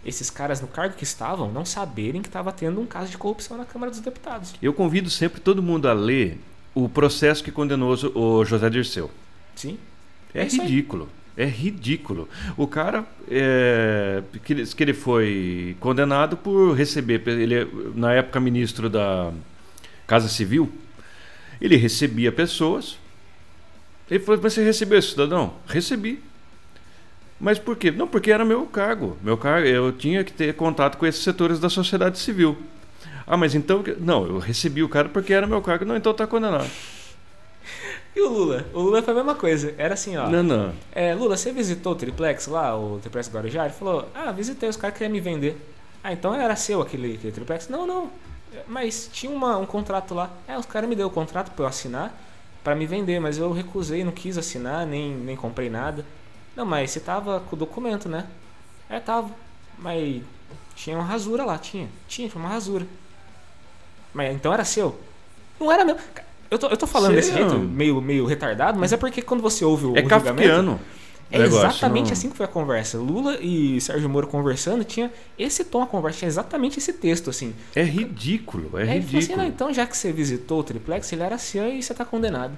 esses 0.04 0.30
caras 0.30 0.60
no 0.60 0.68
cargo 0.68 0.94
que 0.94 1.04
estavam 1.04 1.50
não 1.50 1.64
saberem 1.64 2.22
que 2.22 2.28
estava 2.28 2.52
tendo 2.52 2.80
um 2.80 2.86
caso 2.86 3.10
de 3.10 3.18
corrupção 3.18 3.56
na 3.56 3.64
Câmara 3.64 3.90
dos 3.90 4.00
Deputados. 4.00 4.54
Eu 4.62 4.72
convido 4.72 5.10
sempre 5.10 5.40
todo 5.40 5.62
mundo 5.62 5.88
a 5.88 5.92
ler 5.92 6.38
o 6.74 6.88
processo 6.88 7.42
que 7.42 7.50
condenou 7.50 7.94
o 8.14 8.44
José 8.44 8.70
Dirceu. 8.70 9.10
Sim. 9.54 9.78
É, 10.32 10.42
é 10.42 10.44
ridículo. 10.44 11.08
É 11.36 11.44
ridículo. 11.44 12.28
O 12.56 12.66
cara 12.66 13.06
é, 13.30 14.22
que, 14.44 14.52
ele, 14.52 14.66
que 14.66 14.82
ele 14.82 14.94
foi 14.94 15.76
condenado 15.78 16.36
por 16.36 16.74
receber, 16.74 17.22
ele 17.28 17.54
é, 17.54 17.66
na 17.94 18.12
época 18.12 18.40
ministro 18.40 18.90
da 18.90 19.32
Casa 20.06 20.28
Civil, 20.28 20.70
ele 21.60 21.76
recebia 21.76 22.32
pessoas. 22.32 22.98
Ele 24.10 24.20
falou: 24.20 24.40
Mas 24.42 24.52
você 24.52 24.64
recebeu 24.64 25.00
cidadão? 25.00 25.54
Recebi. 25.66 26.20
Mas 27.40 27.58
por 27.58 27.76
quê? 27.76 27.90
Não, 27.90 28.08
porque 28.08 28.32
era 28.32 28.44
meu 28.44 28.66
cargo. 28.66 29.16
Meu 29.22 29.36
cargo, 29.36 29.66
eu 29.66 29.92
tinha 29.92 30.24
que 30.24 30.32
ter 30.32 30.54
contato 30.54 30.96
com 30.96 31.06
esses 31.06 31.22
setores 31.22 31.60
da 31.60 31.68
sociedade 31.68 32.18
civil. 32.18 32.56
Ah, 33.26 33.36
mas 33.36 33.54
então. 33.54 33.84
Não, 34.00 34.26
eu 34.26 34.38
recebi 34.38 34.82
o 34.82 34.88
cara 34.88 35.08
porque 35.08 35.32
era 35.32 35.46
meu 35.46 35.62
cargo. 35.62 35.84
Não, 35.84 35.96
então 35.96 36.12
tá 36.12 36.26
condenado. 36.26 36.68
E 38.16 38.20
o 38.20 38.28
Lula? 38.28 38.66
O 38.72 38.80
Lula 38.80 39.02
foi 39.02 39.12
a 39.12 39.16
mesma 39.16 39.34
coisa. 39.34 39.74
Era 39.78 39.94
assim, 39.94 40.16
ó. 40.16 40.28
Não, 40.28 40.42
não. 40.42 40.72
É, 40.90 41.14
Lula, 41.14 41.36
você 41.36 41.52
visitou 41.52 41.92
o 41.92 41.96
Triplex 41.96 42.48
lá, 42.48 42.76
o 42.76 42.98
Triplex 43.00 43.30
Guarujá? 43.30 43.64
Ele 43.66 43.74
falou: 43.74 44.08
Ah, 44.14 44.32
visitei, 44.32 44.68
os 44.68 44.76
caras 44.76 44.96
queriam 44.96 45.12
me 45.12 45.20
vender. 45.20 45.56
Ah, 46.02 46.12
então 46.12 46.34
era 46.34 46.56
seu 46.56 46.80
aquele, 46.80 47.14
aquele 47.14 47.32
Triplex? 47.32 47.68
Não, 47.68 47.86
não. 47.86 48.10
Mas 48.66 49.08
tinha 49.12 49.30
uma, 49.30 49.56
um 49.58 49.66
contrato 49.66 50.14
lá. 50.14 50.30
É, 50.48 50.58
os 50.58 50.66
caras 50.66 50.88
me 50.88 50.96
deu 50.96 51.06
o 51.06 51.10
contrato 51.10 51.52
pra 51.52 51.64
eu 51.64 51.68
assinar 51.68 52.18
para 52.64 52.74
me 52.74 52.86
vender, 52.86 53.20
mas 53.20 53.38
eu 53.38 53.52
recusei, 53.52 54.04
não 54.04 54.12
quis 54.12 54.36
assinar, 54.36 54.86
nem, 54.86 55.14
nem 55.14 55.36
comprei 55.36 55.70
nada. 55.70 56.04
Não, 56.58 56.66
mas 56.66 56.90
você 56.90 56.98
tava 57.00 57.40
com 57.40 57.54
o 57.54 57.58
documento, 57.58 58.08
né? 58.08 58.26
É, 58.90 58.98
tava. 58.98 59.30
Mas 59.78 60.22
tinha 60.74 60.96
uma 60.96 61.04
rasura 61.04 61.44
lá, 61.44 61.56
tinha. 61.56 61.88
Tinha, 62.08 62.28
tinha 62.28 62.40
uma 62.42 62.50
rasura. 62.50 62.84
Mas 64.12 64.34
então 64.34 64.52
era 64.52 64.64
seu? 64.64 64.98
Não 65.60 65.70
era 65.70 65.84
mesmo. 65.84 66.00
Eu 66.50 66.58
tô, 66.58 66.66
eu 66.66 66.76
tô 66.76 66.86
falando 66.86 67.14
desse 67.14 67.32
jeito, 67.32 67.54
não. 67.54 67.60
meio, 67.60 68.00
meio 68.00 68.24
retardado, 68.26 68.78
mas 68.78 68.92
é 68.92 68.96
porque 68.96 69.20
quando 69.22 69.40
você 69.42 69.64
ouve 69.64 69.84
o, 69.86 69.96
É 69.96 70.00
o 70.04 70.08
julgamento... 70.08 70.80
É 71.30 71.38
negócio, 71.40 71.66
exatamente 71.68 72.06
não- 72.06 72.12
assim 72.14 72.30
que 72.30 72.36
foi 72.38 72.46
a 72.46 72.48
conversa. 72.48 72.96
Lula 72.96 73.36
e 73.38 73.78
Sérgio 73.82 74.08
Moro 74.08 74.26
conversando, 74.26 74.82
tinha 74.82 75.12
esse 75.38 75.62
tom 75.62 75.82
a 75.82 75.86
conversa, 75.86 76.20
tinha 76.20 76.28
exatamente 76.28 76.78
esse 76.78 76.90
texto, 76.94 77.28
assim. 77.28 77.54
É 77.76 77.82
ridículo, 77.82 78.78
é 78.78 78.84
Aí 78.84 78.86
falou 78.88 78.98
assim, 79.02 79.16
ridículo. 79.16 79.36
não, 79.36 79.44
então 79.46 79.74
já 79.74 79.86
que 79.86 79.94
você 79.94 80.10
visitou 80.10 80.60
o 80.60 80.64
triplex, 80.64 81.12
ele 81.12 81.22
era 81.22 81.36
cian 81.36 81.68
e 81.68 81.82
você 81.82 81.92
tá 81.92 82.02
condenado. 82.02 82.56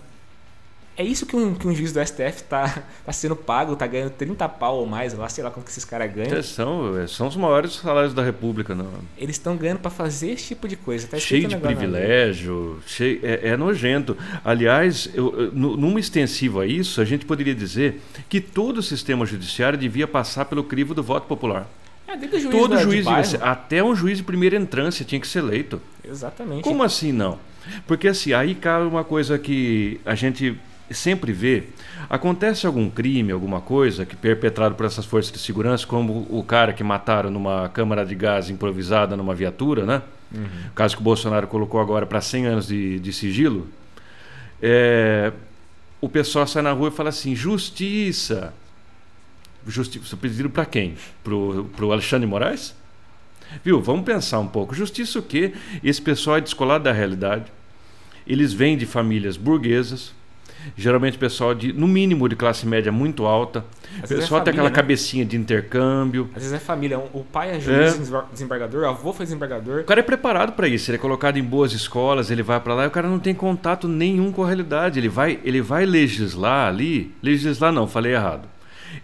É 1.00 1.02
isso 1.02 1.25
que 1.25 1.35
um, 1.35 1.54
que 1.54 1.66
um 1.66 1.75
juiz 1.75 1.92
do 1.92 2.04
STF 2.07 2.42
tá, 2.42 2.83
tá 3.07 3.12
sendo 3.12 3.35
pago, 3.35 3.75
tá 3.75 3.87
ganhando 3.87 4.11
30 4.11 4.47
pau 4.50 4.76
ou 4.80 4.87
mais, 4.87 5.14
lá, 5.14 5.28
sei 5.30 5.42
lá 5.42 5.50
como 5.50 5.64
que 5.64 5.71
esses 5.71 5.85
caras 5.85 6.12
ganham. 6.12 6.37
É, 6.37 6.42
São, 6.42 7.09
são 7.09 7.26
os 7.26 7.37
maiores 7.37 7.73
salários 7.73 8.12
da 8.12 8.23
República. 8.23 8.75
Não. 8.75 8.87
Eles 9.16 9.37
estão 9.37 9.57
ganhando 9.57 9.78
pra 9.78 9.90
fazer 9.90 10.33
esse 10.33 10.49
tipo 10.49 10.69
de 10.69 10.76
coisa. 10.76 11.09
Tá 11.09 11.19
cheio 11.19 11.49
de 11.49 11.57
privilégio, 11.57 12.80
cheio, 12.87 13.19
é, 13.23 13.49
é 13.49 13.57
nojento. 13.57 14.14
Aliás, 14.45 15.09
eu, 15.14 15.35
eu- 15.40 15.52
nu- 15.52 15.76
numa 15.76 15.99
extensiva 15.99 16.64
a 16.64 16.66
isso, 16.66 17.00
a 17.00 17.04
gente 17.07 17.25
poderia 17.25 17.54
dizer 17.54 18.02
que 18.28 18.38
todo 18.38 18.76
o 18.78 18.83
sistema 18.83 19.25
judiciário 19.25 19.78
devia 19.78 20.07
passar 20.07 20.45
pelo 20.45 20.62
crivo 20.64 20.92
do 20.95 21.02
voto 21.02 21.26
popular. 21.26 21.66
É, 22.07 22.14
desde 22.16 22.37
o 22.37 22.40
juiz 22.40 22.54
todo 22.54 22.75
da- 22.75 22.83
juiz, 22.83 23.04
bairro. 23.07 23.38
até 23.40 23.83
um 23.83 23.95
juiz 23.97 24.19
de 24.19 24.25
primeira 24.25 24.57
entrância 24.57 25.04
tinha 25.04 25.21
que 25.21 25.26
ser 25.28 25.38
eleito. 25.38 25.80
Exatamente. 26.04 26.62
Como 26.62 26.83
assim 26.83 27.11
não? 27.11 27.38
Porque 27.87 28.09
assim, 28.09 28.33
aí 28.33 28.54
cabe 28.54 28.85
uma 28.87 29.04
coisa 29.04 29.38
que 29.38 30.00
a 30.04 30.14
gente 30.14 30.59
sempre 30.91 31.33
vê. 31.33 31.65
Acontece 32.09 32.67
algum 32.67 32.91
crime, 32.91 33.33
alguma 33.33 33.61
coisa 33.61 34.05
que 34.05 34.17
perpetrado 34.17 34.75
por 34.75 34.87
essas 34.87 35.05
forças 35.05 35.33
de 35.33 35.39
segurança, 35.39 35.87
como 35.87 36.27
o 36.29 36.43
cara 36.43 36.73
que 36.73 36.83
mataram 36.83 37.31
numa 37.31 37.69
câmara 37.69 38.05
de 38.05 38.15
gás 38.15 38.51
improvisada 38.51 39.17
numa 39.17 39.35
viatura, 39.35 39.87
né? 39.87 40.03
O 40.71 40.75
caso 40.75 40.95
que 40.95 41.01
o 41.01 41.05
Bolsonaro 41.05 41.47
colocou 41.47 41.81
agora 41.81 42.07
para 42.07 42.21
100 42.21 42.47
anos 42.47 42.67
de, 42.69 43.01
de 43.01 43.13
sigilo. 43.13 43.69
É, 44.63 45.33
o 46.01 46.09
pessoal 46.09 46.47
sai 46.47 46.63
na 46.63 46.73
rua 46.73 46.89
e 46.89 46.93
fala 46.93 47.09
assim: 47.09 47.35
justiça. 47.35 48.53
Justiça 49.67 50.17
pedido 50.17 50.49
para 50.49 50.65
quem? 50.65 50.95
Pro, 51.23 51.69
pro 51.77 51.93
Alexandre 51.93 52.27
Moraes? 52.27 52.75
Viu? 53.65 53.81
Vamos 53.81 54.05
pensar 54.05 54.39
um 54.39 54.47
pouco. 54.47 54.75
Justiça 54.75 55.19
o 55.19 55.23
quê? 55.23 55.53
Esse 55.83 56.01
pessoal 56.01 56.37
é 56.37 56.41
descolado 56.41 56.85
da 56.85 56.93
realidade. 56.93 57.47
Eles 58.27 58.53
vêm 58.53 58.77
de 58.77 58.87
famílias 58.87 59.37
burguesas, 59.37 60.13
geralmente 60.76 61.16
pessoal 61.19 61.54
de, 61.54 61.73
no 61.73 61.87
mínimo, 61.88 62.28
de 62.28 62.37
classe 62.37 62.66
média 62.66 62.90
muito 62.92 63.26
alta. 63.26 63.61
O 64.00 64.04
Às 64.04 64.11
é 64.11 64.14
pessoal 64.16 64.19
tem 64.19 64.28
família, 64.28 64.50
aquela 64.52 64.69
né? 64.69 64.75
cabecinha 64.75 65.25
de 65.25 65.37
intercâmbio. 65.37 66.28
Às 66.35 66.42
vezes 66.42 66.52
é 66.52 66.59
família. 66.59 66.99
O 66.99 67.25
pai 67.25 67.50
é 67.57 67.61
juiz, 67.61 67.95
É. 67.95 67.99
desem- 67.99 68.21
desembargador, 68.33 68.83
o 68.85 68.88
avô 68.88 69.12
foi 69.12 69.26
desembargador. 69.26 69.80
O 69.80 69.85
cara 69.85 70.00
é 70.00 70.02
preparado 70.02 70.52
para 70.52 70.69
isso, 70.69 70.90
ele 70.90 70.97
é 70.97 71.00
colocado 71.00 71.37
em 71.38 71.42
boas 71.42 71.73
escolas, 71.73 72.30
ele 72.30 72.42
vai 72.42 72.61
para 72.61 72.75
lá 72.75 72.85
e 72.85 72.87
o 72.87 72.90
cara 72.90 73.09
não 73.09 73.19
tem 73.19 73.35
contato 73.35 73.88
nenhum 73.88 74.30
com 74.33 74.42
a 74.45 74.47
realidade. 74.47 74.99
Ele 74.99 75.09
vai, 75.09 75.38
ele 75.45 75.61
vai 75.61 75.85
legislar 75.85 76.69
ali, 76.69 77.12
legislar 77.23 77.73
não, 77.73 77.87
falei 77.87 78.12
errado. 78.14 78.49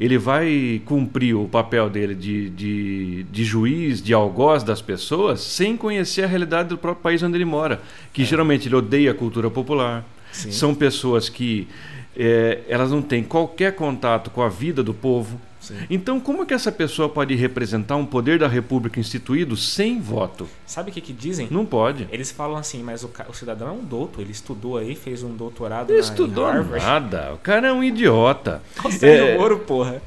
Ele 0.00 0.18
vai 0.18 0.82
cumprir 0.84 1.34
o 1.36 1.46
papel 1.46 1.88
dele 1.88 2.12
de, 2.14 2.50
de, 2.50 3.22
de 3.24 3.44
juiz, 3.44 4.02
de 4.02 4.12
algoz 4.12 4.64
das 4.64 4.82
pessoas, 4.82 5.40
sem 5.40 5.76
conhecer 5.76 6.22
a 6.24 6.26
realidade 6.26 6.68
do 6.70 6.76
próprio 6.76 7.02
país 7.04 7.22
onde 7.22 7.36
ele 7.36 7.44
mora. 7.44 7.80
Que 8.12 8.24
geralmente 8.24 8.66
ele 8.66 8.74
odeia 8.74 9.12
a 9.12 9.14
cultura 9.14 9.48
popular. 9.48 10.04
Sim. 10.36 10.52
São 10.52 10.74
pessoas 10.74 11.28
que 11.28 11.66
eh, 12.14 12.60
elas 12.68 12.90
não 12.90 13.00
têm 13.02 13.22
qualquer 13.24 13.74
contato 13.74 14.30
com 14.30 14.42
a 14.42 14.48
vida 14.48 14.82
do 14.82 14.92
povo. 14.92 15.40
Sim. 15.60 15.74
Então, 15.90 16.20
como 16.20 16.42
é 16.42 16.46
que 16.46 16.54
essa 16.54 16.70
pessoa 16.70 17.08
pode 17.08 17.34
representar 17.34 17.96
um 17.96 18.06
poder 18.06 18.38
da 18.38 18.46
República 18.46 19.00
instituído 19.00 19.56
sem 19.56 19.98
voto? 20.00 20.46
Sabe 20.64 20.90
o 20.90 20.92
que 20.94 21.00
que 21.00 21.12
dizem? 21.12 21.48
Não 21.50 21.64
pode. 21.66 22.06
Eles 22.12 22.30
falam 22.30 22.56
assim, 22.56 22.82
mas 22.82 23.02
o, 23.02 23.10
o 23.28 23.32
cidadão 23.34 23.68
é 23.68 23.72
um 23.72 23.82
douto, 23.84 24.20
ele 24.20 24.30
estudou 24.30 24.76
aí, 24.76 24.94
fez 24.94 25.22
um 25.22 25.34
doutorado 25.34 25.88
Não 25.88 25.96
na, 25.96 26.00
estudou 26.00 26.52
nada. 26.52 27.32
O 27.34 27.38
cara 27.38 27.68
é 27.68 27.72
um 27.72 27.82
idiota. 27.82 28.62
O 28.84 28.92
Sérgio 28.92 29.26
É, 29.26 29.38
Moro, 29.38 29.58
porra. 29.60 30.00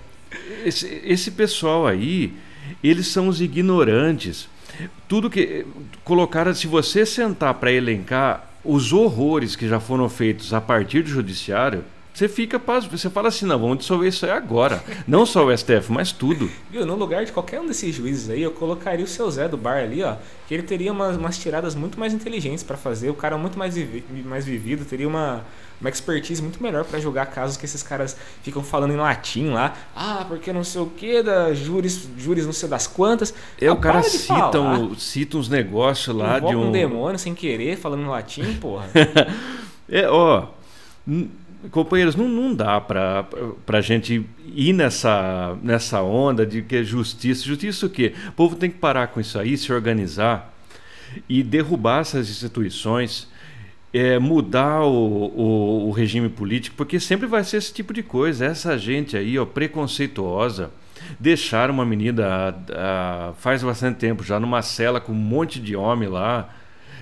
esse, 0.63 1.01
esse 1.03 1.31
pessoal 1.31 1.85
aí, 1.85 2.33
eles 2.83 3.07
são 3.07 3.27
os 3.27 3.41
ignorantes. 3.41 4.47
Tudo 5.09 5.29
que 5.29 5.65
colocaram, 6.05 6.53
se 6.53 6.67
você 6.67 7.05
sentar 7.05 7.55
para 7.55 7.71
elencar 7.71 8.48
os 8.63 8.91
horrores 8.93 9.55
que 9.55 9.67
já 9.67 9.79
foram 9.79 10.09
feitos 10.09 10.53
a 10.53 10.59
partir 10.59 11.03
do 11.03 11.09
judiciário, 11.09 11.83
você 12.13 12.27
fica 12.27 12.59
pasmo. 12.59 12.97
Você 12.97 13.09
fala 13.09 13.29
assim, 13.29 13.45
não, 13.45 13.57
vamos 13.57 13.77
dissolver 13.79 14.09
isso 14.09 14.25
aí 14.25 14.31
agora. 14.31 14.83
Não 15.07 15.25
só 15.25 15.45
o 15.45 15.55
STF, 15.57 15.89
mas 15.91 16.11
tudo. 16.11 16.49
Viu, 16.69 16.85
no 16.85 16.95
lugar 16.95 17.23
de 17.25 17.31
qualquer 17.31 17.61
um 17.61 17.65
desses 17.67 17.95
juízes 17.95 18.29
aí, 18.29 18.41
eu 18.41 18.51
colocaria 18.51 19.05
o 19.05 19.07
seu 19.07 19.29
Zé 19.31 19.47
do 19.47 19.55
bar 19.55 19.77
ali, 19.83 20.03
ó. 20.03 20.15
Que 20.47 20.53
ele 20.55 20.63
teria 20.63 20.91
umas, 20.91 21.15
umas 21.15 21.37
tiradas 21.37 21.75
muito 21.75 21.99
mais 21.99 22.13
inteligentes 22.13 22.63
pra 22.63 22.75
fazer. 22.75 23.09
O 23.09 23.13
cara 23.13 23.37
muito 23.37 23.57
mais, 23.57 23.75
vivi- 23.75 24.03
mais 24.25 24.43
vivido, 24.45 24.83
teria 24.83 25.07
uma, 25.07 25.45
uma 25.79 25.89
expertise 25.89 26.41
muito 26.41 26.61
melhor 26.61 26.83
pra 26.83 26.99
julgar 26.99 27.27
casos 27.27 27.55
que 27.55 27.63
esses 27.65 27.83
caras 27.83 28.17
ficam 28.43 28.63
falando 28.63 28.91
em 28.91 28.97
latim 28.97 29.49
lá. 29.51 29.75
Ah, 29.95 30.25
porque 30.27 30.51
não 30.51 30.63
sei 30.63 30.81
o 30.81 30.87
que, 30.87 31.21
da 31.23 31.53
júris, 31.53 32.09
júris 32.17 32.45
não 32.45 32.51
sei 32.53 32.67
das 32.67 32.87
quantas. 32.87 33.33
É, 33.61 33.67
Ah, 33.67 33.73
o 33.73 33.77
cara 33.77 33.99
para 34.01 34.09
cita, 34.09 34.59
um- 34.59 34.95
cita 34.95 35.37
uns 35.37 35.47
negócios 35.47 36.13
lá 36.15 36.37
Invoca 36.39 36.53
de 36.53 36.59
um. 36.59 36.67
um 36.67 36.71
demônio 36.71 37.17
sem 37.19 37.33
querer, 37.35 37.77
falando 37.77 38.01
em 38.01 38.07
latim, 38.07 38.55
porra. 38.55 38.87
É, 39.91 40.07
ó, 40.09 40.47
companheiros, 41.71 42.15
não, 42.15 42.27
não 42.27 42.53
dá 42.53 42.79
pra, 42.79 43.25
pra 43.65 43.81
gente 43.81 44.25
ir 44.45 44.73
nessa, 44.73 45.57
nessa 45.61 46.01
onda 46.01 46.45
de 46.45 46.61
que 46.61 46.77
é 46.77 46.83
justiça. 46.83 47.43
Justiça 47.43 47.85
o 47.85 47.89
quê? 47.89 48.13
O 48.29 48.31
povo 48.31 48.55
tem 48.55 48.69
que 48.69 48.77
parar 48.77 49.07
com 49.07 49.19
isso 49.19 49.37
aí, 49.37 49.57
se 49.57 49.71
organizar 49.73 50.53
e 51.27 51.43
derrubar 51.43 52.01
essas 52.01 52.29
instituições, 52.29 53.27
é, 53.93 54.19
mudar 54.19 54.81
o, 54.83 55.25
o, 55.35 55.87
o 55.87 55.91
regime 55.91 56.29
político, 56.29 56.75
porque 56.77 56.99
sempre 56.99 57.27
vai 57.27 57.43
ser 57.43 57.57
esse 57.57 57.73
tipo 57.73 57.93
de 57.93 58.03
coisa. 58.03 58.45
Essa 58.45 58.77
gente 58.77 59.17
aí, 59.17 59.37
ó, 59.37 59.45
preconceituosa, 59.45 60.71
deixaram 61.19 61.73
uma 61.73 61.85
menina 61.85 62.25
ah, 62.25 62.53
ah, 62.71 63.33
faz 63.37 63.63
bastante 63.63 63.97
tempo 63.97 64.23
já 64.23 64.39
numa 64.39 64.61
cela 64.61 65.01
com 65.01 65.11
um 65.11 65.15
monte 65.15 65.59
de 65.59 65.75
homem 65.75 66.07
lá. 66.07 66.49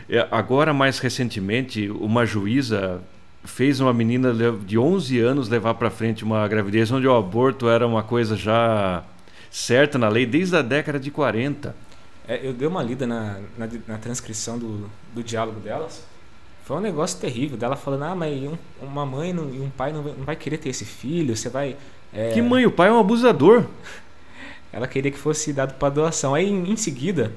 É, 0.09 0.25
Agora, 0.31 0.73
mais 0.73 0.99
recentemente, 0.99 1.89
uma 1.89 2.25
juíza 2.25 3.01
fez 3.47 3.79
uma 3.79 3.93
menina 3.93 4.33
de 4.65 4.77
11 4.77 5.19
anos 5.19 5.49
levar 5.49 5.73
para 5.75 5.89
frente 5.89 6.23
uma 6.23 6.47
gravidez 6.47 6.91
onde 6.91 7.07
o 7.07 7.15
aborto 7.15 7.67
era 7.69 7.87
uma 7.87 8.03
coisa 8.03 8.35
já 8.35 9.03
certa 9.49 9.97
na 9.97 10.09
lei 10.09 10.25
desde 10.25 10.55
a 10.55 10.61
década 10.61 10.99
de 10.99 11.09
40. 11.09 11.75
É, 12.27 12.45
eu 12.45 12.53
dei 12.53 12.67
uma 12.67 12.83
lida 12.83 13.07
na, 13.07 13.39
na, 13.57 13.67
na 13.87 13.97
transcrição 13.97 14.59
do, 14.59 14.89
do 15.15 15.23
diálogo 15.23 15.59
delas. 15.61 16.05
Foi 16.65 16.75
um 16.75 16.81
negócio 16.81 17.17
terrível 17.19 17.57
dela 17.57 17.77
falando: 17.77 18.03
Ah, 18.03 18.15
mas 18.15 18.33
um- 18.43 18.57
uma 18.81 19.05
mãe 19.05 19.31
não- 19.31 19.49
e 19.49 19.59
um 19.61 19.69
pai 19.69 19.93
não 19.93 20.03
vai, 20.03 20.13
não 20.17 20.25
vai 20.25 20.35
querer 20.35 20.57
ter 20.57 20.69
esse 20.69 20.83
filho, 20.83 21.35
você 21.35 21.47
vai. 21.47 21.77
é, 22.13 22.31
Que 22.33 22.41
mãe, 22.41 22.65
o 22.65 22.71
pai 22.71 22.89
é 22.89 22.91
um 22.91 22.99
abusador. 22.99 23.63
Ela 24.73 24.85
queria 24.87 25.09
que 25.09 25.17
fosse 25.17 25.53
dado 25.53 25.75
para 25.75 25.89
doação. 25.89 26.35
Aí 26.35 26.49
em, 26.49 26.71
em 26.71 26.75
seguida, 26.75 27.31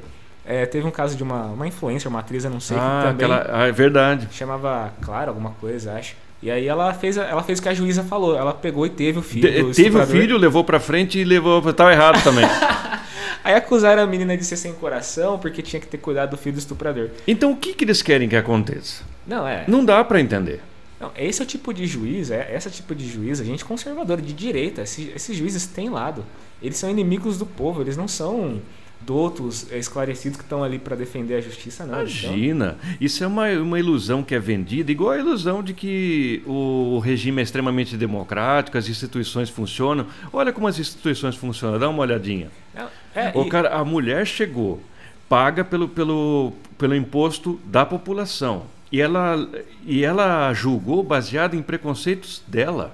é, 0.44 0.66
teve 0.66 0.86
um 0.86 0.90
caso 0.90 1.16
de 1.16 1.22
uma, 1.22 1.44
uma 1.46 1.66
influencer, 1.66 2.08
uma 2.08 2.20
atriz, 2.20 2.44
eu 2.44 2.50
não 2.50 2.60
sei, 2.60 2.76
ah, 2.78 2.80
que 3.02 3.08
também 3.08 3.26
aquela, 3.36 3.62
ah, 3.62 3.66
é 3.68 3.72
verdade. 3.72 4.28
chamava 4.32 4.92
Clara, 5.02 5.30
alguma 5.30 5.50
coisa, 5.52 5.92
acho. 5.94 6.14
E 6.42 6.50
aí 6.50 6.66
ela 6.66 6.92
fez, 6.94 7.18
ela 7.18 7.42
fez 7.42 7.58
o 7.58 7.62
que 7.62 7.68
a 7.68 7.74
juíza 7.74 8.02
falou. 8.02 8.34
Ela 8.34 8.54
pegou 8.54 8.86
e 8.86 8.90
teve 8.90 9.18
o 9.18 9.22
filho. 9.22 9.74
Teve 9.74 9.98
o 9.98 10.06
filho, 10.06 10.38
levou 10.38 10.64
para 10.64 10.80
frente 10.80 11.18
e 11.18 11.24
levou. 11.24 11.60
Tava 11.74 11.92
errado 11.92 12.22
também. 12.24 12.46
Aí 13.44 13.54
acusaram 13.54 14.02
a 14.02 14.06
menina 14.06 14.36
de 14.36 14.44
ser 14.44 14.56
sem 14.56 14.72
coração 14.72 15.38
porque 15.38 15.60
tinha 15.62 15.80
que 15.80 15.86
ter 15.86 15.98
cuidado 15.98 16.30
do 16.30 16.36
filho 16.36 16.54
do 16.54 16.58
estuprador. 16.58 17.08
então, 17.26 17.52
o 17.52 17.56
que, 17.56 17.74
que 17.74 17.84
eles 17.84 18.00
querem 18.02 18.28
que 18.28 18.36
aconteça? 18.36 19.02
Não, 19.26 19.46
é. 19.46 19.64
Não 19.68 19.84
dá 19.84 20.02
para 20.04 20.20
entender. 20.20 20.60
Não, 20.98 21.10
esse 21.16 21.40
é 21.40 21.44
o 21.44 21.46
tipo 21.46 21.72
de 21.72 21.86
juiz, 21.86 22.30
é 22.30 22.54
esse 22.54 22.70
tipo 22.70 22.94
de 22.94 23.08
juiz, 23.08 23.40
a 23.40 23.44
gente 23.44 23.64
conservador, 23.64 24.20
de 24.20 24.32
direita. 24.34 24.82
Esse- 24.82 25.10
esses 25.16 25.34
juízes 25.36 25.66
têm 25.66 25.88
lado. 25.88 26.24
Eles 26.62 26.76
são 26.76 26.90
inimigos 26.90 27.38
do 27.38 27.46
povo, 27.46 27.80
eles 27.80 27.96
não 27.96 28.06
são 28.06 28.60
doutos, 29.02 29.70
é, 29.72 29.78
esclarecidos 29.78 30.36
que 30.36 30.44
estão 30.44 30.62
ali 30.62 30.78
para 30.78 30.94
defender 30.94 31.34
a 31.36 31.40
justiça, 31.40 31.84
não. 31.84 31.94
São- 32.06 32.30
Imagina, 32.32 32.76
isso 33.00 33.24
é 33.24 33.26
uma, 33.26 33.48
uma 33.52 33.78
ilusão 33.78 34.22
que 34.22 34.34
é 34.34 34.38
vendida, 34.38 34.92
igual 34.92 35.10
a 35.10 35.18
ilusão 35.18 35.62
de 35.62 35.72
que 35.74 36.42
o 36.46 36.98
regime 37.02 37.40
é 37.40 37.42
extremamente 37.42 37.96
democrático, 37.96 38.76
as 38.78 38.88
instituições 38.88 39.48
funcionam. 39.48 40.06
Olha 40.32 40.52
como 40.52 40.66
as 40.68 40.78
instituições 40.78 41.34
funcionam, 41.36 41.78
dá 41.78 41.88
uma 41.88 42.00
olhadinha. 42.02 42.50
Não, 42.74 42.88
é, 43.14 43.32
O 43.34 43.42
e- 43.44 43.48
cara, 43.48 43.70
a 43.74 43.84
mulher 43.84 44.26
chegou, 44.26 44.80
paga 45.28 45.64
pelo, 45.64 45.88
pelo, 45.88 46.52
pelo 46.78 46.94
imposto 46.94 47.58
da 47.64 47.84
população. 47.86 48.64
E 48.92 49.00
ela, 49.00 49.48
e 49.86 50.04
ela 50.04 50.52
julgou 50.52 51.02
baseado 51.02 51.54
em 51.54 51.62
preconceitos 51.62 52.42
dela, 52.46 52.92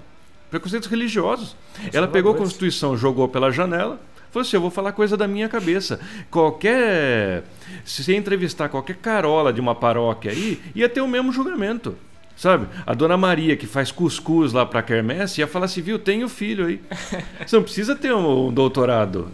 preconceitos 0.50 0.88
religiosos. 0.88 1.56
Ela 1.92 2.06
pegou 2.06 2.32
a. 2.32 2.36
Constituição, 2.36 2.96
jogou 2.96 3.26
pela 3.28 3.50
janela, 3.50 3.98
falou 4.36 4.42
assim: 4.42 4.56
eu 4.56 4.60
vou 4.60 4.70
falar 4.70 4.92
coisa 4.92 5.16
da 5.16 5.26
minha 5.26 5.48
cabeça. 5.48 5.98
Qualquer. 6.30 7.44
Se 7.84 8.04
você 8.04 8.14
entrevistar 8.14 8.68
qualquer 8.68 8.96
carola 8.96 9.52
de 9.52 9.60
uma 9.60 9.74
paróquia 9.74 10.30
aí, 10.30 10.60
ia 10.74 10.88
ter 10.88 11.00
o 11.00 11.08
mesmo 11.08 11.32
julgamento. 11.32 11.96
Sabe? 12.36 12.66
A 12.84 12.92
dona 12.92 13.16
Maria, 13.16 13.56
que 13.56 13.66
faz 13.66 13.90
cuscuz 13.90 14.52
lá 14.52 14.66
pra 14.66 14.82
quermesse, 14.82 15.40
ia 15.40 15.46
falar 15.46 15.64
assim, 15.64 15.80
viu, 15.80 15.98
tem 15.98 16.22
o 16.22 16.28
filho 16.28 16.66
aí. 16.66 16.82
Você 17.46 17.56
não 17.56 17.62
precisa 17.62 17.96
ter 17.96 18.14
um, 18.14 18.48
um 18.48 18.52
doutorado. 18.52 19.30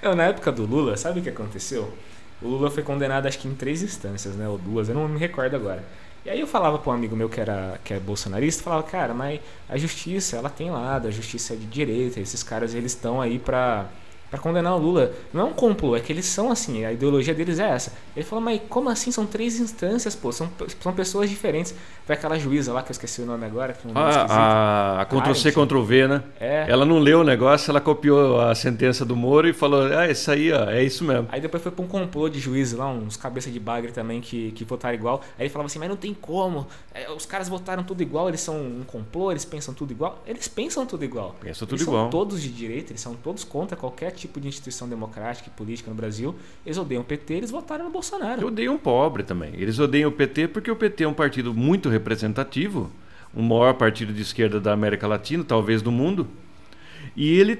Não, 0.00 0.14
na 0.14 0.24
época 0.24 0.52
do 0.52 0.64
Lula, 0.64 0.96
sabe 0.96 1.18
o 1.18 1.22
que 1.24 1.28
aconteceu? 1.28 1.92
O 2.40 2.46
Lula 2.46 2.70
foi 2.70 2.84
condenado 2.84 3.26
acho 3.26 3.40
que 3.40 3.48
em 3.48 3.54
três 3.54 3.82
instâncias, 3.82 4.36
né? 4.36 4.48
Ou 4.48 4.58
duas, 4.58 4.88
eu 4.88 4.94
não 4.94 5.08
me 5.08 5.18
recordo 5.18 5.56
agora. 5.56 5.82
E 6.24 6.30
aí 6.30 6.38
eu 6.38 6.46
falava 6.46 6.78
para 6.78 6.92
um 6.92 6.94
amigo 6.94 7.16
meu 7.16 7.28
que 7.28 7.40
era 7.40 7.80
que 7.84 7.94
é 7.94 7.98
bolsonarista, 7.98 8.62
falava, 8.62 8.84
cara, 8.84 9.12
mas 9.12 9.40
a 9.68 9.76
justiça, 9.76 10.36
ela 10.36 10.50
tem 10.50 10.70
lado, 10.70 11.08
a 11.08 11.10
justiça 11.10 11.54
é 11.54 11.56
de 11.56 11.66
direita, 11.66 12.20
esses 12.20 12.44
caras 12.44 12.74
eles 12.74 12.92
estão 12.92 13.20
aí 13.20 13.40
para 13.40 13.86
para 14.30 14.38
condenar 14.38 14.74
o 14.74 14.78
Lula. 14.78 15.12
Não 15.32 15.42
é 15.42 15.44
um 15.44 15.52
complô, 15.52 15.96
é 15.96 16.00
que 16.00 16.12
eles 16.12 16.26
são 16.26 16.50
assim, 16.50 16.84
a 16.84 16.92
ideologia 16.92 17.34
deles 17.34 17.58
é 17.58 17.68
essa. 17.68 17.92
Ele 18.14 18.24
falou, 18.24 18.44
mas 18.44 18.60
como 18.68 18.88
assim? 18.88 19.10
São 19.10 19.26
três 19.26 19.60
instâncias, 19.60 20.14
pô, 20.14 20.32
são, 20.32 20.50
são 20.80 20.92
pessoas 20.92 21.30
diferentes. 21.30 21.74
Vai 22.06 22.16
aquela 22.16 22.38
juíza 22.38 22.72
lá, 22.72 22.82
que 22.82 22.90
eu 22.90 22.92
esqueci 22.92 23.20
o 23.20 23.26
nome 23.26 23.44
agora. 23.44 23.72
Que 23.72 23.86
é 23.86 23.90
um 23.90 23.94
nome 23.94 24.06
ah, 24.06 24.98
a, 24.98 25.02
a 25.02 25.04
Ctrl-C, 25.06 25.52
Ctrl-V, 25.52 26.08
né? 26.08 26.22
É. 26.38 26.66
Ela 26.68 26.84
não 26.84 26.98
leu 26.98 27.20
o 27.20 27.24
negócio, 27.24 27.70
ela 27.70 27.80
copiou 27.80 28.40
a 28.40 28.54
sentença 28.54 29.04
do 29.04 29.16
Moro 29.16 29.48
e 29.48 29.52
falou, 29.52 29.82
ah, 29.86 30.08
isso 30.08 30.30
aí, 30.30 30.52
ó, 30.52 30.70
é 30.70 30.82
isso 30.82 31.04
mesmo. 31.04 31.28
Aí 31.30 31.40
depois 31.40 31.62
foi 31.62 31.72
pra 31.72 31.84
um 31.84 31.88
complô 31.88 32.28
de 32.28 32.38
juízes 32.38 32.78
lá, 32.78 32.88
uns 32.88 33.16
cabeça 33.16 33.50
de 33.50 33.58
bagre 33.58 33.92
também 33.92 34.20
que, 34.20 34.52
que 34.52 34.64
votaram 34.64 34.94
igual. 34.94 35.20
Aí 35.38 35.44
ele 35.44 35.50
falava 35.50 35.66
assim, 35.66 35.78
mas 35.78 35.88
não 35.88 35.96
tem 35.96 36.14
como, 36.14 36.66
é, 36.94 37.10
os 37.10 37.26
caras 37.26 37.48
votaram 37.48 37.82
tudo 37.82 38.02
igual, 38.02 38.28
eles 38.28 38.40
são 38.40 38.56
um 38.56 38.82
complô, 38.86 39.30
eles 39.30 39.44
pensam 39.44 39.74
tudo 39.74 39.92
igual. 39.92 40.22
Eles 40.26 40.48
pensam 40.48 40.86
tudo 40.86 41.04
igual. 41.04 41.34
Pensam 41.40 41.66
tudo 41.66 41.78
eles 41.78 41.86
igual. 41.86 42.02
são 42.04 42.10
todos 42.10 42.42
de 42.42 42.48
direita, 42.48 42.92
eles 42.92 43.00
são 43.00 43.14
todos 43.14 43.44
contra 43.44 43.76
qualquer 43.76 44.12
tipo 44.16 44.40
de 44.40 44.48
instituição 44.48 44.88
democrática 44.88 45.48
e 45.48 45.52
política 45.52 45.90
no 45.90 45.96
Brasil. 45.96 46.34
Eles 46.64 46.78
odeiam 46.78 47.02
o 47.02 47.04
PT, 47.04 47.34
eles 47.34 47.50
votaram 47.50 47.84
no 47.84 47.90
Bolsonaro. 47.90 48.42
Eu 48.42 48.48
odeiam 48.48 48.74
o 48.74 48.78
pobre 48.78 49.22
também. 49.22 49.52
Eles 49.54 49.78
odeiam 49.78 50.10
o 50.10 50.12
PT 50.12 50.48
porque 50.48 50.70
o 50.70 50.76
PT 50.76 51.04
é 51.04 51.08
um 51.08 51.14
partido 51.14 51.54
muito 51.54 51.88
representativo, 51.88 52.90
o 53.34 53.42
maior 53.42 53.74
partido 53.74 54.12
de 54.12 54.22
esquerda 54.22 54.60
da 54.60 54.72
América 54.72 55.06
Latina, 55.06 55.44
talvez 55.44 55.82
do 55.82 55.92
mundo. 55.92 56.26
E 57.14 57.38
ele, 57.38 57.58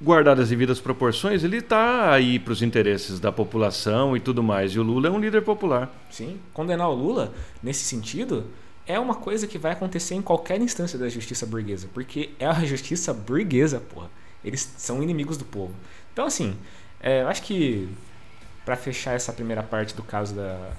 guardado 0.00 0.40
as 0.42 0.48
devidas 0.50 0.80
proporções, 0.80 1.44
ele 1.44 1.58
está 1.58 2.12
aí 2.12 2.38
para 2.38 2.52
os 2.52 2.62
interesses 2.62 3.18
da 3.18 3.32
população 3.32 4.16
e 4.16 4.20
tudo 4.20 4.42
mais. 4.42 4.72
E 4.72 4.78
o 4.78 4.82
Lula 4.82 5.08
é 5.08 5.10
um 5.10 5.18
líder 5.18 5.42
popular. 5.42 5.92
Sim, 6.10 6.38
condenar 6.52 6.90
o 6.90 6.94
Lula, 6.94 7.32
nesse 7.62 7.84
sentido, 7.84 8.44
é 8.86 8.98
uma 8.98 9.14
coisa 9.14 9.46
que 9.46 9.58
vai 9.58 9.72
acontecer 9.72 10.14
em 10.14 10.22
qualquer 10.22 10.60
instância 10.60 10.98
da 10.98 11.08
justiça 11.08 11.46
burguesa, 11.46 11.88
porque 11.92 12.30
é 12.38 12.46
a 12.46 12.64
justiça 12.64 13.14
burguesa, 13.14 13.80
porra. 13.80 14.10
Eles 14.44 14.60
são 14.76 15.02
inimigos 15.02 15.36
do 15.36 15.44
povo. 15.44 15.74
Então, 16.12 16.26
assim, 16.26 16.56
é, 17.00 17.22
eu 17.22 17.28
acho 17.28 17.42
que 17.42 17.88
para 18.64 18.76
fechar 18.76 19.14
essa 19.14 19.32
primeira 19.32 19.62
parte 19.62 19.94
do 19.94 20.02
caso 20.02 20.34
da, 20.34 20.70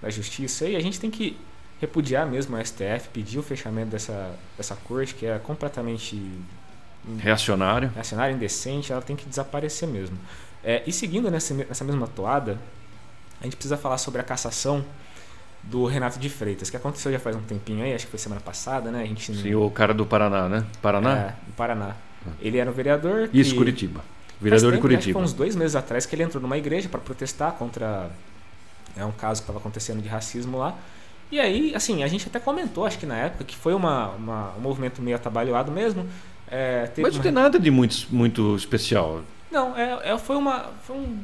da 0.00 0.10
justiça, 0.10 0.64
aí 0.64 0.76
a 0.76 0.80
gente 0.80 0.98
tem 0.98 1.10
que 1.10 1.36
repudiar 1.80 2.26
mesmo 2.26 2.56
o 2.56 2.64
STF, 2.64 3.08
pedir 3.12 3.38
o 3.38 3.42
fechamento 3.42 3.90
dessa, 3.90 4.34
dessa 4.56 4.76
corte, 4.76 5.14
que 5.14 5.26
é 5.26 5.38
completamente 5.38 6.20
reacionário, 7.18 7.90
reacionário 7.94 8.36
indecente, 8.36 8.92
ela 8.92 9.00
tem 9.00 9.16
que 9.16 9.26
desaparecer 9.26 9.88
mesmo. 9.88 10.18
É, 10.62 10.82
e 10.86 10.92
seguindo 10.92 11.30
nessa, 11.30 11.54
nessa 11.54 11.84
mesma 11.84 12.06
toada, 12.06 12.58
a 13.40 13.44
gente 13.44 13.56
precisa 13.56 13.78
falar 13.78 13.96
sobre 13.96 14.20
a 14.20 14.24
cassação 14.24 14.84
do 15.62 15.86
Renato 15.86 16.18
de 16.18 16.28
Freitas, 16.28 16.70
que 16.70 16.76
aconteceu 16.76 17.10
já 17.12 17.18
faz 17.18 17.36
um 17.36 17.42
tempinho 17.42 17.84
aí, 17.84 17.94
acho 17.94 18.06
que 18.06 18.10
foi 18.10 18.18
semana 18.18 18.40
passada, 18.40 18.90
né? 18.90 19.02
A 19.02 19.06
gente 19.06 19.34
Sim, 19.34 19.54
o 19.54 19.70
cara 19.70 19.92
do 19.92 20.06
Paraná, 20.06 20.48
né? 20.48 20.66
Paraná? 20.80 21.16
É, 21.16 21.36
do 21.46 21.52
Paraná. 21.54 21.96
Ele 22.40 22.58
era 22.58 22.70
um 22.70 22.72
vereador. 22.72 23.28
Que... 23.28 23.40
Isso, 23.40 23.54
Curitiba. 23.54 24.02
Vereador 24.40 24.72
tempo, 24.72 24.76
de 24.76 24.82
Curitiba. 24.82 25.18
Acho 25.18 25.24
uns 25.26 25.32
dois 25.32 25.54
meses 25.54 25.76
atrás 25.76 26.06
que 26.06 26.14
ele 26.14 26.22
entrou 26.22 26.40
numa 26.40 26.56
igreja 26.56 26.88
para 26.88 27.00
protestar 27.00 27.52
contra 27.52 28.10
é 28.96 29.04
um 29.04 29.12
caso 29.12 29.40
que 29.40 29.44
estava 29.44 29.58
acontecendo 29.58 30.02
de 30.02 30.08
racismo 30.08 30.58
lá. 30.58 30.76
E 31.30 31.38
aí, 31.38 31.74
assim, 31.74 32.02
a 32.02 32.08
gente 32.08 32.26
até 32.26 32.40
comentou, 32.40 32.84
acho 32.84 32.98
que 32.98 33.06
na 33.06 33.16
época, 33.16 33.44
que 33.44 33.56
foi 33.56 33.72
uma, 33.72 34.08
uma 34.08 34.52
um 34.56 34.60
movimento 34.60 35.00
meio 35.00 35.16
atabalhoado 35.16 35.70
mesmo. 35.70 36.06
É, 36.50 36.90
Mas 36.96 37.12
não 37.12 37.18
uma... 37.18 37.22
tem 37.22 37.32
nada 37.32 37.58
de 37.58 37.70
muito, 37.70 38.08
muito 38.10 38.56
especial. 38.56 39.22
Não, 39.50 39.76
é, 39.76 40.10
é, 40.10 40.18
foi, 40.18 40.36
uma, 40.36 40.70
foi 40.82 40.96
um, 40.96 41.18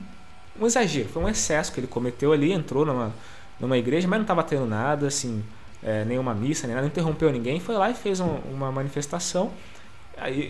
um 0.61 0.67
exagero, 0.67 1.09
foi 1.09 1.23
um 1.23 1.29
excesso 1.29 1.73
que 1.73 1.81
ele 1.81 1.89
cometeu 1.89 2.33
ali, 2.33 2.53
entrou 2.53 2.87
numa, 2.87 3.13
numa 3.59 3.77
igreja, 3.77 4.07
mas 4.07 4.19
não 4.19 4.25
estava 4.25 4.45
tendo 4.45 4.67
nada, 4.67 5.09
assim, 5.09 5.43
é, 5.83 6.05
nenhuma 6.05 6.35
missa, 6.35 6.69
nem 6.69 6.75
nada, 6.75 6.87
não 6.87 6.93
interrompeu 6.93 7.33
ninguém, 7.33 7.59
foi 7.59 7.75
lá 7.75 7.91
e 7.91 7.95
fez 7.95 8.21
um, 8.21 8.37
uma 8.53 8.71
manifestação. 8.71 9.51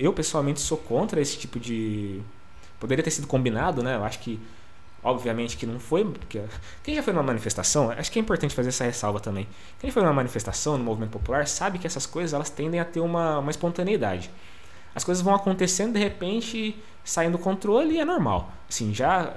Eu, 0.01 0.13
pessoalmente, 0.13 0.61
sou 0.61 0.79
contra 0.79 1.21
esse 1.21 1.37
tipo 1.39 1.59
de. 1.59 2.21
Poderia 2.79 3.03
ter 3.03 3.11
sido 3.11 3.27
combinado, 3.27 3.83
né? 3.83 3.97
Eu 3.97 4.05
acho 4.05 4.19
que 4.21 4.41
Obviamente 5.07 5.57
que 5.57 5.65
não 5.67 5.79
foi, 5.79 6.05
porque 6.05 6.43
quem 6.83 6.97
já 6.97 7.01
foi 7.01 7.13
numa 7.13 7.23
manifestação, 7.23 7.93
acho 7.93 8.11
que 8.11 8.19
é 8.19 8.23
importante 8.23 8.53
fazer 8.53 8.71
essa 8.71 8.83
ressalva 8.83 9.21
também. 9.21 9.47
Quem 9.79 9.89
foi 9.89 10.03
numa 10.03 10.13
manifestação, 10.13 10.77
no 10.77 10.83
movimento 10.83 11.13
popular, 11.13 11.47
sabe 11.47 11.79
que 11.79 11.87
essas 11.87 12.07
coisas 12.07 12.33
elas 12.33 12.51
tendem 12.51 12.81
a 12.81 12.85
ter 12.85 12.99
uma, 12.99 13.39
uma 13.39 13.51
espontaneidade. 13.53 14.29
As 14.93 15.05
coisas 15.05 15.23
vão 15.23 15.33
acontecendo 15.33 15.93
de 15.93 16.01
repente, 16.01 16.77
saindo 17.05 17.39
do 17.39 17.39
controle 17.39 17.95
e 17.95 18.01
é 18.01 18.05
normal. 18.05 18.51
Assim, 18.69 18.93
já, 18.93 19.33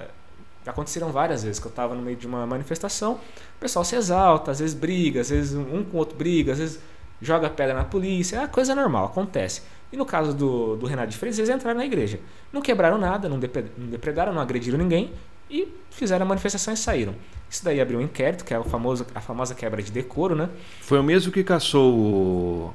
já 0.66 0.72
aconteceram 0.72 1.12
várias 1.12 1.44
vezes 1.44 1.60
que 1.60 1.68
eu 1.68 1.70
estava 1.70 1.94
no 1.94 2.02
meio 2.02 2.18
de 2.18 2.26
uma 2.26 2.48
manifestação, 2.48 3.14
o 3.58 3.60
pessoal 3.60 3.86
se 3.86 3.96
exalta, 3.96 4.50
às 4.50 4.58
vezes 4.58 4.74
briga, 4.74 5.22
às 5.22 5.30
vezes 5.30 5.54
um 5.54 5.84
com 5.84 5.98
o 5.98 6.00
outro 6.00 6.18
briga, 6.18 6.54
às 6.54 6.58
vezes 6.58 6.80
joga 7.22 7.48
pedra 7.48 7.76
na 7.76 7.84
polícia, 7.84 8.42
é 8.42 8.48
coisa 8.48 8.74
normal, 8.74 9.06
acontece. 9.06 9.62
E 9.92 9.98
no 9.98 10.06
caso 10.06 10.34
do, 10.34 10.76
do 10.76 10.86
Renato 10.86 11.10
de 11.10 11.18
Freitas, 11.18 11.40
eles 11.40 11.50
entraram 11.50 11.78
na 11.78 11.86
igreja. 11.86 12.20
Não 12.54 12.62
quebraram 12.62 12.98
nada, 12.98 13.28
não 13.28 13.40
depredaram, 13.40 14.34
não 14.34 14.42
agrediram 14.42 14.78
ninguém, 14.78 15.12
e 15.50 15.68
fizeram 15.90 16.26
a 16.26 16.30
manifestação 16.30 16.74
e 16.74 16.78
saíram. 16.78 17.16
Isso 17.50 17.66
daí 17.66 17.82
abriu 17.82 18.00
um 18.00 18.02
inquérito, 18.04 18.46
que 18.46 18.54
é 18.54 18.60
o 18.60 18.64
famoso, 18.64 19.06
a 19.16 19.20
famosa 19.20 19.56
quebra 19.56 19.82
de 19.82 19.92
decoro, 19.92 20.36
né? 20.36 20.50
Foi 20.82 21.00
o 21.00 21.04
mesmo 21.04 21.32
que 21.32 21.44
caçou 21.44 21.94
o, 21.94 22.74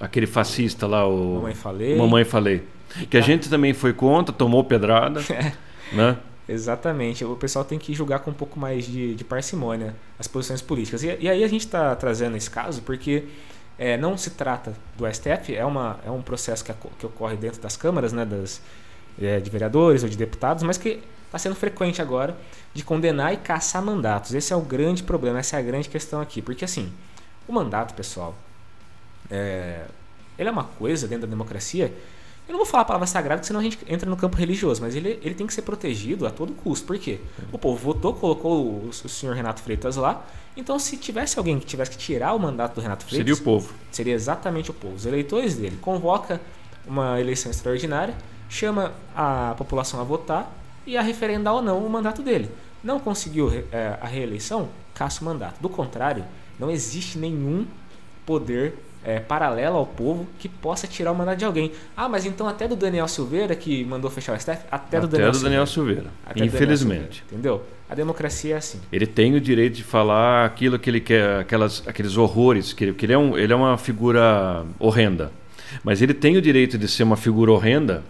aquele 0.00 0.26
fascista 0.26 0.86
lá, 0.86 1.06
o 1.06 1.34
Mamãe 1.36 1.54
Falei. 1.54 1.96
Mamãe 1.96 2.24
Falei. 2.24 2.62
Que 3.10 3.18
a 3.18 3.20
tá. 3.20 3.26
gente 3.26 3.50
também 3.50 3.74
foi 3.74 3.92
contra, 3.92 4.34
tomou 4.34 4.64
pedrada, 4.64 5.20
é. 5.30 5.52
né? 5.92 6.16
Exatamente. 6.48 7.24
O 7.24 7.36
pessoal 7.36 7.64
tem 7.64 7.78
que 7.78 7.92
julgar 7.94 8.20
com 8.20 8.30
um 8.30 8.34
pouco 8.34 8.58
mais 8.58 8.86
de, 8.86 9.14
de 9.14 9.24
parcimônia 9.24 9.94
as 10.18 10.26
posições 10.28 10.60
políticas. 10.60 11.02
E, 11.02 11.16
e, 11.20 11.28
aí 11.28 11.42
a 11.42 11.48
gente 11.48 11.64
está 11.66 11.94
trazendo 11.96 12.36
esse 12.36 12.50
caso 12.50 12.82
porque 12.82 13.24
é, 13.78 13.96
não 13.96 14.16
se 14.16 14.30
trata 14.30 14.72
do 14.96 15.06
STF, 15.12 15.54
é, 15.54 15.64
uma, 15.64 15.98
é 16.06 16.10
um 16.10 16.22
processo 16.22 16.64
que, 16.64 16.72
que 16.98 17.06
ocorre 17.06 17.36
dentro 17.36 17.60
das 17.60 17.76
câmaras, 17.76 18.12
né, 18.12 18.24
das, 18.24 18.60
é, 19.20 19.40
de 19.40 19.50
vereadores 19.50 20.02
ou 20.02 20.08
de 20.08 20.16
deputados, 20.16 20.62
mas 20.62 20.78
que 20.78 21.02
está 21.26 21.38
sendo 21.38 21.56
frequente 21.56 22.00
agora 22.00 22.36
de 22.72 22.84
condenar 22.84 23.32
e 23.34 23.36
caçar 23.36 23.82
mandatos. 23.82 24.34
Esse 24.34 24.52
é 24.52 24.56
o 24.56 24.60
grande 24.60 25.02
problema, 25.02 25.40
essa 25.40 25.56
é 25.56 25.58
a 25.58 25.62
grande 25.62 25.88
questão 25.88 26.20
aqui. 26.20 26.40
Porque 26.40 26.64
assim, 26.64 26.92
o 27.48 27.52
mandato, 27.52 27.94
pessoal, 27.94 28.36
é, 29.30 29.84
ele 30.38 30.48
é 30.48 30.52
uma 30.52 30.64
coisa 30.64 31.08
dentro 31.08 31.26
da 31.26 31.30
democracia. 31.30 31.92
Eu 32.46 32.52
não 32.52 32.58
vou 32.58 32.66
falar 32.66 32.82
a 32.82 32.84
palavra 32.84 33.06
sagrada, 33.06 33.42
senão 33.42 33.60
a 33.60 33.62
gente 33.62 33.78
entra 33.88 34.08
no 34.08 34.16
campo 34.16 34.36
religioso, 34.36 34.82
mas 34.82 34.94
ele, 34.94 35.18
ele 35.22 35.34
tem 35.34 35.46
que 35.46 35.54
ser 35.54 35.62
protegido 35.62 36.26
a 36.26 36.30
todo 36.30 36.52
custo. 36.52 36.86
Por 36.86 36.98
quê? 36.98 37.18
O 37.50 37.58
povo 37.58 37.76
votou, 37.76 38.12
colocou 38.12 38.66
o, 38.66 38.88
o 38.88 38.92
senhor 38.92 39.34
Renato 39.34 39.62
Freitas 39.62 39.96
lá. 39.96 40.26
Então, 40.54 40.78
se 40.78 40.96
tivesse 40.98 41.38
alguém 41.38 41.58
que 41.58 41.64
tivesse 41.64 41.90
que 41.92 41.96
tirar 41.96 42.34
o 42.34 42.38
mandato 42.38 42.74
do 42.74 42.80
Renato 42.82 43.04
Freitas. 43.04 43.26
Seria 43.26 43.34
o 43.34 43.44
povo. 43.44 43.72
Seria 43.90 44.14
exatamente 44.14 44.70
o 44.70 44.74
povo. 44.74 44.94
Os 44.94 45.06
eleitores 45.06 45.56
dele. 45.56 45.78
Convoca 45.80 46.40
uma 46.86 47.18
eleição 47.18 47.50
extraordinária, 47.50 48.14
chama 48.48 48.92
a 49.16 49.54
população 49.56 49.98
a 50.00 50.04
votar 50.04 50.52
e 50.86 50.98
a 50.98 51.02
referendar 51.02 51.54
ou 51.54 51.62
não 51.62 51.78
o 51.78 51.88
mandato 51.88 52.22
dele. 52.22 52.50
Não 52.82 53.00
conseguiu 53.00 53.50
é, 53.72 53.98
a 54.00 54.06
reeleição, 54.06 54.68
caça 54.92 55.22
o 55.22 55.24
mandato. 55.24 55.60
Do 55.60 55.70
contrário, 55.70 56.24
não 56.58 56.70
existe 56.70 57.18
nenhum 57.18 57.66
poder 58.26 58.74
é, 59.04 59.20
paralelo 59.20 59.76
ao 59.76 59.86
povo 59.86 60.26
que 60.38 60.48
possa 60.48 60.86
tirar 60.86 61.12
o 61.12 61.14
mandato 61.14 61.38
de 61.38 61.44
alguém. 61.44 61.72
Ah, 61.96 62.08
mas 62.08 62.24
então 62.24 62.48
até 62.48 62.66
do 62.66 62.74
Daniel 62.74 63.06
Silveira, 63.06 63.54
que 63.54 63.84
mandou 63.84 64.10
fechar 64.10 64.36
o 64.36 64.40
STF, 64.40 64.64
até, 64.70 65.00
do 65.00 65.06
Daniel, 65.06 65.32
do 65.32 65.40
Daniel 65.40 65.66
Silveira. 65.66 66.10
Silveira. 66.26 66.46
Infelizmente. 66.46 66.88
Daniel 66.90 67.12
Silveira, 67.12 67.24
entendeu? 67.32 67.62
A 67.88 67.94
democracia 67.94 68.54
é 68.54 68.58
assim. 68.58 68.80
Ele 68.90 69.06
tem 69.06 69.34
o 69.34 69.40
direito 69.40 69.74
de 69.74 69.84
falar 69.84 70.46
aquilo 70.46 70.78
que 70.78 70.88
ele 70.88 71.00
quer, 71.00 71.40
aquelas, 71.40 71.86
aqueles 71.86 72.16
horrores, 72.16 72.72
que, 72.72 72.84
ele, 72.84 72.94
que 72.94 73.04
ele, 73.04 73.12
é 73.12 73.18
um, 73.18 73.36
ele 73.36 73.52
é 73.52 73.56
uma 73.56 73.76
figura 73.76 74.64
horrenda. 74.78 75.30
Mas 75.82 76.00
ele 76.00 76.14
tem 76.14 76.36
o 76.36 76.42
direito 76.42 76.78
de 76.78 76.88
ser 76.88 77.02
uma 77.02 77.16
figura 77.16 77.52
horrenda 77.52 78.02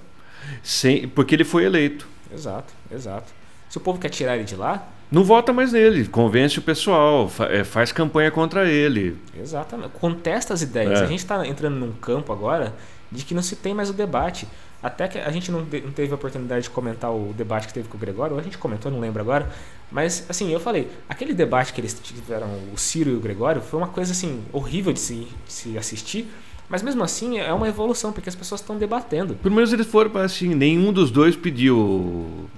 sem, 0.62 1.08
porque 1.08 1.34
ele 1.34 1.44
foi 1.44 1.64
eleito. 1.64 2.06
Exato, 2.32 2.72
exato. 2.90 3.32
Se 3.68 3.76
o 3.78 3.80
povo 3.80 3.98
quer 3.98 4.10
tirar 4.10 4.36
ele 4.36 4.44
de 4.44 4.54
lá. 4.54 4.88
Não 5.14 5.22
vota 5.22 5.52
mais 5.52 5.72
nele, 5.72 6.08
convence 6.08 6.58
o 6.58 6.62
pessoal, 6.62 7.30
é, 7.48 7.62
faz 7.62 7.92
campanha 7.92 8.32
contra 8.32 8.68
ele. 8.68 9.16
Exatamente. 9.38 9.90
Contesta 9.90 10.52
as 10.52 10.60
ideias. 10.60 11.00
É. 11.00 11.04
A 11.04 11.06
gente 11.06 11.20
está 11.20 11.46
entrando 11.46 11.76
num 11.76 11.92
campo 11.92 12.32
agora 12.32 12.74
de 13.12 13.24
que 13.24 13.32
não 13.32 13.42
se 13.42 13.54
tem 13.54 13.72
mais 13.72 13.88
o 13.88 13.92
debate. 13.92 14.48
Até 14.82 15.06
que 15.06 15.16
a 15.16 15.30
gente 15.30 15.52
não, 15.52 15.60
não 15.60 15.92
teve 15.92 16.10
a 16.10 16.16
oportunidade 16.16 16.64
de 16.64 16.70
comentar 16.70 17.12
o 17.12 17.32
debate 17.32 17.68
que 17.68 17.72
teve 17.72 17.88
com 17.88 17.96
o 17.96 18.00
Gregório, 18.00 18.34
ou 18.34 18.40
a 18.40 18.42
gente 18.42 18.58
comentou, 18.58 18.90
não 18.90 18.98
lembro 18.98 19.22
agora. 19.22 19.48
Mas, 19.90 20.26
assim, 20.28 20.52
eu 20.52 20.58
falei, 20.58 20.90
aquele 21.08 21.32
debate 21.32 21.72
que 21.72 21.80
eles 21.80 21.98
tiveram, 22.02 22.48
o 22.72 22.76
Ciro 22.76 23.10
e 23.10 23.14
o 23.14 23.20
Gregório, 23.20 23.62
foi 23.62 23.78
uma 23.78 23.88
coisa, 23.88 24.10
assim, 24.10 24.42
horrível 24.52 24.92
de 24.92 24.98
se, 24.98 25.28
de 25.46 25.52
se 25.52 25.78
assistir 25.78 26.28
mas 26.68 26.82
mesmo 26.82 27.04
assim 27.04 27.38
é 27.38 27.52
uma 27.52 27.68
evolução, 27.68 28.10
porque 28.10 28.28
as 28.28 28.34
pessoas 28.34 28.60
estão 28.60 28.78
debatendo. 28.78 29.34
Pelo 29.34 29.54
menos 29.54 29.72
eles 29.72 29.86
foram 29.86 30.18
assim, 30.20 30.54
nenhum 30.54 30.92
dos 30.92 31.10
dois 31.10 31.36
pediu 31.36 32.48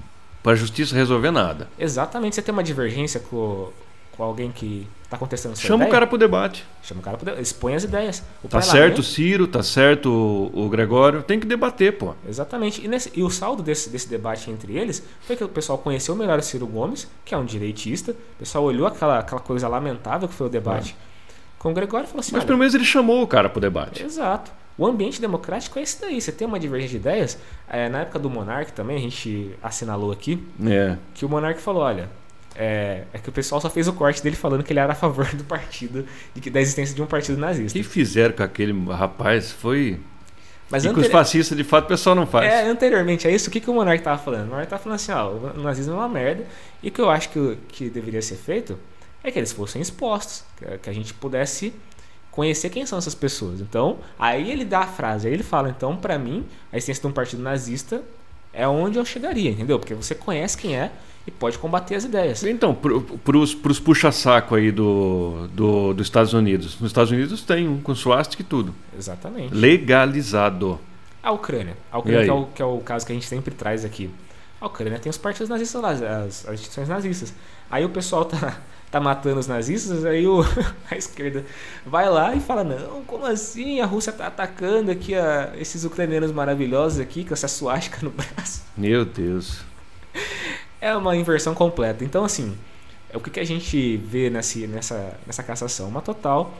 para 0.46 0.52
a 0.52 0.56
justiça 0.56 0.94
resolver 0.94 1.32
nada. 1.32 1.66
Exatamente, 1.76 2.36
você 2.36 2.40
tem 2.42 2.52
uma 2.52 2.62
divergência 2.62 3.18
com, 3.18 3.68
com 4.16 4.22
alguém 4.22 4.52
que 4.52 4.86
tá 5.10 5.18
contestando 5.18 5.56
sua 5.56 5.66
Chama 5.66 5.78
ideia, 5.82 5.88
o 5.88 5.92
cara 5.92 6.06
pro 6.06 6.16
debate. 6.16 6.64
chama 6.84 7.00
o 7.00 7.02
cara 7.02 7.16
pro 7.16 7.26
debate, 7.26 7.42
expõe 7.42 7.74
as 7.74 7.82
ideias. 7.82 8.22
O 8.44 8.48
Tá 8.48 8.60
certo 8.62 8.98
o 9.00 9.02
Ciro, 9.02 9.48
tá 9.48 9.60
certo 9.64 10.08
o, 10.08 10.66
o 10.66 10.68
Gregório. 10.68 11.20
Tem 11.24 11.40
que 11.40 11.46
debater, 11.48 11.98
pô. 11.98 12.14
Exatamente. 12.28 12.80
E, 12.84 12.86
nesse- 12.86 13.10
e 13.12 13.24
o 13.24 13.28
saldo 13.30 13.60
desse, 13.60 13.90
desse 13.90 14.08
debate 14.08 14.48
entre 14.48 14.76
eles 14.78 15.02
foi 15.26 15.34
que 15.34 15.42
o 15.42 15.48
pessoal 15.48 15.78
conheceu 15.78 16.14
melhor 16.14 16.38
o 16.38 16.42
Ciro 16.42 16.66
Gomes, 16.68 17.08
que 17.24 17.34
é 17.34 17.38
um 17.38 17.44
direitista. 17.44 18.12
O 18.12 18.38
pessoal 18.38 18.62
olhou 18.62 18.86
aquela, 18.86 19.18
aquela 19.18 19.40
coisa 19.40 19.66
lamentável 19.66 20.28
que 20.28 20.34
foi 20.34 20.46
o 20.46 20.50
debate 20.50 20.96
com 21.58 21.72
o 21.72 21.74
Gregório 21.74 22.04
e 22.04 22.08
falou 22.08 22.20
assim: 22.20 22.32
Mas 22.36 22.44
pelo 22.44 22.58
menos 22.58 22.72
ele 22.72 22.84
chamou 22.84 23.20
o 23.20 23.26
cara 23.26 23.48
pro 23.48 23.60
debate. 23.60 24.00
Exato. 24.04 24.52
O 24.78 24.86
ambiente 24.86 25.20
democrático 25.20 25.78
é 25.78 25.82
esse 25.82 26.00
daí. 26.00 26.20
Você 26.20 26.30
tem 26.32 26.46
uma 26.46 26.58
divergência 26.60 26.98
de 26.98 27.08
ideias. 27.08 27.38
É, 27.68 27.88
na 27.88 28.00
época 28.00 28.18
do 28.18 28.28
Monark 28.28 28.72
também, 28.72 28.96
a 28.96 29.00
gente 29.00 29.52
assinalou 29.62 30.12
aqui 30.12 30.42
É. 30.66 30.96
que 31.14 31.24
o 31.24 31.28
Monark 31.28 31.60
falou: 31.60 31.82
olha, 31.82 32.08
é, 32.54 33.04
é 33.12 33.18
que 33.18 33.28
o 33.28 33.32
pessoal 33.32 33.60
só 33.60 33.70
fez 33.70 33.88
o 33.88 33.92
corte 33.92 34.22
dele 34.22 34.36
falando 34.36 34.62
que 34.62 34.72
ele 34.72 34.80
era 34.80 34.92
a 34.92 34.96
favor 34.96 35.26
do 35.34 35.44
partido, 35.44 36.04
de 36.34 36.40
que, 36.40 36.50
da 36.50 36.60
existência 36.60 36.94
de 36.94 37.00
um 37.02 37.06
partido 37.06 37.36
O 37.36 37.40
nazista. 37.40 37.78
que 37.78 37.82
fizeram 37.84 38.34
com 38.34 38.42
aquele 38.42 38.72
rapaz 38.90 39.50
foi. 39.52 39.98
Mas 40.68 40.84
e 40.84 40.90
com 40.92 41.00
os 41.00 41.06
fascistas, 41.06 41.56
de 41.56 41.62
fato, 41.62 41.84
o 41.84 41.88
pessoal 41.88 42.16
não 42.16 42.26
faz. 42.26 42.52
é, 42.52 42.68
anteriormente 42.68 43.26
a 43.28 43.30
isso, 43.30 43.48
o 43.48 43.52
que, 43.52 43.60
que 43.60 43.70
o 43.70 43.74
Monark 43.74 44.02
tava 44.02 44.18
falando? 44.20 44.46
O 44.48 44.50
Monark 44.50 44.68
tava 44.68 44.82
falando 44.82 44.96
assim: 44.96 45.12
ó, 45.12 45.30
o 45.30 45.62
nazismo 45.62 45.94
é 45.94 45.96
uma 45.96 46.08
merda. 46.08 46.44
E 46.82 46.88
o 46.88 46.92
que 46.92 47.00
eu 47.00 47.08
acho 47.08 47.28
que, 47.30 47.38
o- 47.38 47.56
que 47.68 47.88
deveria 47.88 48.20
ser 48.20 48.34
feito 48.36 48.76
é 49.22 49.30
que 49.30 49.38
eles 49.38 49.52
fossem 49.52 49.80
expostos, 49.80 50.44
que 50.82 50.90
a 50.90 50.92
gente 50.92 51.14
pudesse 51.14 51.72
conhecer 52.36 52.68
quem 52.68 52.84
são 52.84 52.98
essas 52.98 53.14
pessoas. 53.14 53.60
Então, 53.62 53.96
aí 54.18 54.50
ele 54.50 54.64
dá 54.64 54.80
a 54.80 54.86
frase, 54.86 55.26
aí 55.26 55.32
ele 55.32 55.42
fala: 55.42 55.70
então, 55.70 55.96
pra 55.96 56.18
mim, 56.18 56.44
a 56.70 56.76
existência 56.76 57.00
de 57.00 57.06
um 57.08 57.12
partido 57.12 57.42
nazista 57.42 58.02
é 58.52 58.68
onde 58.68 58.98
eu 58.98 59.04
chegaria, 59.04 59.50
entendeu? 59.50 59.78
Porque 59.78 59.94
você 59.94 60.14
conhece 60.14 60.56
quem 60.56 60.76
é 60.76 60.92
e 61.26 61.30
pode 61.30 61.58
combater 61.58 61.96
as 61.96 62.04
ideias. 62.04 62.44
Então, 62.44 62.74
pros, 62.74 63.54
pros 63.54 63.80
puxa-saco 63.80 64.54
aí 64.54 64.70
do, 64.70 65.48
do, 65.52 65.94
dos 65.94 66.06
Estados 66.06 66.32
Unidos. 66.32 66.78
Nos 66.78 66.90
Estados 66.90 67.10
Unidos 67.10 67.42
tem 67.42 67.66
um 67.66 67.80
com 67.80 67.94
suástica 67.94 68.42
e 68.42 68.46
tudo. 68.46 68.74
Exatamente. 68.96 69.52
Legalizado. 69.52 70.78
A 71.22 71.32
Ucrânia. 71.32 71.76
A 71.90 71.98
Ucrânia 71.98 72.24
que 72.24 72.30
é, 72.30 72.32
o, 72.32 72.46
que 72.46 72.62
é 72.62 72.64
o 72.64 72.78
caso 72.78 73.04
que 73.04 73.12
a 73.12 73.14
gente 73.14 73.26
sempre 73.26 73.52
traz 73.52 73.84
aqui. 73.84 74.08
A 74.60 74.66
Ucrânia 74.66 74.98
tem 74.98 75.10
os 75.10 75.18
partidos 75.18 75.48
nazistas 75.48 75.82
lá, 75.82 75.90
as, 75.90 76.46
as 76.46 76.54
instituições 76.54 76.88
nazistas. 76.88 77.34
Aí 77.70 77.84
o 77.84 77.88
pessoal 77.88 78.24
tá, 78.24 78.58
tá 78.96 79.00
matando 79.00 79.38
os 79.38 79.46
nazistas, 79.46 80.04
aí 80.04 80.26
o, 80.26 80.42
a 80.90 80.96
esquerda 80.96 81.44
vai 81.84 82.08
lá 82.08 82.34
e 82.34 82.40
fala, 82.40 82.64
não, 82.64 83.02
como 83.04 83.26
assim? 83.26 83.80
A 83.80 83.86
Rússia 83.86 84.12
tá 84.12 84.26
atacando 84.26 84.90
aqui 84.90 85.14
a, 85.14 85.52
esses 85.58 85.84
ucranianos 85.84 86.32
maravilhosos 86.32 86.98
aqui, 86.98 87.24
com 87.24 87.34
essa 87.34 87.48
suástica 87.48 87.98
no 88.02 88.10
braço. 88.10 88.64
Meu 88.76 89.04
Deus. 89.04 89.60
É 90.80 90.96
uma 90.96 91.14
inversão 91.16 91.54
completa. 91.54 92.04
Então, 92.04 92.24
assim, 92.24 92.56
é 93.10 93.16
o 93.16 93.20
que, 93.20 93.30
que 93.30 93.40
a 93.40 93.44
gente 93.44 93.96
vê 93.98 94.30
nesse, 94.30 94.66
nessa, 94.66 95.18
nessa 95.26 95.42
cassação? 95.42 95.88
Uma 95.88 96.00
total, 96.00 96.54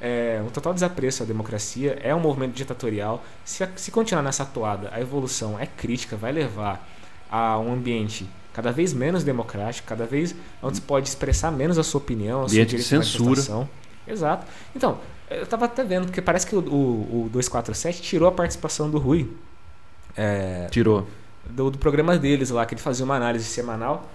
é, 0.00 0.40
um 0.44 0.50
total 0.50 0.72
desapreço 0.72 1.22
à 1.22 1.26
democracia, 1.26 1.98
é 2.02 2.14
um 2.14 2.20
movimento 2.20 2.54
ditatorial. 2.54 3.22
Se, 3.44 3.68
se 3.76 3.90
continuar 3.90 4.22
nessa 4.22 4.46
toada, 4.46 4.88
a 4.92 5.00
evolução 5.00 5.58
é 5.58 5.66
crítica, 5.66 6.16
vai 6.16 6.32
levar 6.32 6.88
a 7.30 7.58
um 7.58 7.72
ambiente 7.72 8.26
cada 8.52 8.70
vez 8.70 8.92
menos 8.92 9.24
democrático, 9.24 9.86
cada 9.86 10.06
vez 10.06 10.34
onde 10.62 10.76
se 10.76 10.82
pode 10.82 11.08
expressar 11.08 11.50
menos 11.50 11.78
a 11.78 11.82
sua 11.82 12.00
opinião, 12.00 12.42
a 12.42 12.46
de 12.46 12.52
direito 12.52 12.76
de 12.76 12.82
censura. 12.82 13.68
Exato. 14.06 14.46
Então, 14.74 14.98
eu 15.30 15.46
tava 15.46 15.64
até 15.66 15.84
vendo, 15.84 16.06
porque 16.06 16.20
parece 16.20 16.46
que 16.46 16.54
o, 16.54 16.60
o, 16.60 17.24
o 17.26 17.28
247 17.30 18.02
tirou 18.02 18.28
a 18.28 18.32
participação 18.32 18.90
do 18.90 18.98
Rui. 18.98 19.30
É, 20.16 20.66
Tirou. 20.70 21.06
do, 21.48 21.70
do 21.70 21.78
programa 21.78 22.18
deles 22.18 22.50
lá, 22.50 22.66
que 22.66 22.74
ele 22.74 22.82
fazia 22.82 23.04
uma 23.04 23.16
análise 23.16 23.44
semanal 23.44 24.08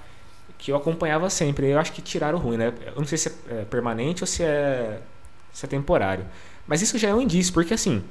que 0.57 0.71
eu 0.71 0.75
acompanhava 0.75 1.29
sempre. 1.29 1.69
Eu 1.69 1.79
acho 1.79 1.91
que 1.91 2.01
tiraram 2.01 2.37
ruim, 2.37 2.57
né? 2.57 2.73
Eu 2.85 2.95
não 2.95 3.05
sei 3.05 3.17
se 3.17 3.29
é 3.49 3.61
é 3.61 3.65
permanente 3.65 4.23
ou 4.23 4.27
se 4.27 4.43
é, 4.43 5.01
se 5.53 5.65
é 5.65 5.69
temporário. 5.69 6.25
Mas 6.65 6.81
isso 6.81 6.97
já 6.97 7.09
é 7.09 7.13
um 7.13 7.21
indício, 7.21 7.53
porque 7.53 7.73
assim, 7.73 8.03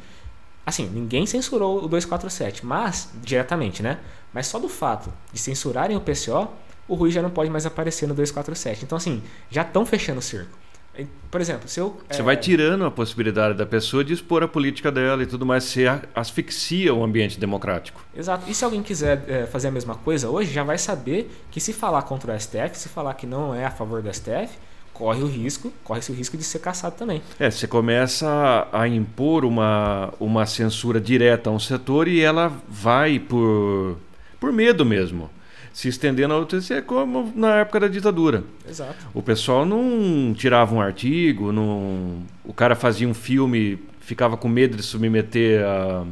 assim, 0.64 0.88
ninguém 0.88 1.26
censurou 1.26 1.84
o 1.84 1.88
247, 1.88 2.64
mas, 2.64 3.10
diretamente, 3.22 3.82
né? 3.82 3.98
Mas 4.36 4.48
só 4.48 4.58
do 4.58 4.68
fato 4.68 5.10
de 5.32 5.40
censurarem 5.40 5.96
o 5.96 6.00
PCO, 6.02 6.46
o 6.86 6.94
Rui 6.94 7.10
já 7.10 7.22
não 7.22 7.30
pode 7.30 7.48
mais 7.48 7.64
aparecer 7.64 8.06
no 8.06 8.12
247. 8.12 8.84
Então, 8.84 8.98
assim, 8.98 9.22
já 9.50 9.62
estão 9.62 9.86
fechando 9.86 10.18
o 10.18 10.22
cerco. 10.22 10.58
E, 10.94 11.06
Por 11.30 11.40
exemplo, 11.40 11.66
se 11.66 11.80
eu. 11.80 11.98
Você 12.06 12.20
é, 12.20 12.22
vai 12.22 12.36
tirando 12.36 12.84
a 12.84 12.90
possibilidade 12.90 13.56
da 13.56 13.64
pessoa 13.64 14.04
de 14.04 14.12
expor 14.12 14.42
a 14.42 14.48
política 14.48 14.92
dela 14.92 15.22
e 15.22 15.26
tudo 15.26 15.46
mais. 15.46 15.64
Você 15.64 15.86
asfixia 16.14 16.92
o 16.92 17.02
ambiente 17.02 17.40
democrático. 17.40 18.04
Exato. 18.14 18.44
E 18.46 18.54
se 18.54 18.62
alguém 18.62 18.82
quiser 18.82 19.24
é, 19.26 19.46
fazer 19.46 19.68
a 19.68 19.70
mesma 19.70 19.94
coisa 19.94 20.28
hoje, 20.28 20.52
já 20.52 20.62
vai 20.62 20.76
saber 20.76 21.30
que 21.50 21.58
se 21.58 21.72
falar 21.72 22.02
contra 22.02 22.34
o 22.34 22.38
STF, 22.38 22.76
se 22.76 22.90
falar 22.90 23.14
que 23.14 23.26
não 23.26 23.54
é 23.54 23.64
a 23.64 23.70
favor 23.70 24.02
do 24.02 24.12
STF, 24.12 24.50
corre 24.92 25.22
o 25.22 25.26
risco, 25.26 25.72
corre-se 25.82 26.10
o 26.10 26.14
risco 26.14 26.36
de 26.36 26.44
ser 26.44 26.58
caçado 26.58 26.96
também. 26.96 27.22
É, 27.38 27.50
você 27.50 27.66
começa 27.66 28.68
a 28.70 28.86
impor 28.86 29.46
uma, 29.46 30.12
uma 30.20 30.44
censura 30.44 31.00
direta 31.00 31.48
a 31.48 31.52
um 31.54 31.58
setor 31.58 32.06
e 32.06 32.20
ela 32.20 32.52
vai 32.68 33.18
por, 33.18 33.98
por 34.46 34.52
medo 34.52 34.84
mesmo. 34.86 35.28
Se 35.72 35.88
estendendo 35.88 36.32
a 36.32 36.36
outros, 36.38 36.70
é 36.70 36.80
como 36.80 37.32
na 37.34 37.56
época 37.56 37.80
da 37.80 37.88
ditadura. 37.88 38.44
Exato. 38.68 38.94
O 39.12 39.20
pessoal 39.20 39.66
não 39.66 40.32
tirava 40.34 40.72
um 40.74 40.80
artigo, 40.80 41.50
não... 41.52 42.22
o 42.44 42.52
cara 42.52 42.74
fazia 42.76 43.08
um 43.08 43.12
filme, 43.12 43.78
ficava 44.00 44.36
com 44.36 44.48
medo 44.48 44.76
de 44.76 44.82
submeter 44.84 45.62
a- 45.66 46.06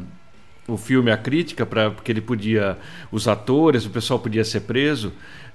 o 0.66 0.76
filme 0.76 1.10
à 1.12 1.16
crítica, 1.16 1.64
pra... 1.64 1.90
porque 1.92 2.10
ele 2.10 2.20
podia. 2.20 2.76
Os 3.12 3.28
atores, 3.28 3.86
o 3.86 3.90
pessoal 3.90 4.18
podia 4.18 4.44
ser 4.44 4.60
preso. 4.62 5.12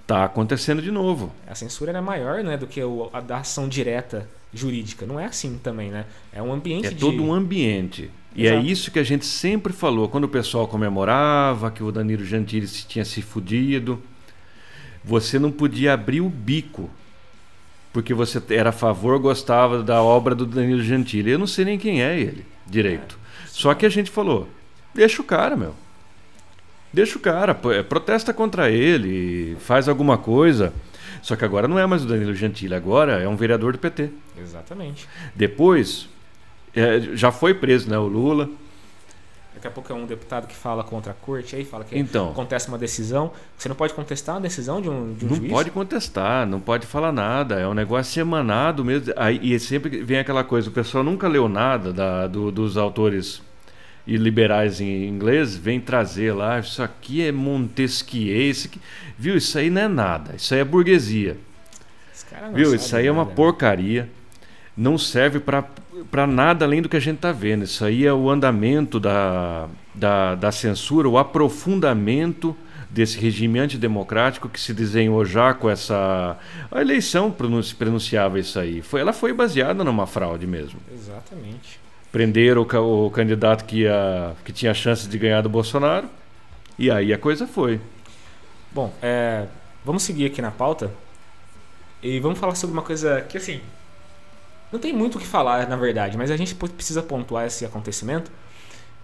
Tá 0.07 0.23
acontecendo 0.23 0.81
de 0.81 0.89
novo. 0.89 1.31
A 1.47 1.53
censura 1.53 1.91
era 1.91 2.01
maior 2.01 2.43
né, 2.43 2.55
do 2.57 2.65
que 2.65 2.81
o- 2.81 3.09
a 3.13 3.19
da 3.21 3.37
ação 3.39 3.67
direta 3.67 4.27
jurídica. 4.53 5.05
Não 5.05 5.19
é 5.19 5.25
assim 5.25 5.59
também, 5.61 5.89
né? 5.91 6.05
É 6.33 6.41
um 6.41 6.51
ambiente 6.51 6.87
É 6.87 6.89
de. 6.91 6.95
todo 6.97 7.23
um 7.23 7.33
ambiente. 7.33 8.09
E 8.35 8.45
é 8.47 8.53
Exato. 8.53 8.67
isso 8.67 8.91
que 8.91 8.99
a 8.99 9.03
gente 9.03 9.25
sempre 9.25 9.73
falou. 9.73 10.07
Quando 10.07 10.25
o 10.25 10.29
pessoal 10.29 10.67
comemorava 10.67 11.71
que 11.71 11.83
o 11.83 11.91
Danilo 11.91 12.23
Gentili 12.23 12.67
se 12.67 12.85
tinha 12.87 13.03
se 13.03 13.21
fudido, 13.21 14.01
você 15.03 15.39
não 15.39 15.51
podia 15.51 15.93
abrir 15.93 16.21
o 16.21 16.29
bico. 16.29 16.89
Porque 17.91 18.13
você 18.13 18.41
era 18.51 18.69
a 18.69 18.73
favor, 18.73 19.17
gostava 19.17 19.81
da 19.81 20.01
obra 20.01 20.35
do 20.35 20.45
Danilo 20.45 20.83
Gentili. 20.83 21.31
Eu 21.31 21.39
não 21.39 21.47
sei 21.47 21.65
nem 21.65 21.77
quem 21.79 22.03
é 22.03 22.19
ele 22.19 22.45
direito. 22.67 23.17
Só 23.47 23.73
que 23.73 23.85
a 23.85 23.89
gente 23.89 24.11
falou: 24.11 24.47
deixa 24.93 25.21
o 25.21 25.25
cara, 25.25 25.55
meu. 25.55 25.73
Deixa 26.93 27.17
o 27.17 27.21
cara, 27.21 27.59
é, 27.71 27.83
protesta 27.83 28.33
contra 28.33 28.69
ele, 28.69 29.55
faz 29.59 29.87
alguma 29.87 30.17
coisa. 30.17 30.73
Só 31.21 31.35
que 31.35 31.43
agora 31.45 31.67
não 31.67 31.77
é 31.79 31.85
mais 31.85 32.03
o 32.03 32.07
Danilo 32.07 32.33
Gentili, 32.33 32.73
agora 32.73 33.21
é 33.21 33.27
um 33.27 33.35
vereador 33.35 33.73
do 33.73 33.79
PT. 33.79 34.09
Exatamente. 34.41 35.07
Depois, 35.35 36.07
é, 36.75 36.99
já 37.13 37.31
foi 37.31 37.53
preso 37.53 37.89
né, 37.89 37.97
o 37.97 38.07
Lula. 38.07 38.49
Daqui 39.53 39.67
a 39.67 39.71
pouco 39.71 39.91
é 39.91 39.95
um 39.95 40.05
deputado 40.05 40.47
que 40.47 40.55
fala 40.55 40.83
contra 40.83 41.11
a 41.11 41.15
corte, 41.15 41.55
aí 41.55 41.65
fala 41.65 41.83
que 41.83 41.97
Então. 41.97 42.29
acontece 42.31 42.69
uma 42.69 42.77
decisão. 42.77 43.31
Você 43.57 43.67
não 43.67 43.75
pode 43.75 43.93
contestar 43.93 44.35
uma 44.35 44.41
decisão 44.41 44.79
de 44.81 44.89
um, 44.89 45.13
de 45.13 45.25
um 45.25 45.29
Não 45.29 45.35
juiz? 45.35 45.51
pode 45.51 45.71
contestar, 45.71 46.47
não 46.47 46.61
pode 46.61 46.87
falar 46.87 47.11
nada. 47.11 47.59
É 47.59 47.67
um 47.67 47.73
negócio 47.73 48.21
emanado 48.21 48.85
mesmo. 48.85 49.11
Aí, 49.17 49.39
e 49.41 49.59
sempre 49.59 50.01
vem 50.03 50.19
aquela 50.19 50.43
coisa: 50.45 50.69
o 50.69 50.71
pessoal 50.71 51.03
nunca 51.03 51.27
leu 51.27 51.49
nada 51.49 51.91
da- 51.91 52.27
do- 52.27 52.51
dos 52.51 52.77
autores 52.77 53.41
e 54.07 54.17
liberais 54.17 54.81
em 54.81 55.07
inglês, 55.07 55.55
vem 55.55 55.79
trazer 55.79 56.33
lá. 56.33 56.59
Isso 56.59 56.81
aqui 56.81 57.25
é 57.25 57.31
Montesquieu. 57.31 58.49
Isso 58.49 58.67
aqui, 58.67 58.79
viu? 59.17 59.35
Isso 59.37 59.57
aí 59.57 59.69
não 59.69 59.81
é 59.81 59.87
nada. 59.87 60.35
Isso 60.35 60.53
aí 60.53 60.59
é 60.61 60.63
burguesia. 60.63 61.37
Viu? 62.53 62.73
Isso 62.75 62.95
aí 62.95 63.07
é 63.07 63.11
uma 63.11 63.23
nada. 63.23 63.35
porcaria. 63.35 64.09
Não 64.75 64.97
serve 64.97 65.39
para 65.39 66.25
nada 66.27 66.63
além 66.65 66.81
do 66.81 66.87
que 66.89 66.95
a 66.97 67.01
gente 67.01 67.17
está 67.17 67.31
vendo. 67.31 67.63
Isso 67.63 67.83
aí 67.83 68.05
é 68.05 68.13
o 68.13 68.29
andamento 68.29 68.99
da, 68.99 69.67
da, 69.93 70.35
da 70.35 70.51
censura, 70.51 71.07
o 71.09 71.17
aprofundamento 71.17 72.55
desse 72.89 73.19
regime 73.19 73.59
antidemocrático 73.59 74.49
que 74.49 74.59
se 74.59 74.73
desenhou 74.73 75.23
já 75.25 75.53
com 75.53 75.69
essa. 75.69 76.37
A 76.71 76.81
eleição 76.81 77.29
pronunci- 77.29 77.75
pronunciava 77.75 78.39
isso 78.39 78.57
aí. 78.57 78.81
Foi, 78.81 79.01
ela 79.01 79.13
foi 79.13 79.33
baseada 79.33 79.83
numa 79.83 80.07
fraude 80.07 80.47
mesmo. 80.47 80.79
Exatamente. 80.91 81.79
Prenderam 82.11 82.61
o, 82.61 83.05
o 83.05 83.11
candidato 83.11 83.65
que, 83.65 83.81
ia, 83.81 84.35
que 84.43 84.51
tinha 84.51 84.73
chance 84.73 85.07
de 85.07 85.17
ganhar 85.17 85.41
do 85.41 85.49
Bolsonaro. 85.49 86.09
E 86.77 86.89
aí 86.89 87.13
a 87.13 87.17
coisa 87.17 87.45
foi. 87.47 87.79
Bom, 88.71 88.93
é, 89.01 89.47
vamos 89.83 90.03
seguir 90.03 90.25
aqui 90.25 90.41
na 90.41 90.51
pauta 90.51 90.91
e 92.01 92.19
vamos 92.19 92.39
falar 92.39 92.55
sobre 92.55 92.73
uma 92.73 92.81
coisa 92.81 93.21
que, 93.21 93.37
assim, 93.37 93.61
não 94.71 94.79
tem 94.79 94.93
muito 94.93 95.17
o 95.17 95.21
que 95.21 95.27
falar, 95.27 95.67
na 95.67 95.75
verdade, 95.75 96.17
mas 96.17 96.31
a 96.31 96.37
gente 96.37 96.55
precisa 96.55 97.01
pontuar 97.01 97.45
esse 97.45 97.65
acontecimento 97.65 98.31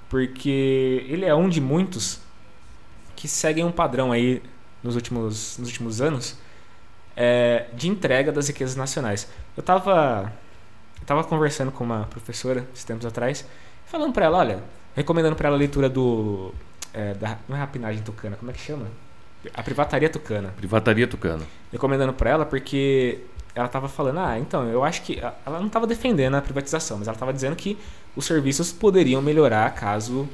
porque 0.09 1.05
ele 1.09 1.25
é 1.25 1.33
um 1.33 1.49
de 1.49 1.59
muitos 1.59 2.19
que 3.15 3.27
seguem 3.27 3.65
um 3.65 3.71
padrão 3.71 4.11
aí 4.11 4.41
nos 4.83 4.95
últimos, 4.95 5.57
nos 5.57 5.67
últimos 5.67 6.01
anos 6.01 6.37
é, 7.15 7.67
de 7.73 7.87
entrega 7.87 8.31
das 8.31 8.47
riquezas 8.47 8.75
nacionais. 8.75 9.27
Eu 9.57 9.61
estava 9.61 10.31
eu 11.05 11.07
tava 11.07 11.23
conversando 11.23 11.71
com 11.71 11.83
uma 11.83 12.05
professora 12.05 12.67
esses 12.73 12.83
tempos 12.83 13.05
atrás, 13.05 13.45
falando 13.85 14.11
para 14.11 14.25
ela, 14.25 14.39
olha, 14.39 14.63
recomendando 14.95 15.35
para 15.35 15.49
ela 15.49 15.55
a 15.55 15.59
leitura 15.59 15.87
do 15.87 16.51
é, 16.91 17.13
da, 17.13 17.37
não 17.47 17.55
é 17.55 17.59
rapinagem 17.59 18.01
tucana, 18.01 18.35
como 18.35 18.49
é 18.49 18.53
que 18.55 18.59
chama? 18.59 18.87
A 19.53 19.61
privataria 19.61 20.09
tucana. 20.09 20.53
Privataria 20.57 21.07
Tucano. 21.07 21.45
Recomendando 21.71 22.13
para 22.13 22.31
ela 22.31 22.45
porque 22.47 23.19
ela 23.53 23.67
estava 23.67 23.87
falando, 23.87 24.19
ah, 24.19 24.39
então, 24.39 24.67
eu 24.67 24.83
acho 24.83 25.03
que. 25.03 25.19
Ela 25.19 25.59
não 25.59 25.67
estava 25.67 25.85
defendendo 25.85 26.33
a 26.33 26.41
privatização, 26.41 26.97
mas 26.97 27.07
ela 27.07 27.15
estava 27.15 27.31
dizendo 27.31 27.55
que 27.55 27.77
os 28.15 28.25
serviços 28.25 28.71
poderiam 28.71 29.21
melhorar 29.21 29.71
caso 29.75 30.27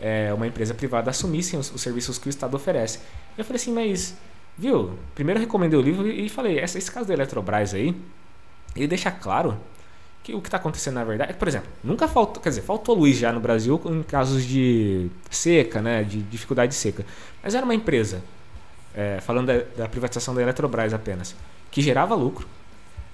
é, 0.00 0.32
uma 0.32 0.46
empresa 0.46 0.74
privada 0.74 1.10
assumisse 1.10 1.56
os, 1.56 1.74
os, 1.74 1.80
serviços 1.80 2.18
que 2.18 2.28
o 2.28 2.30
Estado 2.30 2.54
oferece. 2.54 3.00
Eu 3.36 3.44
falei 3.44 3.60
assim, 3.60 3.72
mas, 3.72 4.16
viu? 4.56 4.98
Primeiro 5.14 5.40
eu 5.40 5.44
recomendei 5.44 5.78
o 5.78 5.82
livro 5.82 6.06
e 6.06 6.28
falei, 6.28 6.60
esse, 6.60 6.78
esse 6.78 6.90
caso 6.90 7.08
da 7.08 7.14
Eletrobras 7.14 7.74
aí, 7.74 7.96
ele 8.76 8.86
deixa 8.86 9.10
claro 9.10 9.58
que 10.22 10.34
o 10.34 10.40
que 10.40 10.48
está 10.48 10.56
acontecendo 10.56 10.94
na 10.94 11.04
verdade, 11.04 11.32
é 11.32 11.34
por 11.34 11.48
exemplo, 11.48 11.68
nunca 11.82 12.06
faltou, 12.06 12.42
quer 12.42 12.50
dizer, 12.50 12.62
faltou 12.62 12.94
luz 12.94 13.16
já 13.16 13.32
no 13.32 13.40
Brasil 13.40 13.80
em 13.86 14.02
casos 14.02 14.44
de 14.44 15.10
seca, 15.30 15.82
né, 15.82 16.04
de 16.04 16.22
dificuldade 16.22 16.70
de 16.70 16.76
seca. 16.76 17.04
Mas 17.42 17.54
era 17.54 17.64
uma 17.64 17.74
empresa, 17.74 18.22
é, 18.94 19.20
falando 19.20 19.46
da, 19.46 19.82
da 19.82 19.88
privatização 19.88 20.34
da 20.34 20.42
Eletrobras 20.42 20.94
apenas, 20.94 21.34
que 21.70 21.82
gerava 21.82 22.14
lucro, 22.14 22.46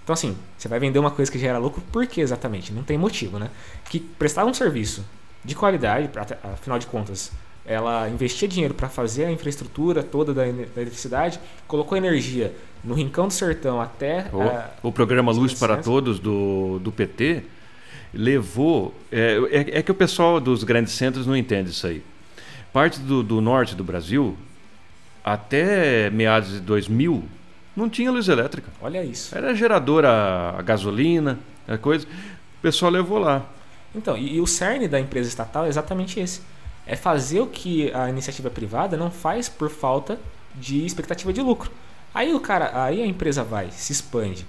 então, 0.08 0.14
assim, 0.14 0.34
você 0.56 0.68
vai 0.68 0.80
vender 0.80 0.98
uma 0.98 1.10
coisa 1.10 1.30
que 1.30 1.38
gera 1.38 1.58
lucro, 1.58 1.82
por 1.92 2.06
que 2.06 2.22
exatamente? 2.22 2.72
Não 2.72 2.82
tem 2.82 2.96
motivo, 2.96 3.38
né? 3.38 3.50
Que 3.90 4.00
prestava 4.00 4.48
um 4.48 4.54
serviço 4.54 5.04
de 5.44 5.54
qualidade, 5.54 6.08
afinal 6.54 6.78
de 6.78 6.86
contas, 6.86 7.30
ela 7.68 8.08
investia 8.08 8.48
dinheiro 8.48 8.72
para 8.72 8.88
fazer 8.88 9.26
a 9.26 9.30
infraestrutura 9.30 10.02
toda 10.02 10.32
da, 10.32 10.48
eletricidade, 10.48 11.38
colocou 11.66 11.98
energia 11.98 12.54
no 12.82 12.94
rincão 12.94 13.28
do 13.28 13.32
sertão 13.34 13.78
até. 13.78 14.26
Oh, 14.32 14.40
a, 14.40 14.70
o 14.82 14.90
programa 14.90 15.30
Luz 15.30 15.52
para 15.52 15.76
Todos 15.76 16.18
do, 16.18 16.78
do 16.78 16.90
PT 16.90 17.42
levou. 18.14 18.94
É, 19.12 19.38
é, 19.50 19.78
é, 19.78 19.82
que 19.82 19.92
o 19.92 19.94
pessoal 19.94 20.40
dos 20.40 20.64
grandes 20.64 20.94
centros 20.94 21.26
não 21.26 21.36
entende 21.36 21.70
isso 21.70 21.86
aí. 21.86 22.02
Parte 22.72 23.00
do, 23.00 23.22
do 23.22 23.40
norte 23.40 23.74
do 23.74 23.84
Brasil, 23.84 24.36
até 25.22 26.08
meados 26.08 26.52
de 26.52 26.60
2000, 26.60 27.22
não 27.76 27.90
tinha 27.90 28.10
luz 28.10 28.28
elétrica. 28.28 28.70
Olha 28.80 29.04
isso. 29.04 29.36
Era 29.36 29.54
geradora 29.54 30.08
a 30.58 30.62
gasolina, 30.62 31.38
a 31.66 31.76
coisa. 31.76 32.06
O 32.06 32.62
pessoal 32.62 32.90
levou 32.90 33.18
lá. 33.18 33.46
Então, 33.94 34.16
e, 34.16 34.36
e, 34.36 34.40
o 34.40 34.46
cerne 34.46 34.88
da 34.88 34.98
empresa 34.98 35.28
estatal 35.28 35.66
é 35.66 35.68
exatamente 35.68 36.18
esse. 36.18 36.40
É 36.88 36.96
fazer 36.96 37.40
o 37.40 37.46
que 37.46 37.92
a 37.92 38.08
iniciativa 38.08 38.50
privada 38.50 38.96
não 38.96 39.10
faz 39.10 39.48
por 39.48 39.68
falta 39.68 40.18
de 40.54 40.84
expectativa 40.84 41.32
de 41.32 41.40
lucro. 41.40 41.70
Aí 42.14 42.34
o 42.34 42.40
cara, 42.40 42.82
aí 42.82 43.02
a 43.02 43.06
empresa 43.06 43.44
vai, 43.44 43.70
se 43.70 43.92
expande, 43.92 44.46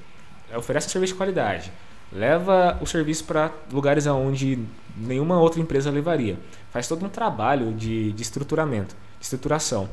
oferece 0.56 0.88
um 0.88 0.89
serviço 0.89 1.13
de 1.13 1.17
qualidade, 1.17 1.71
leva 2.12 2.78
o 2.82 2.88
serviço 2.88 3.25
para 3.25 3.52
lugares 3.71 4.08
aonde 4.08 4.58
nenhuma 4.95 5.39
outra 5.39 5.60
empresa 5.62 5.91
levaria. 5.91 6.39
Faz 6.71 6.88
todo 6.88 7.06
um 7.06 7.10
trabalho 7.10 7.73
de, 7.73 8.13
de 8.13 8.21
estruturamento, 8.21 8.95
de 9.19 9.25
estruturação. 9.25 9.89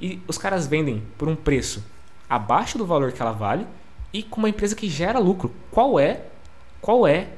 E 0.00 0.22
os 0.28 0.38
caras 0.38 0.66
vendem 0.66 1.02
por 1.18 1.28
um 1.28 1.34
preço 1.34 1.84
abaixo 2.30 2.78
do 2.78 2.86
valor 2.86 3.10
que 3.10 3.20
ela 3.20 3.32
vale 3.32 3.66
e 4.12 4.22
com 4.22 4.38
uma 4.38 4.48
empresa 4.48 4.76
que 4.76 4.88
gera 4.88 5.18
lucro. 5.18 5.52
Qual 5.70 5.98
é? 5.98 6.22
Qual 6.80 7.06
é 7.06 7.28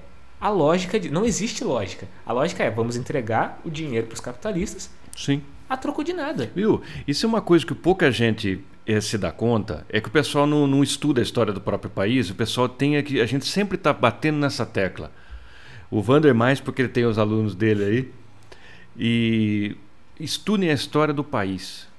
a 0.41 0.49
lógica 0.49 0.99
de 0.99 1.11
não 1.11 1.25
existe 1.25 1.63
lógica. 1.63 2.09
A 2.25 2.33
lógica 2.33 2.65
é 2.65 2.71
vamos 2.71 2.97
entregar 2.97 3.61
o 3.65 3.71
dinheiro 3.71 4.07
para 4.07 4.15
os 4.15 4.21
capitalistas. 4.21 4.91
Sim. 5.17 5.43
A 5.69 5.77
troco 5.77 6.03
de 6.03 6.13
nada. 6.13 6.51
Viu? 6.55 6.83
Isso 7.07 7.27
é 7.27 7.29
uma 7.29 7.41
coisa 7.41 7.65
que 7.65 7.75
pouca 7.75 8.11
gente 8.11 8.65
é, 8.87 9.01
se 9.01 9.19
dá 9.19 9.31
conta, 9.31 9.85
é 9.89 10.01
que 10.01 10.09
o 10.09 10.11
pessoal 10.11 10.47
não, 10.47 10.67
não 10.67 10.83
estuda 10.83 11.21
a 11.21 11.23
história 11.23 11.53
do 11.53 11.61
próprio 11.61 11.91
país, 11.91 12.31
o 12.31 12.35
pessoal 12.35 12.69
tem 12.69 13.01
que 13.03 13.21
a 13.21 13.27
gente 13.27 13.47
sempre 13.47 13.77
está 13.77 13.93
batendo 13.93 14.39
nessa 14.39 14.65
tecla. 14.65 15.13
O 15.91 16.01
Vander 16.01 16.35
mais 16.35 16.61
porque 16.61 16.83
ele 16.83 16.89
tem 16.89 17.05
os 17.05 17.19
alunos 17.19 17.55
dele 17.55 17.85
aí 17.85 18.13
e 18.97 19.77
estudem 20.19 20.71
a 20.71 20.75
história 20.75 21.13
do 21.13 21.23
país 21.23 21.91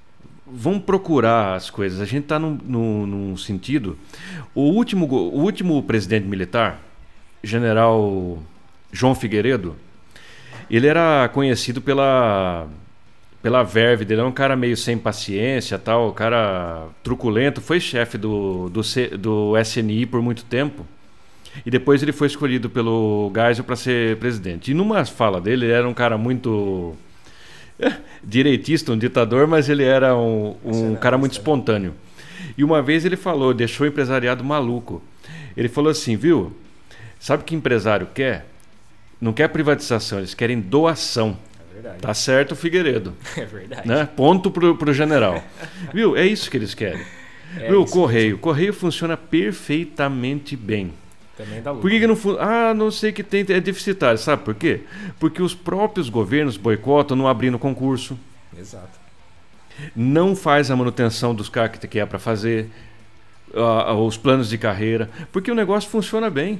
vamos 0.52 0.84
procurar 0.84 1.56
as 1.56 1.70
coisas. 1.70 2.02
A 2.02 2.06
gente 2.06 2.24
está 2.24 2.38
num, 2.38 2.58
num, 2.64 3.06
num, 3.06 3.38
sentido. 3.38 3.98
O 4.54 4.64
último, 4.64 5.06
o 5.08 5.40
último 5.40 5.82
presidente 5.84 6.28
militar, 6.28 6.82
general 7.44 8.40
João 8.92 9.16
Figueiredo, 9.16 9.76
ele 10.70 10.88
era 10.88 11.30
conhecido 11.30 11.82
pela 11.82 12.68
pela 13.42 13.64
verve 13.64 14.06
dele, 14.06 14.22
é 14.22 14.24
um 14.24 14.32
cara 14.32 14.56
meio 14.56 14.78
sem 14.78 14.98
paciência, 14.98 15.80
tal, 15.80 16.14
cara 16.14 16.88
truculento, 17.04 17.60
foi 17.60 17.80
chefe 17.80 18.16
do, 18.16 18.70
do, 18.70 18.82
do 19.18 19.58
SNI 19.58 20.06
por 20.06 20.22
muito 20.22 20.46
tempo. 20.46 20.86
E 21.66 21.72
depois 21.72 22.02
ele 22.04 22.12
foi 22.12 22.28
escolhido 22.28 22.70
pelo 22.70 23.32
Geisel 23.34 23.64
para 23.64 23.76
ser 23.76 24.18
presidente. 24.18 24.72
E 24.72 24.74
numa 24.74 25.04
fala 25.06 25.42
dele, 25.42 25.66
ele 25.66 25.74
era 25.74 25.90
um 25.90 25.94
cara 25.94 26.18
muito 26.18 26.96
direitista, 28.24 28.92
um 28.92 28.98
ditador, 28.98 29.48
mas 29.48 29.70
ele 29.70 29.84
era 29.84 30.16
um, 30.16 30.56
um 30.64 30.96
cara 30.96 31.18
muito 31.18 31.34
espontâneo. 31.34 31.94
E 32.58 32.64
uma 32.64 32.82
vez 32.82 33.06
ele 33.06 33.18
falou, 33.18 33.54
deixou 33.54 33.86
o 33.86 33.90
empresariado 33.90 34.44
maluco. 34.44 35.02
Ele 35.58 35.68
falou 35.68 35.92
assim, 35.92 36.16
viu? 36.16 36.56
Sabe 37.22 37.44
o 37.44 37.46
que 37.46 37.54
empresário 37.54 38.08
quer? 38.16 38.48
Não 39.22 39.32
quer 39.32 39.48
privatização, 39.50 40.18
eles 40.18 40.34
querem 40.34 40.60
doação. 40.60 41.38
É 41.70 41.74
verdade. 41.76 41.98
Tá 42.00 42.16
certo, 42.16 42.56
Figueiredo. 42.56 43.16
É 43.38 43.46
verdade. 43.46 43.88
Né? 43.88 44.10
Ponto 44.16 44.50
pro, 44.50 44.76
pro 44.76 44.92
general. 44.92 45.42
viu? 45.94 46.18
É 46.18 46.26
isso 46.26 46.50
que 46.50 46.58
eles 46.58 46.74
querem. 46.74 47.06
É 47.60 47.70
viu? 47.70 47.86
Correio. 47.86 48.40
Correio 48.40 48.74
funciona 48.74 49.16
perfeitamente 49.16 50.58
bem. 50.58 50.92
Também 51.38 51.62
dá 51.62 51.70
lucro. 51.70 51.84
Por 51.84 51.92
que, 51.92 52.00
que 52.00 52.08
não 52.08 52.40
Ah, 52.40 52.74
não 52.74 52.90
sei 52.90 53.12
que 53.12 53.22
tem, 53.22 53.46
é 53.50 53.60
deficitário. 53.62 54.18
Sabe 54.18 54.44
por 54.44 54.56
quê? 54.56 54.82
Porque 55.20 55.44
os 55.44 55.54
próprios 55.54 56.10
governos 56.10 56.58
boicotam 56.58 57.16
não 57.16 57.28
abrindo 57.28 57.60
concurso. 57.60 58.18
Exato. 58.58 59.00
Não 59.96 60.36
faz 60.36 60.72
a 60.72 60.76
manutenção 60.76 61.36
dos 61.36 61.50
carros 61.50 61.78
que 61.78 62.00
é 62.00 62.06
para 62.06 62.18
fazer, 62.18 62.68
uh, 63.54 63.94
os 63.94 64.18
planos 64.18 64.50
de 64.50 64.58
carreira, 64.58 65.08
porque 65.32 65.52
o 65.52 65.56
negócio 65.56 65.88
funciona 65.88 66.28
bem. 66.28 66.60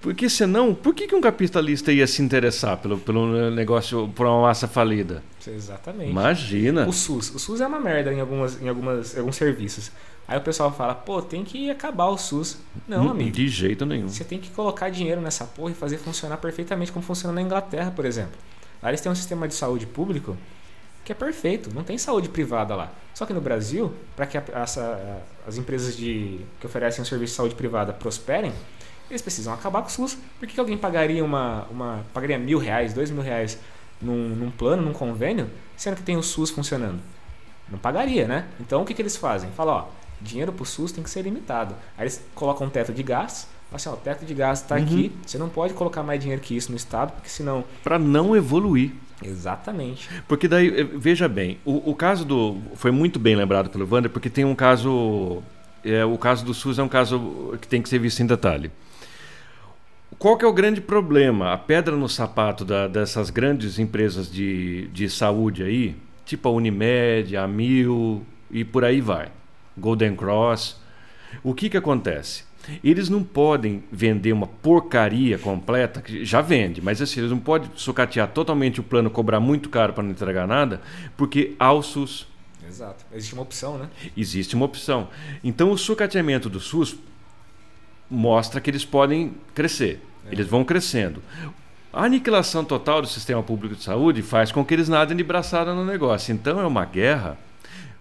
Porque 0.00 0.28
senão, 0.28 0.74
por 0.74 0.94
que, 0.94 1.06
que 1.06 1.14
um 1.14 1.20
capitalista 1.20 1.92
ia 1.92 2.06
se 2.06 2.22
interessar 2.22 2.78
pelo, 2.78 2.98
pelo 2.98 3.50
negócio, 3.50 4.08
por 4.14 4.26
uma 4.26 4.42
massa 4.42 4.66
falida? 4.66 5.22
Exatamente. 5.46 6.10
Imagina. 6.10 6.86
O 6.86 6.92
SUS. 6.92 7.34
O 7.34 7.38
SUS 7.38 7.60
é 7.60 7.66
uma 7.66 7.78
merda 7.78 8.12
em, 8.12 8.20
algumas, 8.20 8.60
em, 8.60 8.68
algumas, 8.68 9.16
alguns 9.16 9.36
serviços. 9.36 9.90
Aí 10.26 10.36
o 10.38 10.40
pessoal 10.40 10.72
fala, 10.72 10.94
pô, 10.94 11.22
tem 11.22 11.44
que 11.44 11.70
acabar 11.70 12.06
o 12.06 12.18
SUS. 12.18 12.58
Não, 12.88 13.10
amigo. 13.10 13.30
De 13.30 13.48
jeito 13.48 13.86
nenhum. 13.86 14.08
Você 14.08 14.24
tem 14.24 14.40
que 14.40 14.50
colocar 14.50 14.88
dinheiro 14.88 15.20
nessa 15.20 15.44
porra 15.44 15.70
e 15.70 15.74
fazer 15.74 15.98
funcionar 15.98 16.38
perfeitamente 16.38 16.90
como 16.90 17.04
funciona 17.04 17.34
na 17.34 17.42
Inglaterra, 17.42 17.92
por 17.94 18.04
exemplo. 18.04 18.36
Lá 18.82 18.90
eles 18.90 19.00
têm 19.00 19.10
um 19.10 19.14
sistema 19.14 19.46
de 19.46 19.54
saúde 19.54 19.86
público 19.86 20.36
que 21.04 21.12
é 21.12 21.14
perfeito, 21.14 21.72
não 21.72 21.84
tem 21.84 21.96
saúde 21.96 22.28
privada 22.28 22.74
lá. 22.74 22.90
Só 23.14 23.24
que 23.24 23.32
no 23.32 23.40
Brasil, 23.40 23.92
para 24.16 24.26
que 24.26 24.36
a, 24.36 24.42
essa, 24.56 25.22
as 25.46 25.56
empresas 25.56 25.96
de, 25.96 26.40
que 26.60 26.66
oferecem 26.66 27.00
um 27.00 27.04
serviço 27.04 27.30
de 27.30 27.36
saúde 27.36 27.54
privada 27.54 27.92
prosperem, 27.92 28.52
eles 29.10 29.22
precisam 29.22 29.52
acabar 29.52 29.82
com 29.82 29.88
o 29.88 29.90
SUS. 29.90 30.18
Por 30.38 30.48
que, 30.48 30.58
alguém 30.58 30.76
pagaria 30.76 31.24
uma, 31.24 31.66
uma 31.70 32.04
pagaria 32.12 32.38
mil 32.38 32.58
reais, 32.58 32.92
dois 32.92 33.10
mil 33.10 33.22
reais 33.22 33.58
num, 34.00 34.28
num 34.30 34.50
plano, 34.50 34.82
num 34.82 34.92
convênio, 34.92 35.50
sendo 35.76 35.96
que 35.96 36.02
tem 36.02 36.16
o 36.16 36.22
SUS 36.22 36.50
funcionando? 36.50 37.00
Não 37.70 37.78
pagaria, 37.78 38.26
né? 38.26 38.46
Então 38.60 38.82
o 38.82 38.84
que, 38.84 38.94
que 38.94 39.02
eles 39.02 39.16
fazem? 39.16 39.50
Fala, 39.50 39.72
ó, 39.72 39.88
dinheiro 40.20 40.52
para 40.52 40.62
o 40.62 40.66
SUS 40.66 40.92
tem 40.92 41.02
que 41.02 41.10
ser 41.10 41.22
limitado. 41.22 41.74
Aí 41.96 42.04
eles 42.04 42.24
colocam 42.34 42.66
um 42.66 42.70
teto 42.70 42.92
de 42.92 43.02
gás, 43.02 43.48
assim, 43.72 43.88
ó, 43.88 43.92
o 43.92 43.96
teto 43.96 44.24
de 44.24 44.34
gás 44.34 44.60
está 44.60 44.76
uhum. 44.76 44.82
aqui, 44.82 45.12
você 45.24 45.38
não 45.38 45.48
pode 45.48 45.74
colocar 45.74 46.02
mais 46.02 46.20
dinheiro 46.20 46.40
que 46.40 46.56
isso 46.56 46.70
no 46.70 46.76
Estado, 46.76 47.12
porque 47.12 47.28
senão... 47.28 47.64
Para 47.82 47.98
não 47.98 48.36
evoluir. 48.36 48.92
Exatamente. 49.22 50.08
Porque 50.28 50.46
daí, 50.46 50.80
eh, 50.80 50.84
veja 50.84 51.26
bem, 51.28 51.58
o, 51.64 51.90
o 51.90 51.94
caso 51.94 52.24
do... 52.24 52.58
Foi 52.74 52.90
muito 52.90 53.18
bem 53.18 53.34
lembrado 53.34 53.70
pelo 53.70 53.88
Wander, 53.90 54.10
porque 54.10 54.30
tem 54.30 54.44
um 54.44 54.54
caso... 54.54 55.42
É, 55.84 56.04
o 56.04 56.18
caso 56.18 56.44
do 56.44 56.52
SUS 56.52 56.78
é 56.78 56.82
um 56.82 56.88
caso 56.88 57.56
que 57.60 57.68
tem 57.68 57.80
que 57.80 57.88
ser 57.88 57.98
visto 57.98 58.20
em 58.20 58.26
detalhe. 58.26 58.70
Qual 60.18 60.38
que 60.38 60.44
é 60.44 60.48
o 60.48 60.52
grande 60.52 60.80
problema? 60.80 61.52
A 61.52 61.58
pedra 61.58 61.94
no 61.94 62.08
sapato 62.08 62.64
da, 62.64 62.88
dessas 62.88 63.28
grandes 63.28 63.78
empresas 63.78 64.30
de, 64.30 64.88
de 64.88 65.10
saúde 65.10 65.62
aí, 65.62 65.94
tipo 66.24 66.48
a 66.48 66.52
Unimed, 66.52 67.36
a 67.36 67.46
Mil 67.46 68.24
e 68.50 68.64
por 68.64 68.82
aí 68.82 69.02
vai. 69.02 69.30
Golden 69.76 70.16
Cross. 70.16 70.80
O 71.42 71.52
que, 71.52 71.68
que 71.68 71.76
acontece? 71.76 72.44
Eles 72.82 73.10
não 73.10 73.22
podem 73.22 73.84
vender 73.92 74.32
uma 74.32 74.46
porcaria 74.46 75.38
completa, 75.38 76.00
que 76.00 76.24
já 76.24 76.40
vende, 76.40 76.80
mas 76.80 77.00
assim, 77.02 77.20
eles 77.20 77.30
não 77.30 77.38
podem 77.38 77.70
sucatear 77.76 78.28
totalmente 78.28 78.80
o 78.80 78.82
plano, 78.82 79.10
cobrar 79.10 79.38
muito 79.38 79.68
caro 79.68 79.92
para 79.92 80.02
não 80.02 80.10
entregar 80.10 80.46
nada, 80.46 80.80
porque 81.16 81.54
há 81.58 81.72
o 81.72 81.82
SUS. 81.82 82.26
Exato. 82.66 83.04
Existe 83.12 83.34
uma 83.34 83.42
opção, 83.42 83.78
né? 83.78 83.88
Existe 84.16 84.56
uma 84.56 84.64
opção. 84.64 85.08
Então 85.44 85.70
o 85.70 85.78
sucateamento 85.78 86.48
do 86.48 86.58
SUS 86.58 86.96
mostra 88.10 88.60
que 88.60 88.70
eles 88.70 88.84
podem 88.84 89.34
crescer. 89.54 90.00
É. 90.26 90.32
Eles 90.32 90.46
vão 90.46 90.64
crescendo. 90.64 91.22
A 91.92 92.04
aniquilação 92.04 92.64
total 92.64 93.00
do 93.00 93.08
sistema 93.08 93.42
público 93.42 93.74
de 93.74 93.82
saúde 93.82 94.20
faz 94.22 94.52
com 94.52 94.64
que 94.64 94.74
eles 94.74 94.88
nadem 94.88 95.16
de 95.16 95.24
braçada 95.24 95.74
no 95.74 95.84
negócio. 95.84 96.32
Então 96.32 96.60
é 96.60 96.66
uma 96.66 96.84
guerra 96.84 97.38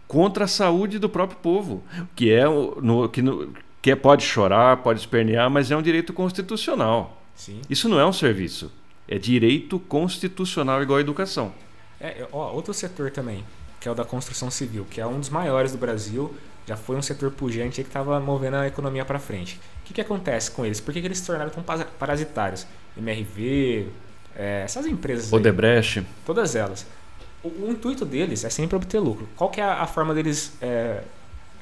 contra 0.08 0.46
a 0.46 0.48
saúde 0.48 1.00
do 1.00 1.10
próprio 1.10 1.40
povo, 1.40 1.84
que 2.16 2.32
é 2.32 2.46
no, 2.46 3.10
que, 3.10 3.22
no, 3.22 3.54
que 3.82 3.92
é, 3.92 3.96
pode 3.96 4.24
chorar, 4.24 4.78
pode 4.78 5.00
espernear, 5.00 5.50
mas 5.50 5.72
é 5.72 5.78
um 5.78 5.82
direito 5.82 6.14
constitucional. 6.14 7.22
Sim. 7.36 7.62
Isso 7.70 7.90
não 7.90 8.00
é 8.00 8.06
um 8.06 8.14
serviço, 8.14 8.72
é 9.08 9.18
direito 9.18 9.80
constitucional 9.80 10.82
igual 10.82 10.98
à 10.98 11.02
educação. 11.02 11.54
É, 12.00 12.28
ó, 12.32 12.52
outro 12.52 12.74
setor 12.74 13.12
também, 13.12 13.44
que 13.80 13.88
é 13.88 13.92
o 13.92 13.96
da 13.96 14.04
construção 14.04 14.52
civil, 14.52 14.86
que 14.90 15.00
é 15.00 15.08
um 15.08 15.20
dos 15.20 15.30
maiores 15.30 15.72
do 15.72 15.78
Brasil, 15.78 16.34
já 16.66 16.76
foi 16.76 16.96
um 16.96 17.02
setor 17.02 17.32
pujante 17.32 17.82
que 17.82 17.88
estava 17.88 18.20
movendo 18.20 18.56
a 18.56 18.68
economia 18.68 19.06
para 19.06 19.20
frente. 19.20 19.60
O 19.82 19.86
que, 19.86 19.94
que 19.94 20.02
acontece 20.02 20.50
com 20.52 20.66
eles? 20.66 20.80
Por 20.80 20.94
que, 20.94 21.00
que 21.00 21.08
eles 21.08 21.20
se 21.20 21.26
tornaram 21.26 21.52
tão 21.52 21.64
parasitários? 22.00 22.66
MRV, 22.98 23.88
é, 24.36 24.62
essas 24.64 24.86
empresas. 24.86 25.32
Odebrecht. 25.32 26.00
Aí, 26.00 26.06
todas 26.26 26.56
elas. 26.56 26.86
O, 27.44 27.48
o, 27.48 27.72
intuito 27.72 28.04
deles 28.06 28.44
é 28.44 28.50
sempre 28.50 28.76
obter 28.76 29.00
lucro. 29.00 29.28
Qual 29.36 29.50
que 29.50 29.62
é 29.62 29.64
a, 29.64 29.84
a 29.84 29.88
forma 29.88 30.14
deles 30.14 30.54
é, 30.62 31.02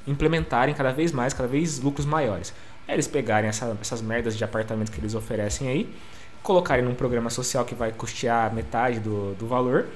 implementarem 0.08 0.74
cada 0.74 0.92
vez 0.92 1.12
mais, 1.12 1.34
cada 1.34 1.50
vez 1.50 1.80
lucros 1.80 2.06
maiores? 2.06 2.54
É 2.88 2.94
eles 2.94 3.08
pegarem 3.08 3.50
essa, 3.50 3.78
essas 3.82 4.02
merdas 4.02 4.38
de 4.38 4.44
apartamento 4.44 4.92
que 4.92 5.00
eles 5.00 5.16
oferecem 5.16 5.68
aí, 5.68 5.94
colocarem 6.42 6.84
num 6.84 6.96
programa 6.96 7.30
social 7.30 7.66
que 7.66 7.76
vai 7.76 7.92
custear 7.92 8.54
metade 8.54 9.00
do, 9.00 9.34
do 9.36 9.48
valor 9.48 9.88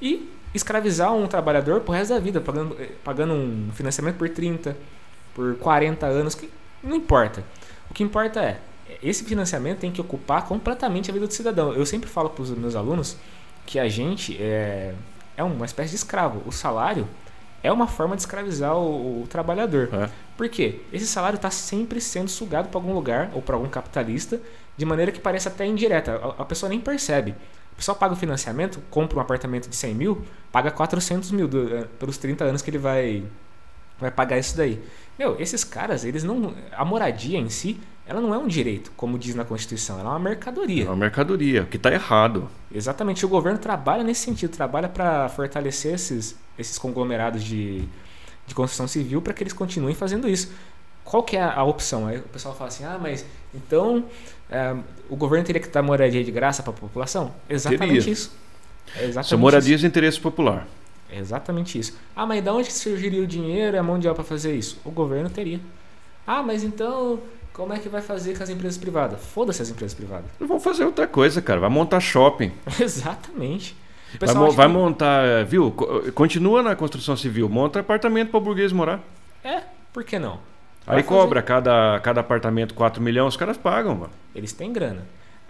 e 0.00 0.30
escravizar 0.54 1.12
um 1.14 1.26
trabalhador 1.26 1.80
pro 1.80 1.92
resto 1.92 2.14
da 2.14 2.20
vida, 2.20 2.40
pagando, 2.40 2.76
eh, 2.78 2.90
pagando 3.04 3.32
um 3.32 3.70
financiamento 3.72 4.16
por 4.16 4.28
30, 4.28 4.76
por 5.34 5.56
40 5.56 6.06
anos, 6.06 6.34
que 6.34 6.50
não 6.82 6.96
importa. 6.96 7.44
O 7.90 7.94
que 7.94 8.02
importa 8.02 8.40
é, 8.40 8.58
esse 9.02 9.24
financiamento 9.24 9.78
tem 9.80 9.92
que 9.92 10.00
ocupar 10.00 10.46
completamente 10.46 11.10
a 11.10 11.14
vida 11.14 11.26
do 11.26 11.32
cidadão. 11.32 11.72
Eu 11.72 11.86
sempre 11.86 12.08
falo 12.08 12.30
para 12.30 12.42
os 12.42 12.50
meus 12.50 12.74
alunos 12.74 13.16
que 13.66 13.78
a 13.78 13.88
gente 13.88 14.36
é, 14.40 14.94
é 15.36 15.44
uma 15.44 15.64
espécie 15.64 15.90
de 15.90 15.96
escravo. 15.96 16.42
O 16.46 16.52
salário 16.52 17.06
é 17.62 17.70
uma 17.70 17.86
forma 17.86 18.16
de 18.16 18.22
escravizar 18.22 18.76
o, 18.76 19.22
o 19.22 19.26
trabalhador. 19.28 19.88
É. 19.92 20.10
Por 20.36 20.48
quê? 20.48 20.80
Esse 20.92 21.06
salário 21.06 21.36
está 21.36 21.50
sempre 21.50 22.00
sendo 22.00 22.28
sugado 22.28 22.68
para 22.68 22.78
algum 22.78 22.94
lugar 22.94 23.30
ou 23.34 23.42
para 23.42 23.54
algum 23.54 23.68
capitalista 23.68 24.40
de 24.76 24.84
maneira 24.84 25.12
que 25.12 25.20
parece 25.20 25.46
até 25.46 25.66
indireta. 25.66 26.16
A, 26.16 26.42
a 26.42 26.44
pessoa 26.44 26.68
nem 26.68 26.80
percebe 26.80 27.34
pessoal 27.80 27.96
paga 27.96 28.12
o 28.12 28.16
financiamento, 28.16 28.80
compra 28.90 29.16
um 29.18 29.20
apartamento 29.20 29.68
de 29.68 29.74
100 29.74 29.94
mil, 29.94 30.22
paga 30.52 30.70
400 30.70 31.30
mil 31.30 31.48
do, 31.48 31.74
eh, 31.74 31.86
pelos 31.98 32.18
30 32.18 32.44
anos 32.44 32.60
que 32.62 32.68
ele 32.68 32.78
vai, 32.78 33.24
vai 33.98 34.10
pagar 34.10 34.38
isso 34.38 34.54
daí. 34.54 34.78
Meu, 35.18 35.40
esses 35.40 35.64
caras, 35.64 36.04
eles 36.04 36.22
não. 36.22 36.54
A 36.72 36.84
moradia 36.84 37.38
em 37.38 37.48
si, 37.48 37.80
ela 38.06 38.20
não 38.20 38.34
é 38.34 38.38
um 38.38 38.46
direito, 38.46 38.92
como 38.96 39.18
diz 39.18 39.34
na 39.34 39.44
Constituição, 39.44 39.98
ela 39.98 40.10
é 40.10 40.12
uma 40.12 40.18
mercadoria. 40.18 40.84
É 40.84 40.86
uma 40.88 40.96
mercadoria, 40.96 41.64
que 41.64 41.78
está 41.78 41.90
errado. 41.90 42.48
Exatamente, 42.70 43.24
o 43.24 43.28
governo 43.28 43.58
trabalha 43.58 44.04
nesse 44.04 44.22
sentido, 44.22 44.50
trabalha 44.50 44.88
para 44.88 45.28
fortalecer 45.30 45.94
esses, 45.94 46.36
esses 46.58 46.76
conglomerados 46.78 47.42
de, 47.42 47.88
de 48.46 48.54
construção 48.54 48.86
civil 48.86 49.22
para 49.22 49.32
que 49.32 49.42
eles 49.42 49.54
continuem 49.54 49.94
fazendo 49.94 50.28
isso. 50.28 50.52
Qual 51.10 51.24
que 51.24 51.36
é 51.36 51.42
a, 51.42 51.64
opção? 51.64 52.06
Aí 52.06 52.18
o 52.18 52.22
pessoal 52.22 52.54
fala 52.54 52.68
assim, 52.68 52.84
ah, 52.84 52.96
mas 52.96 53.26
então 53.52 54.04
é, 54.48 54.76
o 55.08 55.16
governo 55.16 55.44
teria 55.44 55.60
que 55.60 55.66
dar 55.66 55.82
moradia 55.82 56.22
de 56.22 56.30
graça 56.30 56.62
para 56.62 56.72
a 56.72 56.76
população? 56.76 57.34
Exatamente 57.48 57.88
teria. 57.88 58.12
isso. 58.12 58.32
É 58.94 59.00
exatamente 59.00 59.28
São 59.28 59.38
moradias 59.38 59.72
isso. 59.72 59.80
de 59.80 59.86
interesse 59.88 60.20
popular. 60.20 60.68
É 61.10 61.18
exatamente 61.18 61.76
isso. 61.76 61.98
Ah, 62.14 62.24
mas 62.24 62.44
de 62.44 62.48
onde 62.48 62.72
surgiria 62.72 63.20
o 63.20 63.26
dinheiro 63.26 63.76
e 63.76 63.78
a 63.80 63.82
mão 63.82 63.98
de 63.98 64.06
obra 64.06 64.22
para 64.22 64.24
fazer 64.24 64.54
isso? 64.54 64.80
O 64.84 64.92
governo 64.92 65.28
teria. 65.28 65.58
Ah, 66.24 66.44
mas 66.44 66.62
então 66.62 67.18
como 67.52 67.72
é 67.72 67.80
que 67.80 67.88
vai 67.88 68.02
fazer 68.02 68.36
com 68.36 68.44
as 68.44 68.48
empresas 68.48 68.78
privadas? 68.78 69.20
Foda-se 69.20 69.60
as 69.62 69.68
empresas 69.68 69.94
privadas. 69.94 70.30
Vão 70.38 70.60
fazer 70.60 70.84
outra 70.84 71.08
coisa, 71.08 71.42
cara. 71.42 71.58
Vai 71.58 71.70
montar 71.70 71.98
shopping. 71.98 72.52
Exatamente. 72.80 73.76
Vai, 74.20 74.32
vai 74.52 74.68
que... 74.68 74.72
montar, 74.72 75.44
viu? 75.44 75.72
Continua 76.14 76.62
na 76.62 76.76
construção 76.76 77.16
civil, 77.16 77.48
monta 77.48 77.80
apartamento 77.80 78.30
para 78.30 78.38
o 78.38 78.40
burguês 78.40 78.72
morar. 78.72 79.00
É, 79.42 79.62
por 79.92 80.04
que 80.04 80.16
não? 80.16 80.38
Aí 80.86 81.02
cobra 81.02 81.42
cada, 81.42 82.00
cada 82.00 82.20
apartamento 82.20 82.74
4 82.74 83.02
milhões, 83.02 83.34
os 83.34 83.36
caras 83.36 83.56
pagam, 83.56 83.94
mano. 83.94 84.12
Eles 84.34 84.52
têm 84.52 84.72
grana. 84.72 85.02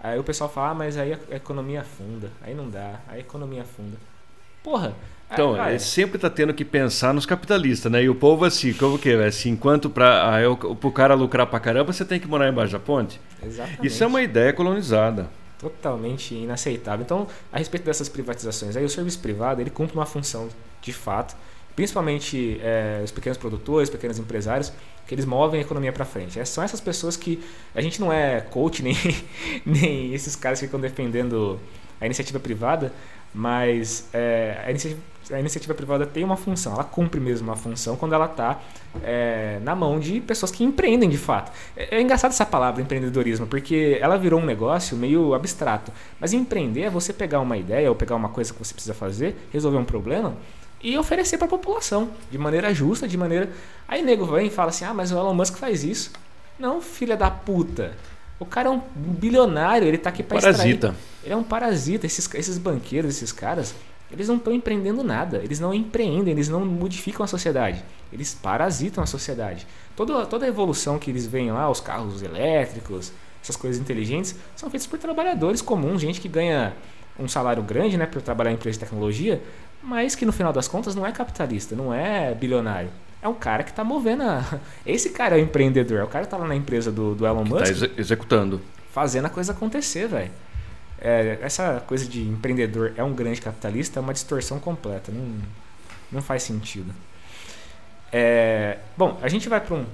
Aí 0.03 0.19
o 0.19 0.23
pessoal 0.23 0.49
fala, 0.49 0.71
ah, 0.71 0.73
mas 0.73 0.97
aí 0.97 1.13
a 1.13 1.35
economia 1.35 1.81
afunda. 1.81 2.29
Aí 2.41 2.53
não 2.53 2.69
dá, 2.69 2.99
aí 3.07 3.17
a 3.17 3.19
economia 3.19 3.61
afunda. 3.61 3.97
Porra. 4.63 4.93
Então, 5.33 5.65
ele 5.65 5.79
sempre 5.79 6.19
tá 6.19 6.29
tendo 6.29 6.53
que 6.53 6.65
pensar 6.65 7.13
nos 7.13 7.25
capitalistas, 7.25 7.89
né? 7.89 8.03
E 8.03 8.09
o 8.09 8.15
povo 8.15 8.43
assim, 8.43 8.73
como 8.73 8.99
que 8.99 9.11
é? 9.11 9.25
Assim, 9.25 9.51
enquanto 9.51 9.89
para 9.89 10.41
o 10.83 10.91
cara 10.91 11.13
lucrar 11.13 11.47
pra 11.47 11.59
caramba, 11.59 11.93
você 11.93 12.03
tem 12.03 12.19
que 12.19 12.27
morar 12.27 12.49
embaixo 12.49 12.73
da 12.73 12.79
ponte? 12.79 13.19
Exatamente. 13.41 13.87
Isso 13.87 14.03
é 14.03 14.07
uma 14.07 14.21
ideia 14.21 14.51
colonizada. 14.51 15.29
Totalmente 15.57 16.35
inaceitável. 16.35 17.03
Então, 17.05 17.27
a 17.53 17.59
respeito 17.59 17.85
dessas 17.85 18.09
privatizações, 18.09 18.75
aí 18.75 18.83
o 18.83 18.89
serviço 18.89 19.19
privado, 19.19 19.61
ele 19.61 19.69
cumpre 19.69 19.95
uma 19.95 20.05
função 20.05 20.49
de 20.81 20.91
fato, 20.91 21.33
principalmente 21.75 22.59
é, 22.61 23.01
os 23.03 23.11
pequenos 23.11 23.37
produtores, 23.37 23.89
pequenos 23.89 24.19
empresários, 24.19 24.71
que 25.07 25.15
eles 25.15 25.25
movem 25.25 25.59
a 25.59 25.63
economia 25.63 25.91
para 25.91 26.05
frente. 26.05 26.39
É, 26.39 26.45
são 26.45 26.63
essas 26.63 26.79
pessoas 26.79 27.17
que 27.17 27.43
a 27.75 27.81
gente 27.81 27.99
não 27.99 28.11
é 28.11 28.41
coach 28.41 28.81
nem, 28.83 28.95
nem 29.65 30.13
esses 30.13 30.35
caras 30.35 30.59
que 30.59 30.65
ficam 30.67 30.79
defendendo 30.79 31.59
a 31.99 32.05
iniciativa 32.05 32.39
privada, 32.39 32.91
mas 33.33 34.09
é, 34.13 34.61
a, 34.65 34.69
iniciativa, 34.69 35.01
a, 35.31 35.39
iniciativa, 35.39 35.73
privada 35.73 36.05
tem 36.05 36.23
uma 36.23 36.35
função, 36.35 36.73
ela 36.73 36.83
cumpre 36.83 37.19
mesmo 37.19 37.47
uma 37.47 37.55
função 37.55 37.95
quando 37.95 38.13
ela 38.13 38.25
está 38.25 38.59
é, 39.03 39.59
na 39.61 39.75
mão 39.75 39.99
de 39.99 40.19
pessoas 40.19 40.51
que 40.51 40.63
empreendem 40.63 41.09
de 41.09 41.17
fato. 41.17 41.51
É, 41.77 41.97
é 41.97 42.01
engraçado 42.01 42.31
essa 42.31 42.45
palavra 42.45 42.81
empreendedorismo, 42.81 43.47
porque 43.47 43.97
ela 44.01 44.17
virou 44.17 44.39
um 44.39 44.45
negócio 44.45 44.97
meio 44.97 45.33
abstrato. 45.33 45.91
Mas 46.19 46.33
empreender 46.33 46.81
é 46.81 46.89
você 46.89 47.13
pegar 47.13 47.39
uma 47.39 47.57
ideia 47.57 47.87
ou 47.89 47.95
pegar 47.95 48.15
uma 48.15 48.29
coisa 48.29 48.51
que 48.51 48.59
você 48.59 48.73
precisa 48.73 48.93
fazer, 48.93 49.35
resolver 49.51 49.77
um 49.77 49.85
problema 49.85 50.35
e 50.83 50.97
oferecer 50.97 51.37
para 51.37 51.45
a 51.45 51.49
população 51.49 52.09
de 52.31 52.37
maneira 52.37 52.73
justa, 52.73 53.07
de 53.07 53.17
maneira. 53.17 53.49
Aí 53.87 54.01
nego 54.01 54.25
vem 54.25 54.47
e 54.47 54.49
fala 54.49 54.69
assim: 54.69 54.85
ah, 54.85 54.93
mas 54.93 55.11
o 55.11 55.17
Elon 55.17 55.33
Musk 55.33 55.57
faz 55.57 55.83
isso. 55.83 56.11
Não, 56.57 56.81
filha 56.81 57.17
da 57.17 57.29
puta. 57.29 57.95
O 58.39 58.45
cara 58.45 58.69
é 58.69 58.71
um 58.71 58.81
bilionário, 58.95 59.87
ele 59.87 59.97
tá 59.97 60.09
aqui 60.09 60.23
para 60.23 60.41
Parasita. 60.41 60.95
Ele 61.23 61.33
é 61.33 61.37
um 61.37 61.43
parasita. 61.43 62.07
Esses, 62.07 62.27
esses 62.33 62.57
banqueiros, 62.57 63.15
esses 63.15 63.31
caras, 63.31 63.75
eles 64.11 64.27
não 64.27 64.37
estão 64.37 64.51
empreendendo 64.51 65.03
nada. 65.03 65.37
Eles 65.43 65.59
não 65.59 65.73
empreendem, 65.73 66.33
eles 66.33 66.49
não 66.49 66.65
modificam 66.65 67.23
a 67.23 67.27
sociedade. 67.27 67.83
Eles 68.11 68.33
parasitam 68.33 69.03
a 69.03 69.07
sociedade. 69.07 69.67
Toda, 69.95 70.25
toda 70.25 70.45
a 70.45 70.47
evolução 70.47 70.97
que 70.97 71.11
eles 71.11 71.27
veem 71.27 71.51
lá, 71.51 71.69
os 71.69 71.79
carros 71.79 72.23
elétricos, 72.23 73.13
essas 73.43 73.55
coisas 73.55 73.79
inteligentes, 73.79 74.35
são 74.55 74.69
feitas 74.71 74.87
por 74.87 74.97
trabalhadores 74.97 75.61
comuns, 75.61 76.01
gente 76.01 76.19
que 76.19 76.27
ganha 76.27 76.73
um 77.19 77.27
salário 77.27 77.63
grande, 77.63 77.97
né, 77.97 78.05
por 78.05 78.21
trabalhar 78.21 78.51
em 78.51 78.55
empresa 78.55 78.79
de 78.79 78.85
tecnologia, 78.85 79.41
mas 79.83 80.15
que 80.15 80.25
no 80.25 80.31
final 80.31 80.53
das 80.53 80.67
contas 80.67 80.95
não 80.95 81.05
é 81.05 81.11
capitalista, 81.11 81.75
não 81.75 81.93
é 81.93 82.33
bilionário. 82.33 82.89
É 83.21 83.27
um 83.27 83.33
cara 83.33 83.63
que 83.63 83.69
está 83.69 83.83
movendo 83.83 84.23
a... 84.23 84.43
Esse 84.85 85.11
cara 85.11 85.37
é 85.37 85.41
o 85.41 85.43
empreendedor, 85.43 85.99
é 85.99 86.03
o 86.03 86.07
cara 86.07 86.25
que 86.25 86.31
tá 86.31 86.37
lá 86.37 86.47
na 86.47 86.55
empresa 86.55 86.91
do, 86.91 87.13
do 87.13 87.25
Elon 87.25 87.43
que 87.43 87.49
tá 87.49 87.55
Musk. 87.55 87.79
Tá 87.79 87.85
ex 87.85 87.97
executando. 87.97 88.61
Fazendo 88.91 89.25
a 89.25 89.29
coisa 89.29 89.51
acontecer, 89.51 90.07
velho. 90.07 90.31
É, 90.99 91.39
essa 91.41 91.83
coisa 91.87 92.05
de 92.05 92.21
empreendedor 92.21 92.93
é 92.95 93.03
um 93.03 93.13
grande 93.13 93.41
capitalista 93.41 93.99
é 93.99 94.01
uma 94.01 94.13
distorção 94.13 94.59
completa. 94.59 95.11
Não, 95.11 95.39
não 96.11 96.21
faz 96.21 96.43
sentido. 96.43 96.93
É, 98.11 98.79
bom, 98.97 99.17
a 99.21 99.27
gente 99.27 99.47
vai 99.47 99.61
para 99.61 99.75
um, 99.75 99.85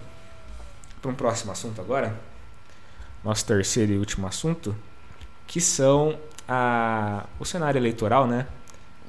um 1.05 1.13
próximo 1.13 1.51
assunto 1.51 1.80
agora. 1.80 2.15
Nosso 3.24 3.45
terceiro 3.45 3.93
e 3.93 3.97
último 3.97 4.26
assunto. 4.28 4.76
Que 5.45 5.61
são 5.61 6.18
a, 6.47 7.25
o 7.39 7.45
cenário 7.45 7.79
eleitoral, 7.79 8.27
né? 8.27 8.47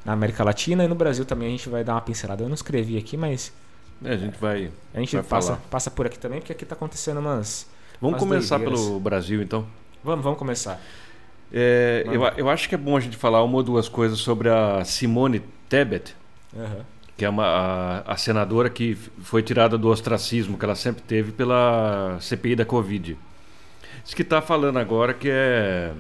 na 0.09 0.15
América 0.15 0.43
Latina 0.43 0.85
e 0.85 0.89
no 0.89 0.95
Brasil 0.95 1.27
também 1.27 1.49
a 1.49 1.51
gente 1.51 1.69
vai 1.69 1.85
dar 1.85 1.95
uma 1.95 2.01
pincelada. 2.01 2.43
Eu 2.43 2.49
não 2.49 2.55
escrevi 2.55 2.97
aqui, 2.97 3.15
mas. 3.15 3.53
É, 4.03 4.15
a 4.15 4.17
gente 4.17 4.39
vai. 4.39 4.71
A 4.95 5.01
gente 5.01 5.15
vai 5.15 5.23
passa, 5.23 5.59
passa 5.71 5.91
por 5.91 6.07
aqui 6.07 6.19
também, 6.19 6.41
porque 6.41 6.53
aqui 6.53 6.65
está 6.65 6.75
acontecendo 6.75 7.19
umas. 7.19 7.69
Vamos 8.01 8.15
umas 8.15 8.21
começar 8.21 8.57
doideiras. 8.57 8.87
pelo 8.87 9.01
Brasil, 9.01 9.43
então? 9.43 9.67
Vamos, 10.03 10.25
vamos 10.25 10.39
começar. 10.39 10.81
É, 11.53 12.05
eu, 12.07 12.23
eu 12.37 12.49
acho 12.49 12.69
que 12.69 12.75
é 12.75 12.79
bom 12.79 12.97
a 12.97 13.01
gente 13.01 13.17
falar 13.19 13.43
uma 13.43 13.57
ou 13.57 13.63
duas 13.63 13.87
coisas 13.89 14.19
sobre 14.19 14.49
a 14.49 14.83
Simone 14.85 15.43
Tebet, 15.69 16.15
uhum. 16.55 16.81
que 17.17 17.25
é 17.25 17.29
uma, 17.29 17.45
a, 17.45 18.13
a, 18.13 18.17
senadora 18.17 18.71
que 18.71 18.95
foi 18.95 19.43
tirada 19.43 19.77
do 19.77 19.89
ostracismo 19.89 20.59
que 20.59 20.65
ela 20.65 20.75
sempre 20.75 21.03
teve 21.03 21.33
pela 21.33 22.19
CPI 22.21 22.57
da 22.57 22.65
Covid. 22.65 23.17
Diz 24.05 24.15
que 24.15 24.23
está 24.23 24.41
falando 24.41 24.79
agora 24.79 25.13
que 25.13 25.29
é 25.31 25.93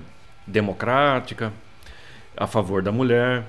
democrática, 0.48 1.52
a 2.36 2.46
favor 2.46 2.82
da 2.82 2.90
mulher, 2.90 3.44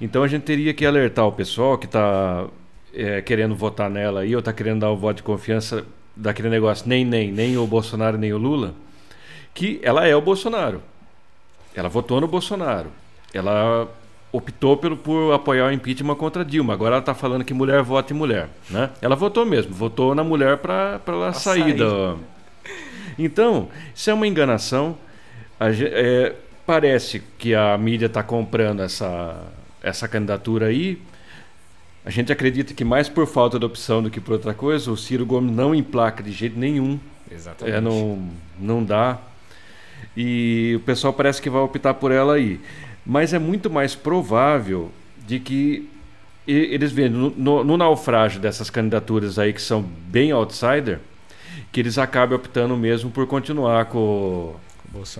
então 0.00 0.22
a 0.22 0.28
gente 0.28 0.42
teria 0.42 0.72
que 0.74 0.84
alertar 0.84 1.26
o 1.26 1.32
pessoal 1.32 1.78
que 1.78 1.86
está 1.86 2.46
é, 2.94 3.20
querendo 3.22 3.54
votar 3.54 3.90
nela 3.90 4.20
aí, 4.20 4.34
ou 4.34 4.40
está 4.40 4.52
querendo 4.52 4.80
dar 4.80 4.90
o 4.90 4.96
voto 4.96 5.18
de 5.18 5.22
confiança 5.22 5.84
daquele 6.16 6.48
negócio, 6.48 6.88
nem, 6.88 7.04
nem, 7.04 7.30
nem 7.32 7.56
o 7.56 7.66
Bolsonaro, 7.66 8.18
nem 8.18 8.32
o 8.32 8.38
Lula, 8.38 8.74
que 9.54 9.80
ela 9.82 10.06
é 10.06 10.14
o 10.14 10.20
Bolsonaro. 10.20 10.82
Ela 11.74 11.88
votou 11.88 12.20
no 12.20 12.26
Bolsonaro. 12.26 12.90
Ela 13.32 13.88
optou 14.32 14.76
pelo, 14.76 14.96
por 14.96 15.32
apoiar 15.32 15.68
o 15.68 15.72
impeachment 15.72 16.14
contra 16.16 16.44
Dilma. 16.44 16.72
Agora 16.72 16.96
ela 16.96 17.00
está 17.00 17.14
falando 17.14 17.44
que 17.44 17.54
mulher 17.54 17.82
vota 17.82 18.12
em 18.12 18.16
mulher. 18.16 18.48
Né? 18.68 18.90
Ela 19.00 19.16
votou 19.16 19.44
mesmo, 19.46 19.72
votou 19.72 20.14
na 20.14 20.24
mulher 20.24 20.58
para 20.58 21.00
ela 21.06 21.32
sair 21.32 21.74
da. 21.74 22.16
Então, 23.18 23.68
isso 23.94 24.10
é 24.10 24.14
uma 24.14 24.26
enganação. 24.26 24.96
É, 25.60 26.34
parece 26.64 27.22
que 27.38 27.54
a 27.54 27.76
mídia 27.76 28.06
está 28.06 28.22
comprando 28.22 28.80
essa, 28.80 29.36
essa 29.82 30.08
candidatura 30.08 30.66
aí. 30.66 31.00
A 32.04 32.08
gente 32.08 32.32
acredita 32.32 32.72
que 32.72 32.84
mais 32.84 33.08
por 33.08 33.26
falta 33.26 33.58
de 33.58 33.66
opção 33.66 34.02
do 34.02 34.10
que 34.10 34.20
por 34.20 34.32
outra 34.32 34.54
coisa, 34.54 34.90
o 34.90 34.96
Ciro 34.96 35.26
Gomes 35.26 35.54
não 35.54 35.74
emplaca 35.74 36.22
de 36.22 36.32
jeito 36.32 36.58
nenhum. 36.58 36.98
Exatamente. 37.30 37.76
É, 37.76 37.80
não, 37.80 38.30
não 38.58 38.82
dá. 38.82 39.18
E 40.16 40.72
o 40.76 40.80
pessoal 40.80 41.12
parece 41.12 41.42
que 41.42 41.50
vai 41.50 41.60
optar 41.60 41.94
por 41.94 42.10
ela 42.10 42.34
aí. 42.34 42.58
Mas 43.04 43.34
é 43.34 43.38
muito 43.38 43.68
mais 43.68 43.94
provável 43.94 44.90
de 45.26 45.38
que 45.38 45.88
eles 46.46 46.90
veem 46.90 47.10
no, 47.10 47.30
no, 47.30 47.64
no, 47.64 47.76
naufrágio 47.76 48.40
dessas 48.40 48.70
candidaturas 48.70 49.38
aí 49.38 49.52
que 49.52 49.62
são 49.62 49.82
bem 49.82 50.32
outsider, 50.32 50.98
que 51.70 51.80
eles 51.80 51.98
acabam 51.98 52.36
optando 52.36 52.76
mesmo 52.76 53.10
por 53.10 53.26
continuar 53.26 53.84
com, 53.84 54.56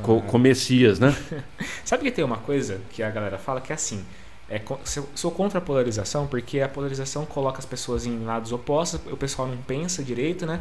com, 0.02 0.20
com 0.20 0.38
Messias, 0.38 0.98
né? 0.98 1.14
Sabe 1.84 2.04
que 2.04 2.10
tem 2.10 2.24
uma 2.24 2.38
coisa 2.38 2.80
que 2.90 3.02
a 3.02 3.10
galera 3.10 3.38
fala 3.38 3.60
que 3.60 3.72
é 3.72 3.74
assim. 3.74 4.04
É, 4.48 4.60
sou 5.14 5.30
contra 5.30 5.58
a 5.58 5.62
polarização 5.62 6.26
porque 6.26 6.60
a 6.60 6.68
polarização 6.68 7.24
coloca 7.24 7.60
as 7.60 7.66
pessoas 7.66 8.04
em 8.04 8.24
lados 8.24 8.50
opostos, 8.50 9.00
o 9.10 9.16
pessoal 9.16 9.46
não 9.46 9.56
pensa 9.58 10.02
direito, 10.02 10.44
né? 10.44 10.60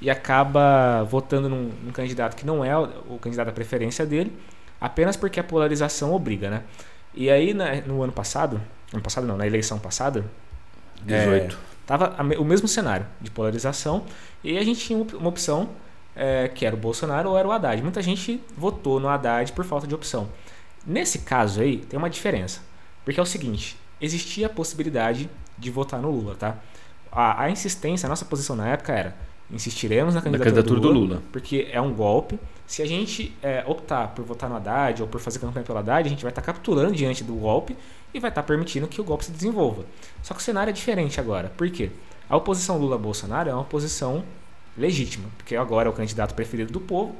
E 0.00 0.08
acaba 0.08 1.02
votando 1.04 1.48
num, 1.48 1.70
num 1.84 1.92
candidato 1.92 2.34
que 2.34 2.46
não 2.46 2.64
é 2.64 2.76
o, 2.76 2.84
o 3.10 3.18
candidato 3.18 3.48
da 3.48 3.52
preferência 3.52 4.06
dele, 4.06 4.32
apenas 4.80 5.16
porque 5.16 5.38
a 5.38 5.44
polarização 5.44 6.14
obriga, 6.14 6.48
né? 6.48 6.62
E 7.14 7.28
aí, 7.30 7.52
né, 7.52 7.82
no 7.86 8.02
ano 8.02 8.12
passado, 8.12 8.60
ano 8.92 9.02
passado 9.02 9.26
não, 9.26 9.36
na 9.36 9.46
eleição 9.46 9.78
passada, 9.78 10.24
18. 11.04 11.54
É, 11.54 11.58
tava 11.86 12.16
o 12.38 12.44
mesmo 12.44 12.68
cenário 12.68 13.06
de 13.20 13.30
polarização 13.30 14.04
e 14.42 14.56
a 14.56 14.64
gente 14.64 14.80
tinha 14.80 14.98
uma 14.98 15.28
opção 15.28 15.68
é, 16.14 16.48
que 16.48 16.66
era 16.66 16.74
o 16.74 16.78
Bolsonaro 16.78 17.30
ou 17.30 17.38
era 17.38 17.46
o 17.46 17.52
Haddad. 17.52 17.82
Muita 17.82 18.02
gente 18.02 18.40
votou 18.56 18.98
no 18.98 19.08
Haddad 19.08 19.52
por 19.52 19.64
falta 19.64 19.86
de 19.86 19.94
opção. 19.94 20.28
Nesse 20.86 21.20
caso 21.20 21.60
aí, 21.60 21.78
tem 21.78 21.98
uma 21.98 22.10
diferença. 22.10 22.60
Porque 23.04 23.18
é 23.18 23.22
o 23.22 23.26
seguinte, 23.26 23.76
existia 24.00 24.46
a 24.46 24.50
possibilidade 24.50 25.30
de 25.56 25.70
votar 25.70 26.00
no 26.00 26.10
Lula, 26.10 26.34
tá? 26.34 26.56
A, 27.10 27.44
a 27.44 27.50
insistência, 27.50 28.06
a 28.06 28.10
nossa 28.10 28.24
posição 28.24 28.54
na 28.54 28.68
época 28.68 28.92
era 28.92 29.16
insistiremos 29.50 30.14
na 30.14 30.20
candidatura, 30.20 30.50
candidatura 30.50 30.80
do, 30.80 30.88
Lula, 30.88 31.00
do, 31.00 31.14
Lula, 31.14 31.22
porque 31.32 31.68
é 31.72 31.80
um 31.80 31.92
golpe. 31.92 32.38
Se 32.66 32.82
a 32.82 32.86
gente 32.86 33.34
é, 33.42 33.64
optar 33.66 34.08
por 34.08 34.24
votar 34.24 34.50
no 34.50 34.56
Haddad 34.56 35.00
ou 35.00 35.08
por 35.08 35.20
fazer 35.20 35.38
campanha 35.38 35.64
pelo 35.64 35.78
Haddad, 35.78 36.06
a 36.06 36.10
gente 36.10 36.22
vai 36.22 36.30
estar 36.30 36.42
tá 36.42 36.52
capturando 36.52 36.94
diante 36.94 37.24
do 37.24 37.34
golpe 37.34 37.74
e 38.12 38.20
vai 38.20 38.30
estar 38.30 38.42
tá 38.42 38.46
permitindo 38.46 38.86
que 38.86 39.00
o 39.00 39.04
golpe 39.04 39.24
se 39.24 39.32
desenvolva. 39.32 39.84
Só 40.22 40.34
que 40.34 40.40
o 40.40 40.42
cenário 40.42 40.70
é 40.70 40.72
diferente 40.72 41.18
agora. 41.18 41.50
Por 41.56 41.70
quê? 41.70 41.90
A 42.28 42.36
oposição 42.36 42.76
Lula-Bolsonaro 42.76 43.48
é 43.48 43.52
uma 43.54 43.62
oposição 43.62 44.22
legítima, 44.78 45.28
porque 45.36 45.56
agora 45.56 45.88
é 45.88 45.90
o 45.90 45.94
candidato 45.94 46.34
preferido 46.34 46.72
do 46.72 46.80
povo 46.80 47.14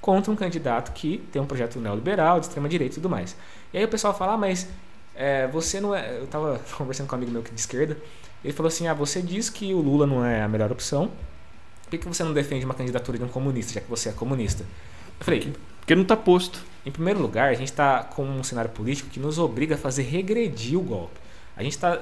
contra 0.00 0.30
um 0.30 0.36
candidato 0.36 0.92
que 0.92 1.18
tem 1.32 1.40
um 1.42 1.46
projeto 1.46 1.80
neoliberal, 1.80 2.38
de 2.38 2.46
extrema-direita 2.46 2.94
e 2.94 2.96
tudo 2.96 3.10
mais. 3.10 3.36
E 3.72 3.78
aí 3.78 3.84
o 3.84 3.88
pessoal 3.88 4.16
fala, 4.16 4.34
ah, 4.34 4.38
mas 4.38 4.68
é, 5.14 5.46
você 5.48 5.80
não 5.80 5.94
é... 5.94 6.18
Eu 6.18 6.24
estava 6.24 6.60
conversando 6.76 7.08
com 7.08 7.16
um 7.16 7.18
amigo 7.18 7.32
meu 7.32 7.42
que 7.42 7.50
é 7.50 7.54
de 7.54 7.60
esquerda, 7.60 7.96
ele 8.44 8.52
falou 8.52 8.68
assim, 8.68 8.86
ah, 8.86 8.94
você 8.94 9.20
diz 9.20 9.50
que 9.50 9.74
o 9.74 9.80
Lula 9.80 10.06
não 10.06 10.24
é 10.24 10.42
a 10.42 10.48
melhor 10.48 10.70
opção, 10.70 11.10
por 11.90 11.98
que 11.98 12.06
você 12.06 12.22
não 12.22 12.32
defende 12.32 12.64
uma 12.64 12.74
candidatura 12.74 13.18
de 13.18 13.24
um 13.24 13.28
comunista, 13.28 13.72
já 13.72 13.80
que 13.80 13.88
você 13.88 14.10
é 14.10 14.12
comunista? 14.12 14.62
Eu 15.18 15.24
falei. 15.24 15.52
Porque 15.80 15.94
não 15.94 16.02
está 16.02 16.16
posto. 16.16 16.62
Em 16.84 16.90
primeiro 16.90 17.20
lugar, 17.20 17.48
a 17.48 17.54
gente 17.54 17.70
está 17.70 18.02
com 18.02 18.22
um 18.22 18.44
cenário 18.44 18.70
político 18.70 19.08
que 19.08 19.18
nos 19.18 19.38
obriga 19.38 19.74
a 19.74 19.78
fazer 19.78 20.02
regredir 20.02 20.78
o 20.78 20.82
golpe. 20.82 21.18
A 21.56 21.62
gente 21.62 21.72
está, 21.72 22.00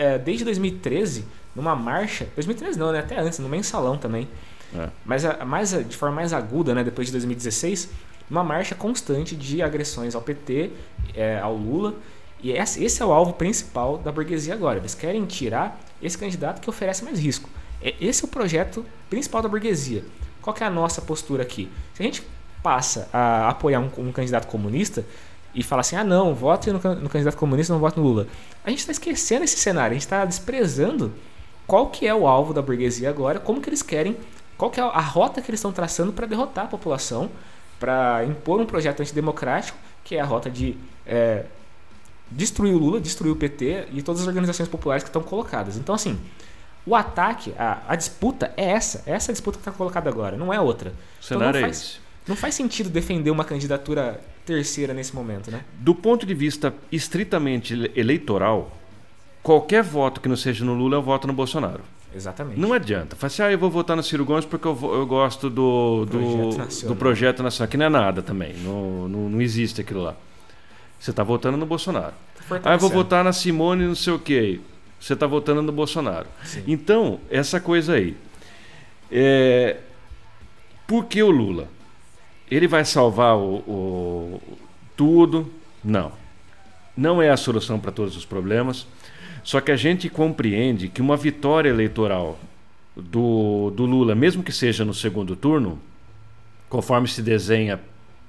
é, 0.00 0.18
desde 0.18 0.44
2013, 0.44 1.26
numa 1.54 1.76
marcha. 1.76 2.26
2013 2.34 2.78
não, 2.78 2.90
né? 2.90 3.00
Até 3.00 3.20
antes, 3.20 3.38
no 3.38 3.50
mensalão 3.50 3.98
também. 3.98 4.26
É. 4.74 4.88
Mas 5.04 5.26
a, 5.26 5.44
mais, 5.44 5.72
de 5.72 5.94
forma 5.94 6.16
mais 6.16 6.32
aguda, 6.32 6.74
né? 6.74 6.82
Depois 6.82 7.08
de 7.08 7.12
2016, 7.12 7.90
uma 8.30 8.42
marcha 8.42 8.74
constante 8.74 9.36
de 9.36 9.60
agressões 9.60 10.14
ao 10.14 10.22
PT, 10.22 10.70
é, 11.14 11.38
ao 11.38 11.54
Lula. 11.54 11.94
E 12.42 12.50
esse 12.52 13.02
é 13.02 13.04
o 13.04 13.12
alvo 13.12 13.34
principal 13.34 13.98
da 13.98 14.10
burguesia 14.10 14.54
agora. 14.54 14.78
Eles 14.78 14.94
querem 14.94 15.26
tirar 15.26 15.78
esse 16.02 16.16
candidato 16.16 16.62
que 16.62 16.70
oferece 16.70 17.04
mais 17.04 17.18
risco. 17.18 17.50
É, 17.82 17.94
esse 18.00 18.24
é 18.24 18.26
o 18.26 18.28
projeto 18.28 18.86
principal 19.10 19.42
da 19.42 19.50
burguesia. 19.50 20.02
Qual 20.40 20.56
é 20.58 20.64
a 20.64 20.70
nossa 20.70 21.02
postura 21.02 21.42
aqui? 21.42 21.70
Se 21.92 22.02
a 22.02 22.06
gente 22.06 22.26
passa 22.62 23.06
a 23.12 23.50
apoiar 23.50 23.80
um, 23.80 23.90
um 23.98 24.12
candidato 24.12 24.46
comunista 24.46 25.04
e 25.54 25.62
fala 25.62 25.80
assim, 25.80 25.96
ah 25.96 26.04
não, 26.04 26.34
vote 26.34 26.70
no, 26.70 26.78
no 26.78 27.08
candidato 27.08 27.36
comunista, 27.36 27.72
não 27.72 27.80
vote 27.80 27.98
no 27.98 28.04
Lula. 28.04 28.26
A 28.64 28.70
gente 28.70 28.80
está 28.80 28.92
esquecendo 28.92 29.44
esse 29.44 29.56
cenário, 29.56 29.90
a 29.90 29.94
gente 29.94 30.02
está 30.02 30.24
desprezando 30.24 31.12
qual 31.66 31.88
que 31.88 32.06
é 32.06 32.14
o 32.14 32.26
alvo 32.26 32.52
da 32.52 32.62
burguesia 32.62 33.08
agora, 33.08 33.38
como 33.38 33.60
que 33.60 33.68
eles 33.68 33.82
querem, 33.82 34.16
qual 34.56 34.70
que 34.70 34.80
é 34.80 34.82
a 34.82 35.00
rota 35.00 35.40
que 35.40 35.50
eles 35.50 35.58
estão 35.58 35.72
traçando 35.72 36.12
para 36.12 36.26
derrotar 36.26 36.64
a 36.64 36.68
população, 36.68 37.30
para 37.78 38.24
impor 38.24 38.60
um 38.60 38.66
projeto 38.66 39.00
antidemocrático, 39.00 39.78
que 40.04 40.16
é 40.16 40.20
a 40.20 40.24
rota 40.24 40.50
de 40.50 40.76
é, 41.06 41.44
destruir 42.30 42.74
o 42.74 42.78
Lula, 42.78 43.00
destruir 43.00 43.32
o 43.32 43.36
PT 43.36 43.88
e 43.92 44.02
todas 44.02 44.22
as 44.22 44.26
organizações 44.26 44.68
populares 44.68 45.02
que 45.02 45.08
estão 45.08 45.22
colocadas. 45.22 45.76
Então, 45.76 45.94
assim, 45.94 46.18
o 46.86 46.94
ataque, 46.94 47.54
a, 47.58 47.82
a 47.88 47.96
disputa 47.96 48.52
é 48.56 48.70
essa. 48.70 49.02
É 49.06 49.12
essa 49.12 49.32
disputa 49.32 49.58
que 49.58 49.62
está 49.62 49.72
colocada 49.72 50.08
agora, 50.08 50.36
não 50.36 50.52
é 50.52 50.60
outra. 50.60 50.90
O 50.90 50.92
então, 50.92 51.38
cenário 51.38 51.58
então 51.58 51.68
é 51.68 51.70
esse. 51.70 51.98
Não 52.26 52.36
faz 52.36 52.54
sentido 52.54 52.88
defender 52.88 53.30
uma 53.30 53.44
candidatura 53.44 54.20
terceira 54.54 54.92
nesse 54.92 55.14
momento, 55.14 55.50
né? 55.50 55.64
Do 55.78 55.94
ponto 55.94 56.26
de 56.26 56.34
vista 56.34 56.74
estritamente 56.90 57.90
eleitoral, 57.94 58.76
qualquer 59.42 59.82
voto 59.82 60.20
que 60.20 60.28
não 60.28 60.36
seja 60.36 60.64
no 60.64 60.74
Lula, 60.74 60.96
eu 60.96 61.02
voto 61.02 61.26
no 61.26 61.32
Bolsonaro. 61.32 61.82
Exatamente. 62.14 62.58
Não 62.58 62.72
adianta. 62.72 63.14
Fala 63.14 63.28
assim, 63.28 63.42
ah, 63.42 63.52
eu 63.52 63.58
vou 63.58 63.70
votar 63.70 63.96
no 63.96 64.02
Ciro 64.02 64.24
Gomes 64.24 64.44
porque 64.44 64.66
eu, 64.66 64.74
vou, 64.74 64.94
eu 64.94 65.06
gosto 65.06 65.48
do, 65.48 66.04
do 66.06 66.18
projeto, 66.18 66.86
do 66.88 66.96
projeto 66.96 67.42
nacional, 67.42 67.70
que 67.70 67.76
não 67.76 67.86
é 67.86 67.88
nada 67.88 68.22
também. 68.22 68.54
Não, 68.64 69.08
não, 69.08 69.28
não 69.30 69.40
existe 69.40 69.80
aquilo 69.80 70.02
lá. 70.02 70.16
Você 70.98 71.10
está 71.10 71.22
votando 71.22 71.56
no 71.56 71.66
Bolsonaro. 71.66 72.14
Tá 72.48 72.60
ah, 72.64 72.72
eu 72.72 72.78
vou 72.78 72.90
votar 72.90 73.22
na 73.22 73.32
Simone 73.32 73.86
não 73.86 73.94
sei 73.94 74.12
o 74.12 74.18
quê 74.18 74.60
você 75.00 75.14
está 75.14 75.26
votando 75.26 75.62
no 75.62 75.72
Bolsonaro. 75.72 76.26
Sim. 76.44 76.62
Então, 76.66 77.20
essa 77.30 77.58
coisa 77.58 77.94
aí. 77.94 78.14
É... 79.10 79.78
Por 80.86 81.06
que 81.06 81.22
o 81.22 81.30
Lula? 81.30 81.68
Ele 82.50 82.66
vai 82.66 82.84
salvar 82.84 83.36
o, 83.36 83.56
o... 83.66 84.58
tudo? 84.96 85.50
Não. 85.84 86.12
Não 86.96 87.22
é 87.22 87.30
a 87.30 87.36
solução 87.36 87.78
para 87.78 87.92
todos 87.92 88.16
os 88.16 88.24
problemas. 88.24 88.86
Só 89.42 89.60
que 89.60 89.70
a 89.70 89.76
gente 89.76 90.08
compreende 90.08 90.88
que 90.88 91.00
uma 91.00 91.16
vitória 91.16 91.68
eleitoral 91.68 92.38
do, 92.94 93.70
do 93.70 93.86
Lula, 93.86 94.14
mesmo 94.14 94.42
que 94.42 94.52
seja 94.52 94.84
no 94.84 94.92
segundo 94.92 95.34
turno, 95.34 95.78
conforme 96.68 97.08
se 97.08 97.22
desenha 97.22 97.80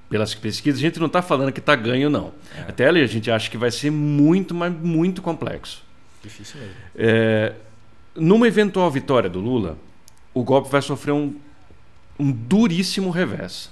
pelas 0.08 0.34
pesquisas, 0.34 0.78
a 0.78 0.82
gente 0.82 0.98
não 0.98 1.06
está 1.06 1.22
falando 1.22 1.52
que 1.52 1.60
está 1.60 1.74
ganho, 1.74 2.10
não. 2.10 2.32
É. 2.56 2.62
Até 2.62 2.86
ali 2.86 3.00
a 3.00 3.06
gente 3.06 3.30
acha 3.30 3.50
que 3.50 3.56
vai 3.56 3.70
ser 3.70 3.90
muito, 3.90 4.54
mas 4.54 4.72
muito 4.72 5.22
complexo. 5.22 5.82
Difícil 6.22 6.60
mesmo. 6.60 6.74
É, 6.94 7.54
numa 8.14 8.46
eventual 8.46 8.90
vitória 8.90 9.28
do 9.28 9.40
Lula, 9.40 9.76
o 10.34 10.42
golpe 10.42 10.70
vai 10.70 10.82
sofrer 10.82 11.12
um, 11.12 11.34
um 12.18 12.30
duríssimo 12.30 13.10
revés. 13.10 13.70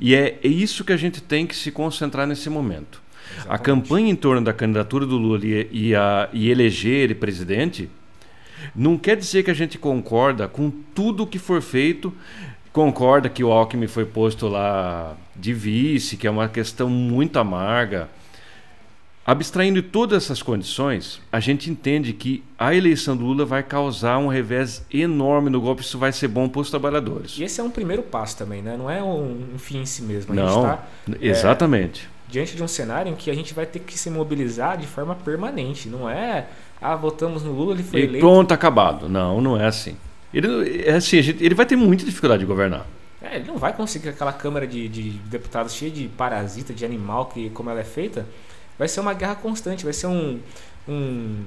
E 0.00 0.14
é, 0.14 0.38
é 0.42 0.48
isso 0.48 0.82
que 0.82 0.92
a 0.92 0.96
gente 0.96 1.20
tem 1.20 1.46
que 1.46 1.54
se 1.54 1.70
concentrar 1.70 2.26
nesse 2.26 2.48
momento. 2.48 3.02
Exatamente. 3.32 3.54
A 3.54 3.58
campanha 3.58 4.10
em 4.10 4.16
torno 4.16 4.42
da 4.42 4.52
candidatura 4.52 5.06
do 5.06 5.16
Lula 5.18 5.44
e, 5.44 5.68
e, 5.70 5.94
a, 5.94 6.28
e 6.32 6.50
eleger 6.50 7.04
ele 7.04 7.14
presidente 7.14 7.88
não 8.74 8.96
quer 8.96 9.16
dizer 9.16 9.42
que 9.42 9.50
a 9.50 9.54
gente 9.54 9.78
concorda 9.78 10.48
com 10.48 10.70
tudo 10.94 11.26
que 11.26 11.38
for 11.38 11.62
feito. 11.62 12.12
Concorda 12.72 13.28
que 13.28 13.42
o 13.42 13.50
Alckmin 13.50 13.86
foi 13.86 14.04
posto 14.04 14.48
lá 14.48 15.16
de 15.36 15.52
vice, 15.52 16.16
que 16.16 16.26
é 16.26 16.30
uma 16.30 16.48
questão 16.48 16.88
muito 16.88 17.38
amarga 17.38 18.08
Abstraindo 19.30 19.80
todas 19.80 20.24
essas 20.24 20.42
condições, 20.42 21.20
a 21.30 21.38
gente 21.38 21.70
entende 21.70 22.12
que 22.12 22.42
a 22.58 22.74
eleição 22.74 23.16
do 23.16 23.24
Lula 23.24 23.44
vai 23.44 23.62
causar 23.62 24.18
um 24.18 24.26
revés 24.26 24.84
enorme 24.92 25.48
no 25.48 25.60
golpe, 25.60 25.82
isso 25.82 25.96
vai 25.96 26.10
ser 26.10 26.26
bom 26.26 26.48
para 26.48 26.60
os 26.60 26.68
trabalhadores. 26.68 27.38
E 27.38 27.44
esse 27.44 27.60
é 27.60 27.62
um 27.62 27.70
primeiro 27.70 28.02
passo 28.02 28.36
também, 28.36 28.60
né? 28.60 28.76
Não 28.76 28.90
é 28.90 29.00
um, 29.00 29.56
fim 29.56 29.82
em 29.82 29.86
si 29.86 30.02
mesmo. 30.02 30.32
A 30.32 30.34
Não, 30.34 30.62
tá, 30.62 30.84
exatamente. 31.20 32.08
É, 32.26 32.32
diante 32.32 32.56
de 32.56 32.62
um 32.64 32.66
cenário 32.66 33.12
em 33.12 33.14
que 33.14 33.30
a 33.30 33.34
gente 33.34 33.54
vai 33.54 33.66
ter 33.66 33.78
que 33.78 33.96
se 33.96 34.10
mobilizar 34.10 34.76
de 34.76 34.88
forma 34.88 35.14
permanente. 35.14 35.88
Não 35.88 36.10
é, 36.10 36.48
ah, 36.82 36.96
votamos 36.96 37.44
no 37.44 37.52
Lula, 37.52 37.74
ele 37.74 37.84
foi 37.84 38.00
e 38.00 38.02
eleito. 38.02 38.26
pronto, 38.26 38.50
acabado. 38.50 39.08
Não, 39.08 39.40
não 39.40 39.56
é 39.56 39.64
assim. 39.64 39.96
Ele, 40.34 40.82
é 40.84 40.96
assim, 40.96 41.22
gente, 41.22 41.44
ele 41.44 41.54
vai 41.54 41.66
ter 41.66 41.76
muita 41.76 42.04
dificuldade 42.04 42.40
de 42.40 42.46
governar. 42.46 42.84
É, 43.22 43.36
ele 43.36 43.46
não 43.46 43.58
vai 43.58 43.72
conseguir 43.72 44.08
aquela 44.08 44.32
Câmara 44.32 44.66
de, 44.66 44.88
de 44.88 45.10
deputados 45.10 45.72
cheia 45.72 45.92
de 45.92 46.08
parasita, 46.08 46.74
de 46.74 46.84
animal, 46.84 47.26
que 47.26 47.48
como 47.50 47.70
ela 47.70 47.78
é 47.78 47.84
feita 47.84 48.26
vai 48.80 48.88
ser 48.88 49.00
uma 49.00 49.12
guerra 49.12 49.34
constante, 49.34 49.84
vai 49.84 49.92
ser 49.92 50.06
um, 50.06 50.40
um 50.88 51.44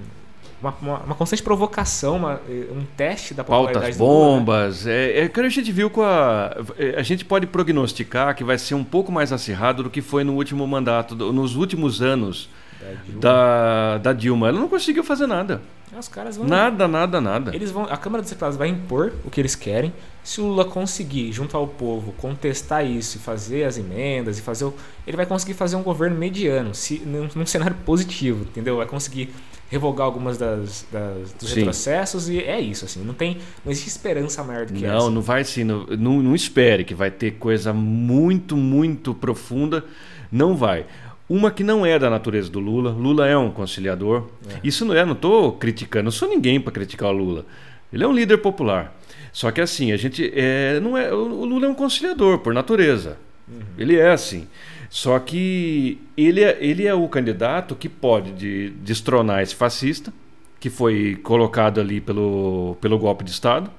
uma, 0.62 0.74
uma, 0.82 0.98
uma, 1.00 1.16
constante 1.16 1.42
provocação, 1.42 2.16
uma, 2.16 2.40
um 2.48 2.86
teste 2.96 3.34
da 3.34 3.44
popularidade 3.44 3.98
Pautas 3.98 3.98
bombas. 3.98 4.88
É, 4.88 5.22
é 5.24 5.28
que 5.28 5.40
a 5.40 5.50
gente 5.50 5.72
viu 5.72 5.90
com 5.90 6.04
a. 6.04 6.56
É, 6.78 6.98
a 6.98 7.02
gente 7.02 7.26
pode 7.26 7.48
prognosticar 7.48 8.36
que 8.36 8.44
vai 8.44 8.58
ser 8.60 8.76
um 8.76 8.84
pouco 8.84 9.12
mais 9.12 9.34
acirrado 9.34 9.82
do 9.82 9.90
que 9.90 10.00
foi 10.00 10.24
no 10.24 10.36
último 10.36 10.66
mandato, 10.68 11.16
nos 11.16 11.56
últimos 11.56 12.04
anos 12.04 12.50
da 12.80 12.92
Dilma. 13.04 13.20
Da, 13.20 13.98
da 13.98 14.14
Dilma. 14.14 14.48
Ela 14.50 14.60
não 14.60 14.70
conseguiu 14.70 15.04
fazer 15.04 15.26
nada. 15.26 15.60
Os 15.98 16.08
caras 16.08 16.38
vão. 16.38 16.48
Nada, 16.48 16.88
nada, 16.88 17.20
nada. 17.20 17.54
Eles 17.54 17.72
vão. 17.72 17.84
A 17.86 17.98
Câmara 17.98 18.22
dos 18.22 18.30
Deputados 18.30 18.56
vai 18.56 18.70
impor 18.70 19.12
o 19.26 19.32
que 19.32 19.42
eles 19.42 19.56
querem. 19.56 19.92
Se 20.24 20.40
o 20.40 20.46
Lula 20.46 20.64
conseguir, 20.64 21.32
junto 21.34 21.58
ao 21.58 21.68
povo, 21.68 22.14
contestar 22.14 22.86
isso 22.86 23.18
e 23.18 23.20
fazer 23.20 23.66
as 23.66 23.78
emendas 23.78 24.40
e 24.40 24.42
fazer 24.42 24.66
o, 24.66 24.74
Ele 25.06 25.18
vai 25.18 25.26
conseguir 25.26 25.54
fazer 25.54 25.76
um 25.76 25.84
governo 25.84 26.18
mediano, 26.18 26.74
se, 26.74 27.00
num, 27.06 27.28
num 27.36 27.46
cenário 27.46 27.76
positivo, 27.86 28.44
entendeu? 28.44 28.78
Vai 28.78 28.86
conseguir 28.86 29.34
revogar 29.70 30.06
algumas 30.06 30.38
das, 30.38 30.86
das 30.92 31.34
dos 31.34 31.50
Sim. 31.50 31.56
retrocessos 31.56 32.30
e 32.30 32.40
é 32.40 32.62
isso, 32.62 32.86
assim. 32.86 33.04
Não 33.04 33.14
tem. 33.14 33.40
Não 33.66 33.72
existe 33.72 33.90
esperança 33.90 34.44
maior 34.44 34.66
do 34.66 34.74
que 34.74 34.86
não, 34.86 34.96
essa. 34.96 35.06
Não, 35.06 35.12
não 35.12 35.22
vai 35.22 35.44
sim. 35.44 35.64
Não, 35.64 35.86
não, 35.88 36.22
não 36.22 36.36
espere 36.36 36.84
que 36.84 36.94
vai 36.94 37.10
ter 37.10 37.32
coisa 37.32 37.74
muito, 37.74 38.56
muito 38.56 39.14
profunda. 39.14 39.84
Não 40.32 40.56
vai. 40.56 40.86
Uma 41.28 41.50
que 41.50 41.64
não 41.64 41.86
é 41.86 41.98
da 41.98 42.10
natureza 42.10 42.50
do 42.50 42.60
Lula. 42.60 42.92
Lula 42.92 43.28
é 43.28 43.36
um 43.36 43.50
conciliador. 43.50 44.28
É. 44.48 44.60
Isso 44.64 44.86
não 44.86 44.94
é, 44.94 45.04
não 45.04 45.14
estou 45.14 45.54
criticando, 45.54 46.06
não 46.06 46.12
sou 46.12 46.30
ninguém 46.30 46.62
para 46.62 46.72
criticar 46.72 47.10
o 47.10 47.14
Lula. 47.14 47.46
Ele 47.92 48.04
é 48.04 48.08
um 48.08 48.14
líder 48.14 48.38
popular. 48.38 48.96
Só 49.34 49.52
que 49.52 49.60
assim, 49.60 49.92
a 49.92 49.98
gente 49.98 50.32
é, 50.36 50.80
não 50.80 50.96
é, 50.96 51.12
o 51.12 51.44
Lula 51.44 51.66
é 51.66 51.70
um 51.70 51.74
conciliador 51.74 52.38
por 52.38 52.54
natureza. 52.54 53.18
Uhum. 53.48 53.62
Ele 53.78 53.98
é 53.98 54.12
assim. 54.12 54.48
Só 54.92 55.18
que 55.18 56.00
ele 56.16 56.44
é, 56.44 56.56
ele 56.62 56.86
é 56.86 56.94
o 56.94 57.08
candidato 57.10 57.76
que 57.76 57.90
pode 57.90 58.32
de, 58.32 58.70
destronar 58.70 59.42
esse 59.42 59.56
fascista, 59.56 60.14
que 60.60 60.70
foi 60.70 61.20
colocado 61.24 61.82
ali 61.82 62.00
pelo, 62.00 62.78
pelo 62.80 63.00
golpe 63.00 63.24
de 63.24 63.32
Estado. 63.32 63.72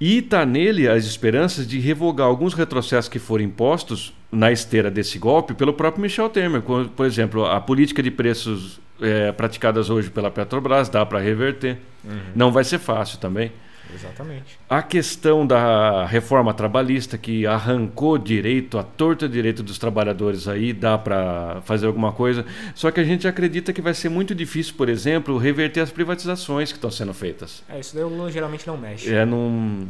E 0.00 0.18
está 0.18 0.44
nele 0.44 0.88
as 0.88 1.04
esperanças 1.04 1.66
de 1.66 1.78
revogar 1.78 2.26
alguns 2.26 2.54
retrocessos 2.54 3.08
que 3.08 3.20
foram 3.20 3.44
impostos 3.44 4.12
na 4.32 4.50
esteira 4.50 4.90
desse 4.90 5.16
golpe 5.16 5.54
pelo 5.54 5.72
próprio 5.72 6.02
Michel 6.02 6.28
Temer. 6.28 6.60
Por 6.62 7.06
exemplo, 7.06 7.46
a 7.46 7.60
política 7.60 8.02
de 8.02 8.10
preços 8.10 8.80
é, 9.00 9.30
praticadas 9.30 9.90
hoje 9.90 10.10
pela 10.10 10.30
Petrobras 10.30 10.88
dá 10.88 11.06
para 11.06 11.20
reverter. 11.20 11.78
Uhum. 12.04 12.18
Não 12.34 12.50
vai 12.50 12.64
ser 12.64 12.78
fácil 12.78 13.18
também. 13.18 13.52
Exatamente. 13.94 14.58
A 14.68 14.82
questão 14.82 15.46
da 15.46 16.04
reforma 16.06 16.52
trabalhista 16.52 17.16
que 17.16 17.46
arrancou 17.46 18.18
direito, 18.18 18.78
a 18.78 18.82
torta 18.82 19.28
direito 19.28 19.62
dos 19.62 19.78
trabalhadores 19.78 20.46
aí, 20.46 20.72
dá 20.72 20.98
para 20.98 21.60
fazer 21.64 21.86
alguma 21.86 22.12
coisa. 22.12 22.44
Só 22.74 22.90
que 22.90 23.00
a 23.00 23.04
gente 23.04 23.26
acredita 23.26 23.72
que 23.72 23.80
vai 23.80 23.94
ser 23.94 24.08
muito 24.08 24.34
difícil, 24.34 24.74
por 24.76 24.88
exemplo, 24.88 25.38
reverter 25.38 25.80
as 25.80 25.90
privatizações 25.90 26.70
que 26.70 26.78
estão 26.78 26.90
sendo 26.90 27.14
feitas. 27.14 27.62
É, 27.68 27.80
isso 27.80 27.94
daí 27.94 28.04
o 28.04 28.08
Lula 28.08 28.30
geralmente 28.30 28.66
não 28.66 28.76
mexe. 28.76 29.12
É, 29.12 29.24
num... 29.24 29.88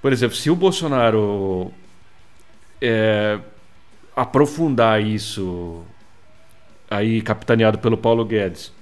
Por 0.00 0.12
exemplo, 0.12 0.36
se 0.36 0.50
o 0.50 0.56
Bolsonaro 0.56 1.72
é, 2.80 3.38
aprofundar 4.14 5.02
isso 5.02 5.82
aí 6.90 7.22
capitaneado 7.22 7.78
pelo 7.78 7.96
Paulo 7.96 8.24
Guedes 8.24 8.73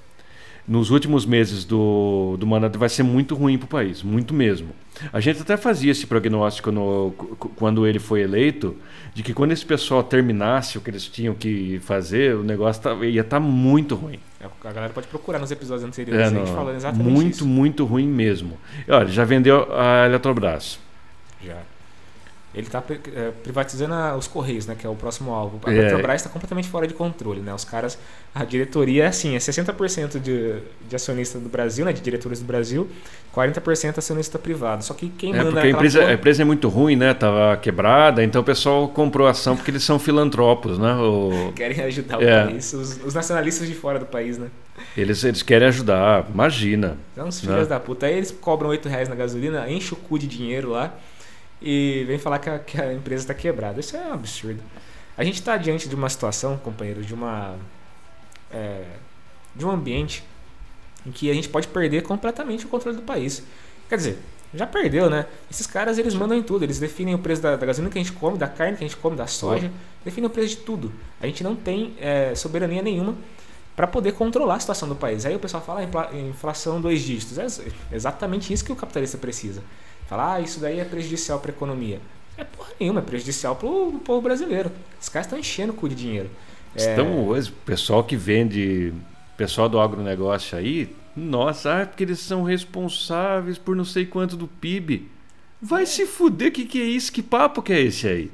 nos 0.66 0.90
últimos 0.90 1.26
meses 1.26 1.64
do, 1.64 2.36
do 2.38 2.46
mandato 2.46 2.78
vai 2.78 2.88
ser 2.88 3.02
muito 3.02 3.34
ruim 3.34 3.58
para 3.58 3.64
o 3.64 3.68
país, 3.68 4.02
muito 4.02 4.32
mesmo. 4.32 4.70
A 5.12 5.20
gente 5.20 5.42
até 5.42 5.56
fazia 5.56 5.90
esse 5.90 6.06
prognóstico 6.06 6.70
no, 6.70 7.12
quando 7.56 7.86
ele 7.86 7.98
foi 7.98 8.20
eleito, 8.20 8.76
de 9.14 9.22
que 9.22 9.34
quando 9.34 9.52
esse 9.52 9.66
pessoal 9.66 10.04
terminasse 10.04 10.78
o 10.78 10.80
que 10.80 10.90
eles 10.90 11.06
tinham 11.06 11.34
que 11.34 11.80
fazer, 11.80 12.36
o 12.36 12.44
negócio 12.44 12.82
tá, 12.82 12.94
ia 13.04 13.22
estar 13.22 13.38
tá 13.38 13.40
muito 13.40 13.94
ruim. 13.94 14.20
É, 14.40 14.46
a 14.46 14.72
galera 14.72 14.92
pode 14.92 15.08
procurar 15.08 15.38
nos 15.38 15.50
episódios 15.50 15.84
anteriores, 15.86 16.28
é, 16.28 16.30
não, 16.30 16.42
a 16.42 16.44
gente 16.44 16.54
falando 16.54 16.76
exatamente 16.76 17.10
Muito, 17.10 17.34
isso. 17.34 17.46
muito 17.46 17.84
ruim 17.84 18.06
mesmo. 18.06 18.56
Olha, 18.88 19.08
já 19.08 19.24
vendeu 19.24 19.66
a 19.72 20.06
Eletrobras. 20.06 20.78
Já. 21.44 21.58
Ele 22.55 22.66
está 22.66 22.82
é, 23.14 23.30
privatizando 23.42 23.94
os 24.18 24.26
Correios, 24.26 24.66
né, 24.66 24.76
que 24.78 24.86
é 24.86 24.90
o 24.90 24.94
próximo 24.94 25.32
alvo. 25.32 25.59
A 25.64 25.72
é. 25.72 25.82
Petrobras 25.82 26.16
está 26.16 26.28
completamente 26.28 26.68
fora 26.68 26.86
de 26.86 26.92
controle. 26.92 27.40
Né? 27.40 27.53
Os 27.55 27.64
caras, 27.64 27.98
a 28.34 28.44
diretoria 28.44 29.05
é 29.05 29.07
assim, 29.07 29.34
é 29.34 29.38
60% 29.38 30.20
de, 30.20 30.59
de 30.86 30.96
acionista 30.96 31.38
do 31.38 31.48
Brasil, 31.48 31.84
né, 31.84 31.94
de 31.94 32.03
diretores 32.03 32.40
do 32.40 32.44
Brasil, 32.44 32.88
40% 33.34 33.96
acionista 33.96 34.38
privado. 34.38 34.84
Só 34.84 34.92
que 34.92 35.09
quem 35.09 35.32
é, 35.32 35.38
manda... 35.38 35.53
Porque 35.53 35.66
a 35.66 35.70
empresa, 35.70 35.98
porra... 36.00 36.11
a 36.11 36.14
empresa 36.14 36.42
é 36.42 36.44
muito 36.44 36.68
ruim, 36.68 36.94
né? 36.94 37.14
Tava 37.14 37.57
quebrada, 37.57 38.22
então 38.22 38.42
o 38.42 38.44
pessoal 38.44 38.86
comprou 38.88 39.26
ação 39.26 39.57
porque 39.57 39.70
eles 39.70 39.82
são 39.82 39.98
filantropos, 39.98 40.78
né? 40.78 40.94
O... 40.94 41.53
Querem 41.57 41.80
ajudar 41.84 42.18
o 42.18 42.22
é. 42.22 42.44
país. 42.44 42.70
Os, 42.74 43.00
os, 43.03 43.14
nacionalistas 43.14 43.66
de 43.66 43.74
fora 43.74 43.98
do 43.98 44.07
país, 44.07 44.36
né? 44.36 44.48
Eles, 44.96 45.22
eles 45.24 45.42
querem 45.42 45.68
ajudar, 45.68 46.26
imagina. 46.32 46.96
São 47.14 47.28
os 47.28 47.40
filhos 47.40 47.57
né? 47.57 47.64
da 47.64 47.80
puta. 47.80 48.07
Aí 48.07 48.14
eles 48.14 48.30
cobram 48.30 48.70
8 48.70 48.88
reais 48.88 49.09
na 49.09 49.14
gasolina, 49.14 49.70
enche 49.70 49.94
o 49.94 49.96
cu 49.96 50.18
de 50.18 50.26
dinheiro 50.26 50.70
lá 50.70 50.92
e 51.62 52.04
vem 52.04 52.18
falar 52.18 52.38
que 52.38 52.50
a, 52.50 52.58
que 52.58 52.80
a 52.80 52.92
empresa 52.92 53.24
está 53.24 53.34
quebrada. 53.34 53.80
Isso 53.80 53.96
é 53.96 54.00
um 54.00 54.12
absurdo. 54.12 54.62
A 55.16 55.24
gente 55.24 55.34
está 55.34 55.56
diante 55.56 55.88
de 55.88 55.94
uma 55.94 56.08
situação, 56.08 56.56
companheiro, 56.58 57.02
de 57.02 57.14
uma 57.14 57.56
é, 58.52 58.84
de 59.54 59.64
um 59.64 59.70
ambiente 59.70 60.24
em 61.06 61.10
que 61.10 61.30
a 61.30 61.34
gente 61.34 61.48
pode 61.48 61.68
perder 61.68 62.02
completamente 62.02 62.64
o 62.64 62.68
controle 62.68 62.96
do 62.96 63.02
país. 63.02 63.42
Quer 63.88 63.96
dizer, 63.96 64.18
já 64.54 64.66
perdeu, 64.66 65.08
né? 65.08 65.26
Esses 65.50 65.66
caras 65.66 65.98
eles 65.98 66.14
mandam 66.14 66.36
em 66.36 66.42
tudo, 66.42 66.64
eles 66.64 66.78
definem 66.78 67.14
o 67.14 67.18
preço 67.18 67.40
da, 67.42 67.56
da 67.56 67.66
gasolina 67.66 67.90
que 67.90 67.98
a 67.98 68.02
gente 68.02 68.12
come, 68.12 68.38
da 68.38 68.48
carne 68.48 68.76
que 68.76 68.84
a 68.84 68.86
gente 68.86 68.96
come, 68.96 69.16
da 69.16 69.26
soja, 69.26 69.70
definem 70.04 70.26
o 70.26 70.30
preço 70.30 70.50
de 70.50 70.56
tudo. 70.58 70.92
A 71.20 71.26
gente 71.26 71.42
não 71.42 71.56
tem 71.56 71.94
é, 71.98 72.34
soberania 72.34 72.82
nenhuma 72.82 73.16
para 73.74 73.86
poder 73.86 74.12
controlar 74.12 74.56
a 74.56 74.60
situação 74.60 74.88
do 74.88 74.94
país. 74.94 75.24
Aí 75.24 75.34
o 75.34 75.38
pessoal 75.38 75.62
fala 75.62 75.80
ah, 75.80 76.16
inflação 76.16 76.80
dois 76.80 77.00
dígitos. 77.00 77.38
É 77.38 77.46
exatamente 77.90 78.52
isso 78.52 78.64
que 78.64 78.72
o 78.72 78.76
capitalista 78.76 79.16
precisa. 79.16 79.62
Falar, 80.12 80.34
ah, 80.34 80.40
isso 80.42 80.60
daí 80.60 80.78
é 80.78 80.84
prejudicial 80.84 81.40
para 81.40 81.52
a 81.52 81.54
economia. 81.54 81.98
É 82.36 82.44
porra 82.44 82.68
nenhuma, 82.78 83.00
é 83.00 83.02
prejudicial 83.02 83.56
para 83.56 83.66
o 83.66 83.98
povo 83.98 84.20
brasileiro. 84.20 84.70
Os 85.00 85.08
caras 85.08 85.24
estão 85.24 85.38
enchendo 85.38 85.72
o 85.72 85.74
cu 85.74 85.88
de 85.88 85.94
dinheiro. 85.94 86.28
Estão 86.76 87.06
é... 87.06 87.10
hoje, 87.10 87.48
o 87.48 87.54
pessoal 87.64 88.04
que 88.04 88.14
vende, 88.14 88.92
pessoal 89.38 89.70
do 89.70 89.80
agronegócio 89.80 90.58
aí, 90.58 90.94
nossa, 91.16 91.80
ah, 91.80 91.86
porque 91.86 92.04
eles 92.04 92.20
são 92.20 92.42
responsáveis 92.42 93.56
por 93.56 93.74
não 93.74 93.86
sei 93.86 94.04
quanto 94.04 94.36
do 94.36 94.46
PIB. 94.46 95.08
Vai 95.62 95.84
é. 95.84 95.86
se 95.86 96.04
fuder, 96.04 96.48
o 96.48 96.52
que, 96.52 96.66
que 96.66 96.82
é 96.82 96.84
isso? 96.84 97.10
Que 97.10 97.22
papo 97.22 97.62
que 97.62 97.72
é 97.72 97.80
esse 97.80 98.06
aí? 98.06 98.30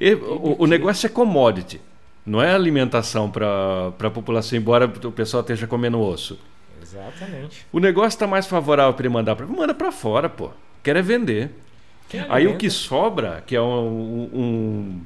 E, 0.00 0.14
o, 0.14 0.56
o 0.60 0.66
negócio 0.66 1.06
é 1.06 1.10
commodity, 1.10 1.78
não 2.24 2.40
é 2.40 2.54
alimentação 2.54 3.30
para 3.30 3.88
a 3.88 4.10
população, 4.10 4.56
embora 4.56 4.86
o 4.86 5.12
pessoal 5.12 5.42
esteja 5.42 5.66
comendo 5.66 6.00
osso. 6.00 6.38
Exatamente. 6.80 7.66
O 7.70 7.80
negócio 7.80 8.16
está 8.16 8.26
mais 8.26 8.46
favorável 8.46 8.94
para 8.94 9.04
ele 9.04 9.12
mandar 9.12 9.36
para 9.36 9.46
manda 9.46 9.74
para 9.74 9.92
fora, 9.92 10.30
pô 10.30 10.52
quer 10.86 10.94
é 10.94 11.02
vender. 11.02 11.50
aí 12.28 12.46
o 12.46 12.56
que 12.56 12.70
sobra, 12.70 13.42
que 13.44 13.56
é 13.56 13.60
um, 13.60 14.30
um, 14.32 15.00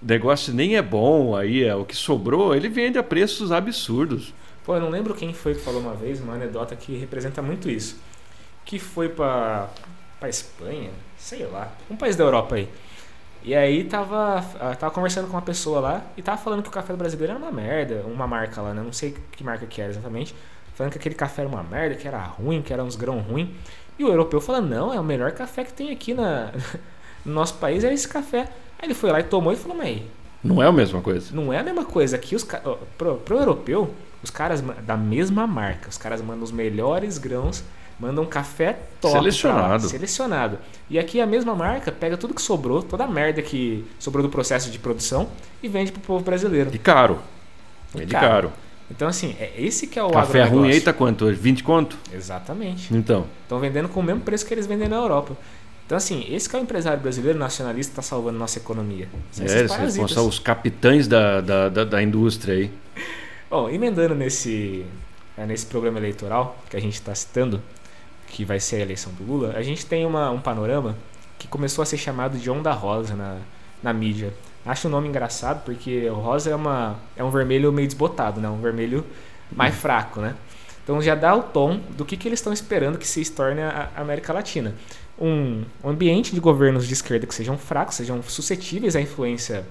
negócio 0.00 0.54
nem 0.54 0.76
é 0.76 0.82
bom, 0.82 1.34
aí 1.34 1.64
é 1.64 1.74
o 1.74 1.84
que 1.84 1.96
sobrou, 1.96 2.54
ele 2.54 2.68
vende 2.68 2.98
a 2.98 3.02
preços 3.02 3.50
absurdos. 3.50 4.32
Pô, 4.64 4.76
eu 4.76 4.80
não 4.80 4.90
lembro 4.90 5.12
quem 5.12 5.34
foi 5.34 5.54
que 5.54 5.60
falou 5.60 5.80
uma 5.80 5.94
vez, 5.94 6.20
uma 6.20 6.34
anedota 6.34 6.76
que 6.76 6.96
representa 6.96 7.42
muito 7.42 7.68
isso. 7.68 7.98
Que 8.64 8.78
foi 8.78 9.08
para 9.08 9.68
para 10.20 10.28
Espanha, 10.28 10.90
sei 11.18 11.44
lá, 11.44 11.70
um 11.90 11.96
país 11.96 12.14
da 12.14 12.24
Europa 12.24 12.54
aí. 12.54 12.68
E 13.42 13.54
aí 13.54 13.84
tava, 13.84 14.38
ah, 14.58 14.74
tava 14.74 14.94
conversando 14.94 15.26
com 15.26 15.32
uma 15.34 15.42
pessoa 15.42 15.80
lá 15.80 16.02
e 16.16 16.22
tava 16.22 16.38
falando 16.38 16.62
que 16.62 16.68
o 16.68 16.72
café 16.72 16.94
brasileiro 16.94 17.32
era 17.32 17.38
uma 17.38 17.52
merda, 17.52 18.04
uma 18.06 18.26
marca 18.26 18.62
lá, 18.62 18.72
né? 18.72 18.80
Não 18.80 18.92
sei 18.92 19.14
que 19.32 19.44
marca 19.44 19.66
que 19.66 19.82
era 19.82 19.90
exatamente. 19.90 20.34
Falando 20.74 20.92
que 20.92 20.98
aquele 20.98 21.14
café 21.14 21.42
era 21.42 21.48
uma 21.48 21.62
merda, 21.62 21.94
que 21.94 22.08
era 22.08 22.22
ruim, 22.22 22.62
que 22.62 22.72
era 22.72 22.82
uns 22.82 22.96
grãos 22.96 23.22
ruins. 23.26 23.50
E 23.98 24.04
o 24.04 24.08
europeu 24.08 24.40
fala: 24.40 24.60
não, 24.60 24.92
é 24.92 25.00
o 25.00 25.04
melhor 25.04 25.32
café 25.32 25.64
que 25.64 25.72
tem 25.72 25.90
aqui 25.90 26.14
na, 26.14 26.52
no 27.24 27.32
nosso 27.32 27.54
país, 27.54 27.84
é 27.84 27.92
esse 27.92 28.08
café. 28.08 28.48
Aí 28.78 28.86
ele 28.86 28.94
foi 28.94 29.10
lá 29.10 29.20
e 29.20 29.24
tomou 29.24 29.52
e 29.52 29.56
falou: 29.56 29.76
mas. 29.76 30.02
Não 30.42 30.62
é 30.62 30.66
a 30.66 30.72
mesma 30.72 31.00
coisa. 31.00 31.34
Não 31.34 31.52
é 31.52 31.58
a 31.58 31.62
mesma 31.62 31.84
coisa. 31.84 32.16
Aqui, 32.16 32.36
os, 32.36 32.46
pro, 32.98 33.16
pro 33.16 33.38
europeu, 33.38 33.94
os 34.22 34.30
caras 34.30 34.60
da 34.60 34.96
mesma 34.96 35.46
marca, 35.46 35.88
os 35.88 35.96
caras 35.96 36.20
mandam 36.20 36.44
os 36.44 36.52
melhores 36.52 37.16
grãos, 37.16 37.64
mandam 37.98 38.26
café 38.26 38.78
top. 39.00 39.14
Selecionado. 39.14 39.88
selecionado. 39.88 40.58
E 40.90 40.98
aqui 40.98 41.18
a 41.18 41.26
mesma 41.26 41.54
marca 41.54 41.90
pega 41.90 42.16
tudo 42.18 42.34
que 42.34 42.42
sobrou, 42.42 42.82
toda 42.82 43.04
a 43.04 43.08
merda 43.08 43.40
que 43.40 43.86
sobrou 43.98 44.22
do 44.22 44.28
processo 44.28 44.70
de 44.70 44.78
produção 44.78 45.28
e 45.62 45.68
vende 45.68 45.92
pro 45.92 46.02
povo 46.02 46.22
brasileiro. 46.22 46.70
E 46.74 46.78
caro. 46.78 47.18
Vende 47.94 48.12
caro. 48.12 48.26
caro. 48.26 48.52
Então, 48.94 49.08
assim, 49.08 49.34
é 49.40 49.52
esse 49.58 49.88
que 49.88 49.98
é 49.98 50.04
o 50.04 50.10
Café 50.10 50.44
ruim 50.44 50.70
aí 50.70 50.80
tá 50.80 50.92
quanto? 50.92 51.26
20 51.26 51.64
conto? 51.64 51.98
Exatamente. 52.12 52.94
Então. 52.94 53.26
Estão 53.42 53.58
vendendo 53.58 53.88
com 53.88 53.98
o 53.98 54.02
mesmo 54.02 54.20
preço 54.20 54.46
que 54.46 54.54
eles 54.54 54.66
vendem 54.66 54.88
na 54.88 54.96
Europa. 54.96 55.36
Então, 55.84 55.98
assim, 55.98 56.24
esse 56.30 56.48
que 56.48 56.54
é 56.54 56.60
o 56.60 56.62
empresário 56.62 57.00
brasileiro 57.00 57.38
nacionalista 57.38 57.90
que 57.90 58.00
está 58.00 58.02
salvando 58.02 58.38
nossa 58.38 58.58
economia. 58.58 59.08
São 59.32 59.44
é, 59.44 60.08
são 60.08 60.28
os 60.28 60.38
capitães 60.38 61.08
da, 61.08 61.40
da, 61.40 61.68
da, 61.68 61.84
da, 61.84 62.02
indústria 62.02 62.54
aí. 62.54 62.70
Bom, 63.50 63.68
emendando 63.68 64.14
nesse, 64.14 64.86
é, 65.36 65.44
nesse 65.44 65.66
programa 65.66 65.98
eleitoral 65.98 66.56
que 66.70 66.76
a 66.76 66.80
gente 66.80 66.94
está 66.94 67.14
citando, 67.14 67.60
que 68.28 68.44
vai 68.44 68.60
ser 68.60 68.76
a 68.76 68.80
eleição 68.80 69.12
do 69.12 69.24
Lula, 69.24 69.54
a 69.56 69.62
gente 69.62 69.84
tem 69.84 70.06
uma, 70.06 70.30
um 70.30 70.40
panorama 70.40 70.96
que 71.38 71.48
começou 71.48 71.82
a 71.82 71.86
ser 71.86 71.98
chamado 71.98 72.38
de 72.38 72.48
onda 72.48 72.72
rosa 72.72 73.14
na, 73.14 73.38
na 73.82 73.92
mídia. 73.92 74.32
Acho 74.64 74.88
o 74.88 74.90
nome 74.90 75.08
engraçado 75.08 75.62
porque 75.64 76.08
o 76.08 76.14
rosa 76.14 76.50
é, 76.50 76.54
uma, 76.54 76.96
é 77.16 77.22
um 77.22 77.30
vermelho 77.30 77.70
meio 77.70 77.86
desbotado, 77.86 78.40
né? 78.40 78.48
Um 78.48 78.60
vermelho 78.60 79.04
mais 79.52 79.74
fraco, 79.74 80.20
né? 80.20 80.34
Então 80.82 81.00
já 81.00 81.14
dá 81.14 81.34
o 81.34 81.42
tom 81.42 81.80
do 81.96 82.04
que, 82.04 82.16
que 82.16 82.28
eles 82.28 82.38
estão 82.38 82.52
esperando 82.52 82.98
que 82.98 83.06
se 83.06 83.30
torne 83.30 83.62
a 83.62 83.90
América 83.96 84.32
Latina. 84.32 84.74
Um, 85.18 85.64
ambiente 85.84 86.34
de 86.34 86.40
governos 86.40 86.86
de 86.86 86.92
esquerda 86.92 87.26
que 87.26 87.34
sejam 87.34 87.56
fracos, 87.56 87.94
sejam 87.96 88.22
suscetíveis 88.22 88.96
à 88.96 89.00
influência 89.00 89.64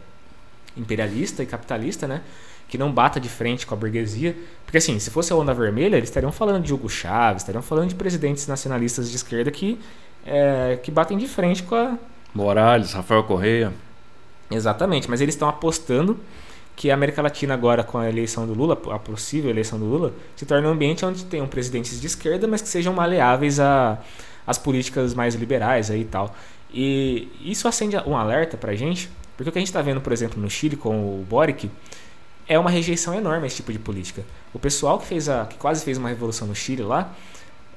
imperialista 0.78 1.44
e 1.44 1.46
capitalista, 1.46 2.08
né? 2.08 2.22
Que 2.68 2.78
não 2.78 2.91
bata 2.91 3.20
de 3.20 3.30
frente 3.30 3.66
com 3.66 3.74
a 3.74 3.78
burguesia. 3.78 4.36
Porque 4.66 4.78
assim, 4.78 4.98
se 5.00 5.10
fosse 5.10 5.34
a 5.34 5.36
onda 5.36 5.54
vermelha, 5.54 5.98
eles 5.98 6.10
estariam 6.10 6.32
falando 6.32 6.64
de 6.64 6.74
Hugo 6.74 6.89
Chávez, 6.89 7.41
estariam 7.41 7.62
falando 7.62 7.89
de 7.89 7.96
presidentes 7.96 8.48
nacionalistas 8.48 9.10
de 9.10 9.16
esquerda 9.16 9.52
que, 9.52 9.80
é, 10.26 10.80
que 10.82 10.91
batem 10.91 11.18
de 11.18 11.28
frente 11.28 11.62
com 11.64 11.76
a... 11.76 11.98
Morales, 12.34 12.94
Rafael 12.94 13.24
Correia. 13.24 13.72
Exatamente, 14.54 15.10
mas 15.10 15.22
eles 15.22 15.36
estão 15.36 15.49
apostando 15.49 16.20
que 16.76 16.89
a 16.89 16.93
América 16.93 17.22
Latina 17.22 17.54
agora 17.54 17.84
com 17.84 17.97
a 17.97 18.10
eleição 18.10 18.47
do 18.47 18.54
Lula, 18.54 18.80
a 18.91 18.99
possível 18.99 19.49
eleição 19.49 19.78
do 19.78 19.86
Lula, 19.86 20.14
se 20.36 20.45
torne 20.45 20.68
um 20.68 20.72
ambiente 20.72 21.06
onde 21.06 21.24
tenham 21.26 21.47
presidentes 21.47 21.99
de 21.99 22.08
esquerda, 22.08 22.47
mas 22.47 22.62
que 22.62 22.68
sejam 22.68 22.93
maleáveis 22.93 23.60
a 23.60 23.99
as 24.45 24.58
políticas 24.58 25.14
mais 25.14 25.36
liberais 25.36 25.89
aí 25.89 26.01
e 26.01 26.06
tal. 26.06 26.36
E 26.74 27.30
isso 27.41 27.68
acende 27.68 27.95
um 27.97 28.18
alerta 28.18 28.58
pra 28.58 28.76
gente, 28.76 29.10
porque 29.38 29.49
o 29.49 29.51
que 29.51 29.58
a 29.58 29.62
gente 29.62 29.70
está 29.70 29.82
vendo, 29.82 30.01
por 30.01 30.12
exemplo, 30.12 30.41
no 30.41 30.49
Chile 30.49 30.76
com 30.76 31.22
o 31.22 31.26
Boric, 31.30 31.70
é 32.47 32.60
uma 32.60 32.70
rejeição 32.70 33.14
enorme 33.14 33.45
a 33.45 33.47
esse 33.47 33.58
tipo 33.58 33.72
de 33.72 33.80
política. 33.80 34.24
O 34.54 34.60
pessoal 34.60 34.99
que 34.99 35.08
fez 35.08 35.30
a 35.30 35.45
que 35.45 35.58
quase 35.58 35.84
fez 35.86 35.97
uma 35.97 36.10
revolução 36.10 36.47
no 36.47 36.56
Chile 36.56 36.82
lá 36.84 37.14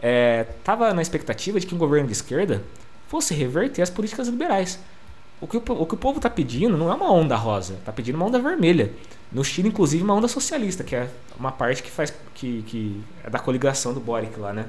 é, 0.03 0.47
na 0.95 1.03
expectativa 1.03 1.61
de 1.61 1.66
que 1.66 1.74
um 1.74 1.79
governo 1.79 2.07
de 2.07 2.12
esquerda 2.12 2.62
fosse 3.07 3.33
reverter 3.35 3.83
as 3.83 3.91
políticas 3.91 4.29
liberais. 4.29 4.79
O 5.41 5.47
que 5.47 5.57
o, 5.57 5.61
o, 5.61 5.87
que 5.87 5.95
o 5.95 5.99
povo 5.99 6.18
está 6.18 6.30
pedindo 6.30 6.76
não 6.76 6.91
é 6.91 6.95
uma 6.95 7.12
onda 7.12 7.37
rosa, 7.37 7.74
está 7.74 7.93
pedindo 7.93 8.16
uma 8.16 8.26
onda 8.26 8.39
vermelha. 8.39 8.91
No 9.30 9.45
Chile, 9.45 9.68
inclusive, 9.68 10.03
uma 10.03 10.14
onda 10.14 10.28
socialista, 10.28 10.82
que 10.82 10.97
é 10.97 11.11
uma 11.39 11.53
parte 11.53 11.82
que 11.82 11.91
faz 11.91 12.12
que, 12.34 12.62
que 12.62 13.03
é 13.24 13.28
da 13.28 13.39
coligação 13.39 13.93
do 13.93 14.01
Boric 14.01 14.39
lá, 14.39 14.53
né? 14.53 14.66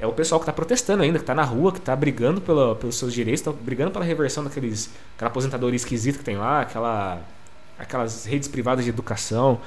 É 0.00 0.06
o 0.06 0.12
pessoal 0.12 0.40
que 0.40 0.42
está 0.42 0.52
protestando 0.52 1.04
ainda, 1.04 1.18
que 1.18 1.22
está 1.22 1.34
na 1.34 1.44
rua, 1.44 1.70
que 1.70 1.78
está 1.78 1.94
brigando 1.94 2.40
pela, 2.40 2.74
pelos 2.74 2.96
seus 2.96 3.14
direitos, 3.14 3.40
está 3.40 3.52
brigando 3.52 3.92
pela 3.92 4.04
reversão 4.04 4.42
daqueles, 4.42 4.90
aquela 5.14 5.30
aposentadoria 5.30 5.76
esquisita 5.76 6.18
que 6.18 6.24
tem 6.24 6.36
lá, 6.36 6.62
aquela, 6.62 7.20
aquelas 7.78 8.24
redes 8.24 8.48
privadas 8.48 8.84
de 8.84 8.90
educação. 8.90 9.60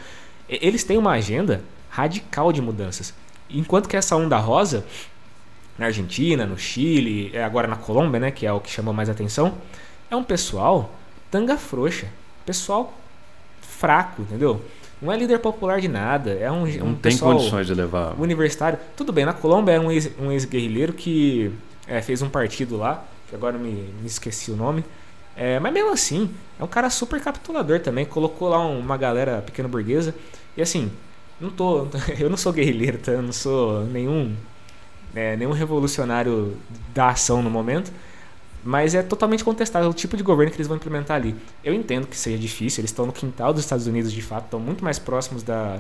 Eles 0.50 0.84
têm 0.84 0.98
uma 0.98 1.12
agenda 1.12 1.64
radical 1.90 2.52
de 2.52 2.62
mudanças. 2.62 3.14
Enquanto 3.50 3.88
que 3.88 3.96
essa 3.96 4.18
onda 4.18 4.38
rosa, 4.38 4.86
na 5.78 5.86
Argentina, 5.86 6.46
no 6.46 6.58
Chile, 6.58 7.32
é 7.34 7.44
agora 7.44 7.68
na 7.68 7.78
Colômbia, 7.78 8.20
né, 8.20 8.32
que 8.32 8.46
é 8.46 8.52
o 8.52 8.60
que 8.60 8.70
chama 8.70 8.92
mais 8.92 9.10
atenção, 9.10 9.56
é 10.10 10.16
um 10.16 10.24
pessoal 10.24 10.92
tanga 11.30 11.58
frouxa. 11.58 12.08
Pessoal 12.46 12.94
fraco, 13.62 14.22
entendeu? 14.22 14.62
Não 15.02 15.12
é 15.12 15.18
líder 15.18 15.40
popular 15.40 15.80
de 15.80 15.88
nada. 15.88 16.32
É 16.32 16.52
um, 16.52 16.66
não 16.66 16.88
um 16.88 16.96
tem 16.96 17.18
condições 17.18 17.68
de 17.68 17.74
levar. 17.74 18.20
Universitário. 18.20 18.80
Tudo 18.96 19.12
bem, 19.12 19.26
na 19.26 19.34
Colômbia 19.34 19.74
é 19.74 19.80
um 19.80 19.92
ex-guerrilheiro 19.92 20.94
um 20.94 20.96
ex 20.96 21.04
que 21.04 21.52
é, 21.88 22.02
fez 22.02 22.22
um 22.22 22.30
partido 22.30 22.78
lá, 22.78 23.06
que 23.30 23.36
agora 23.36 23.58
me, 23.58 23.72
me 23.72 24.08
esqueci 24.08 24.52
o 24.52 24.56
nome. 24.56 24.84
É, 25.36 25.60
mas 25.60 25.72
mesmo 25.72 25.92
assim, 25.92 26.32
é 26.60 26.64
um 26.64 26.68
cara 26.68 26.90
super 26.90 27.22
capitulador 27.22 27.80
também. 27.80 28.06
Colocou 28.06 28.50
lá 28.50 28.66
uma 28.66 28.98
galera 28.98 29.42
pequena 29.42 29.68
burguesa. 29.68 30.16
E 30.56 30.62
assim, 30.62 30.92
não 31.40 31.52
tô, 31.52 31.88
eu 32.20 32.30
não 32.30 32.38
sou 32.38 32.52
guerrilheiro, 32.52 32.98
tá? 32.98 33.12
eu 33.12 33.22
não 33.22 33.32
sou 33.32 33.84
nenhum, 33.84 34.36
é, 35.14 35.38
nenhum 35.38 35.52
revolucionário 35.52 36.58
da 36.94 37.10
ação 37.10 37.44
no 37.44 37.52
momento. 37.52 37.92
Mas 38.68 38.94
é 38.94 39.02
totalmente 39.02 39.46
contestável 39.46 39.90
o 39.90 39.94
tipo 39.94 40.18
de 40.18 40.24
governo 40.24 40.52
que 40.52 40.58
eles 40.58 40.68
vão 40.68 40.76
implementar 40.76 41.16
ali. 41.16 41.34
Eu 41.64 41.74
entendo 41.74 42.06
que 42.06 42.18
seja 42.18 42.38
difícil, 42.38 42.82
eles 42.82 42.92
estão 42.92 43.06
no 43.06 43.14
quintal 43.14 43.54
dos 43.54 43.64
Estados 43.64 43.88
Unidos 43.88 44.12
de 44.12 44.22
fato, 44.22 44.44
estão 44.44 44.60
muito 44.60 44.84
mais 44.84 45.00
próximos 45.00 45.42
da, 45.42 45.80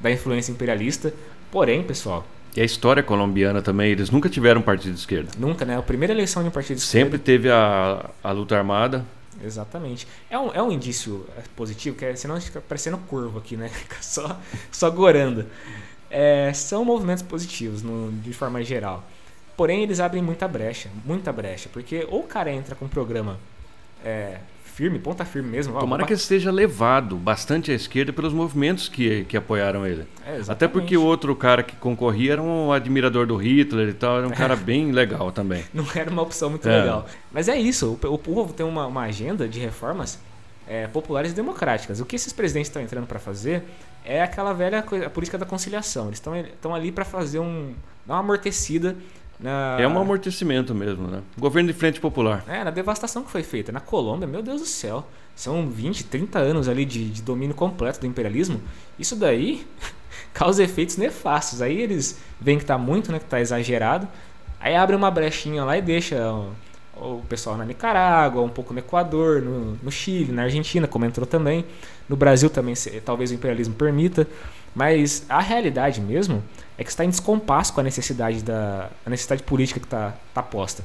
da 0.00 0.10
influência 0.10 0.50
imperialista. 0.50 1.14
Porém, 1.48 1.80
pessoal. 1.84 2.26
E 2.56 2.60
a 2.60 2.64
história 2.64 3.04
colombiana 3.04 3.62
também, 3.62 3.92
eles 3.92 4.10
nunca 4.10 4.28
tiveram 4.28 4.60
um 4.60 4.64
partido 4.64 4.94
de 4.94 4.98
esquerda. 4.98 5.30
Nunca, 5.38 5.64
né? 5.64 5.78
A 5.78 5.82
primeira 5.82 6.12
eleição 6.12 6.42
de 6.42 6.48
um 6.48 6.50
partido 6.50 6.78
de 6.78 6.82
Sempre 6.82 7.18
esquerda. 7.18 7.18
Sempre 7.18 7.24
teve 7.24 7.50
a, 7.52 8.10
a 8.24 8.32
luta 8.32 8.58
armada. 8.58 9.06
Exatamente. 9.40 10.04
É 10.28 10.36
um, 10.36 10.52
é 10.52 10.60
um 10.60 10.72
indício 10.72 11.24
positivo, 11.54 11.96
que 11.96 12.04
é, 12.04 12.16
senão 12.16 12.40
fica 12.40 12.60
parecendo 12.60 12.98
curvo 12.98 13.38
aqui, 13.38 13.56
né? 13.56 13.70
só, 14.02 14.40
só 14.72 14.90
gorando. 14.90 15.46
É, 16.10 16.52
são 16.52 16.84
movimentos 16.84 17.22
positivos, 17.22 17.80
no, 17.80 18.10
de 18.10 18.32
forma 18.32 18.60
geral. 18.64 19.04
Porém, 19.58 19.82
eles 19.82 19.98
abrem 19.98 20.22
muita 20.22 20.46
brecha, 20.46 20.88
muita 21.04 21.32
brecha, 21.32 21.68
porque 21.72 22.06
ou 22.08 22.20
o 22.20 22.26
cara 22.28 22.48
entra 22.48 22.76
com 22.76 22.84
um 22.84 22.88
programa 22.88 23.40
é, 24.04 24.38
firme, 24.64 25.00
ponta 25.00 25.24
firme 25.24 25.50
mesmo. 25.50 25.76
Tomara 25.76 26.06
que 26.06 26.12
ele 26.12 26.20
esteja 26.20 26.52
levado 26.52 27.16
bastante 27.16 27.72
à 27.72 27.74
esquerda 27.74 28.12
pelos 28.12 28.32
movimentos 28.32 28.88
que, 28.88 29.24
que 29.24 29.36
apoiaram 29.36 29.84
ele. 29.84 30.06
É, 30.24 30.40
Até 30.46 30.68
porque 30.68 30.96
o 30.96 31.02
outro 31.02 31.34
cara 31.34 31.64
que 31.64 31.74
concorria 31.74 32.34
era 32.34 32.42
um 32.42 32.70
admirador 32.70 33.26
do 33.26 33.34
Hitler 33.34 33.88
e 33.88 33.94
tal, 33.94 34.18
era 34.18 34.28
um 34.28 34.32
é. 34.32 34.36
cara 34.36 34.54
bem 34.54 34.92
legal 34.92 35.32
também. 35.32 35.64
Não 35.74 35.84
era 35.92 36.08
uma 36.08 36.22
opção 36.22 36.50
muito 36.50 36.68
é. 36.68 36.78
legal. 36.78 37.06
Mas 37.32 37.48
é 37.48 37.58
isso, 37.58 37.98
o, 38.00 38.14
o 38.14 38.16
povo 38.16 38.52
tem 38.52 38.64
uma, 38.64 38.86
uma 38.86 39.02
agenda 39.02 39.48
de 39.48 39.58
reformas 39.58 40.20
é, 40.68 40.86
populares 40.86 41.32
e 41.32 41.34
democráticas. 41.34 41.98
O 41.98 42.06
que 42.06 42.14
esses 42.14 42.32
presidentes 42.32 42.68
estão 42.68 42.80
entrando 42.80 43.08
para 43.08 43.18
fazer 43.18 43.64
é 44.04 44.22
aquela 44.22 44.52
velha 44.52 44.82
coisa, 44.82 45.06
a 45.06 45.10
política 45.10 45.36
da 45.36 45.44
conciliação. 45.44 46.06
Eles 46.06 46.22
estão 46.22 46.72
ali 46.72 46.92
para 46.92 47.04
fazer 47.04 47.40
um. 47.40 47.74
dar 48.06 48.14
uma 48.14 48.20
amortecida 48.20 48.94
na... 49.38 49.76
É 49.78 49.86
um 49.86 49.98
amortecimento 49.98 50.74
mesmo, 50.74 51.06
né? 51.06 51.22
Governo 51.38 51.72
de 51.72 51.78
frente 51.78 52.00
popular. 52.00 52.44
É, 52.48 52.64
na 52.64 52.70
devastação 52.70 53.22
que 53.22 53.30
foi 53.30 53.42
feita. 53.42 53.70
Na 53.70 53.80
Colômbia, 53.80 54.26
meu 54.26 54.42
Deus 54.42 54.60
do 54.60 54.66
céu. 54.66 55.06
São 55.36 55.68
20, 55.68 56.04
30 56.04 56.38
anos 56.38 56.68
ali 56.68 56.84
de, 56.84 57.08
de 57.10 57.22
domínio 57.22 57.54
completo 57.54 58.00
do 58.00 58.06
imperialismo. 58.06 58.60
Isso 58.98 59.14
daí 59.14 59.64
causa 60.34 60.64
efeitos 60.64 60.96
nefastos. 60.96 61.62
Aí 61.62 61.80
eles 61.80 62.18
veem 62.40 62.58
que 62.58 62.64
tá 62.64 62.76
muito, 62.76 63.12
né? 63.12 63.20
Que 63.20 63.26
tá 63.26 63.40
exagerado. 63.40 64.08
Aí 64.58 64.74
abre 64.74 64.96
uma 64.96 65.10
brechinha 65.10 65.64
lá 65.64 65.78
e 65.78 65.82
deixa 65.82 66.16
o, 66.32 66.52
o 66.96 67.22
pessoal 67.28 67.56
na 67.56 67.64
Nicarágua, 67.64 68.42
um 68.42 68.48
pouco 68.48 68.72
no 68.72 68.80
Equador, 68.80 69.40
no, 69.40 69.78
no 69.80 69.90
Chile, 69.92 70.32
na 70.32 70.42
Argentina, 70.42 70.88
como 70.88 71.04
entrou 71.04 71.24
também. 71.26 71.64
No 72.08 72.16
Brasil 72.16 72.50
também, 72.50 72.74
talvez 73.04 73.30
o 73.30 73.34
imperialismo 73.34 73.74
permita. 73.74 74.26
Mas 74.78 75.26
a 75.28 75.40
realidade 75.40 76.00
mesmo 76.00 76.40
é 76.78 76.84
que 76.84 76.90
está 76.90 77.04
em 77.04 77.10
descompasso 77.10 77.72
com 77.72 77.80
a 77.80 77.82
necessidade 77.82 78.44
da 78.44 78.88
a 79.04 79.10
necessidade 79.10 79.42
política 79.42 79.80
que 79.80 79.86
está 79.86 80.14
tá 80.32 80.40
posta. 80.40 80.84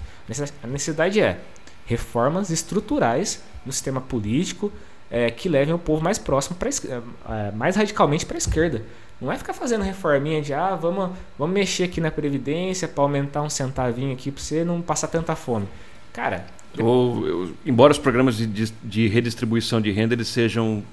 A 0.64 0.68
necessidade 0.68 1.22
é 1.22 1.39
reformas 1.86 2.50
estruturais 2.50 3.44
no 3.64 3.72
sistema 3.72 4.02
político 4.02 4.72
é, 5.12 5.30
que 5.30 5.48
levem 5.48 5.76
o 5.76 5.78
povo 5.78 6.04
mais 6.04 6.18
próximo 6.18 6.58
para 6.58 6.70
é, 6.70 7.52
mais 7.52 7.76
radicalmente 7.76 8.26
para 8.26 8.36
a 8.36 8.39
esquerda. 8.39 8.82
Não 9.22 9.32
é 9.32 9.38
ficar 9.38 9.54
fazendo 9.54 9.84
reforminha 9.84 10.41
de 10.41 10.56
ah, 10.56 10.76
vamos, 10.76 11.12
vamos 11.38 11.54
mexer 11.54 11.84
aqui 11.84 12.02
na 12.02 12.10
previdência 12.10 12.88
para 12.88 13.04
aumentar 13.04 13.44
um 13.44 13.50
centavinho 13.50 14.12
aqui 14.12 14.32
para 14.32 14.41
você 14.41 14.64
não 14.64 14.82
passar 14.82 15.08
tanta 15.08 15.36
fome. 15.36 15.68
Cara, 16.12 16.48
ou, 16.80 17.52
embora 17.64 17.91
os 17.91 18.00
programas 18.00 18.38
de, 18.38 18.48
de, 18.48 18.74
de 18.84 19.08
redistribuição 19.08 19.80
de 19.80 19.91
renda 19.91 20.16
eles 20.16 20.30
sejam 20.30 20.84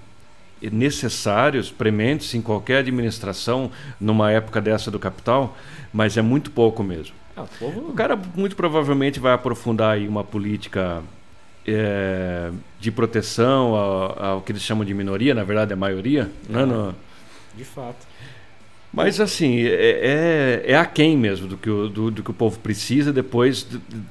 necessários, 0.62 1.70
prementes 1.70 2.34
em 2.34 2.42
qualquer 2.42 2.78
administração 2.78 3.70
numa 4.00 4.30
época 4.30 4.60
dessa 4.60 4.90
do 4.90 4.98
capital, 4.98 5.56
mas 5.92 6.16
é 6.16 6.22
muito 6.22 6.50
pouco 6.50 6.82
mesmo. 6.82 7.14
Ah, 7.36 7.42
o, 7.42 7.48
povo... 7.58 7.90
o, 7.90 7.92
cara 7.92 8.18
muito 8.36 8.56
provavelmente 8.56 9.20
vai 9.20 9.32
aprofundar 9.32 9.94
aí 9.94 10.06
uma 10.06 10.24
política 10.24 11.02
é, 11.66 12.50
de 12.78 12.90
proteção 12.90 13.74
ao, 13.74 14.24
ao, 14.24 14.40
que 14.42 14.52
eles 14.52 14.62
chamam 14.62 14.84
de 14.84 14.92
minoria, 14.92 15.34
na 15.34 15.44
verdade 15.44 15.72
é 15.72 15.76
maioria, 15.76 16.30
é, 16.48 16.52
né? 16.52 16.64
No... 16.64 16.94
De 17.56 17.64
fato. 17.64 18.09
Mas 18.92 19.20
assim, 19.20 19.60
é, 19.60 20.62
é, 20.66 20.72
é 20.72 20.76
aquém 20.76 21.16
mesmo 21.16 21.46
do 21.46 21.56
que, 21.56 21.70
o, 21.70 21.88
do, 21.88 22.10
do, 22.10 22.22
que 22.22 22.30
o 22.30 22.34
povo 22.34 22.58
precisa 22.58 23.12
depois 23.12 23.66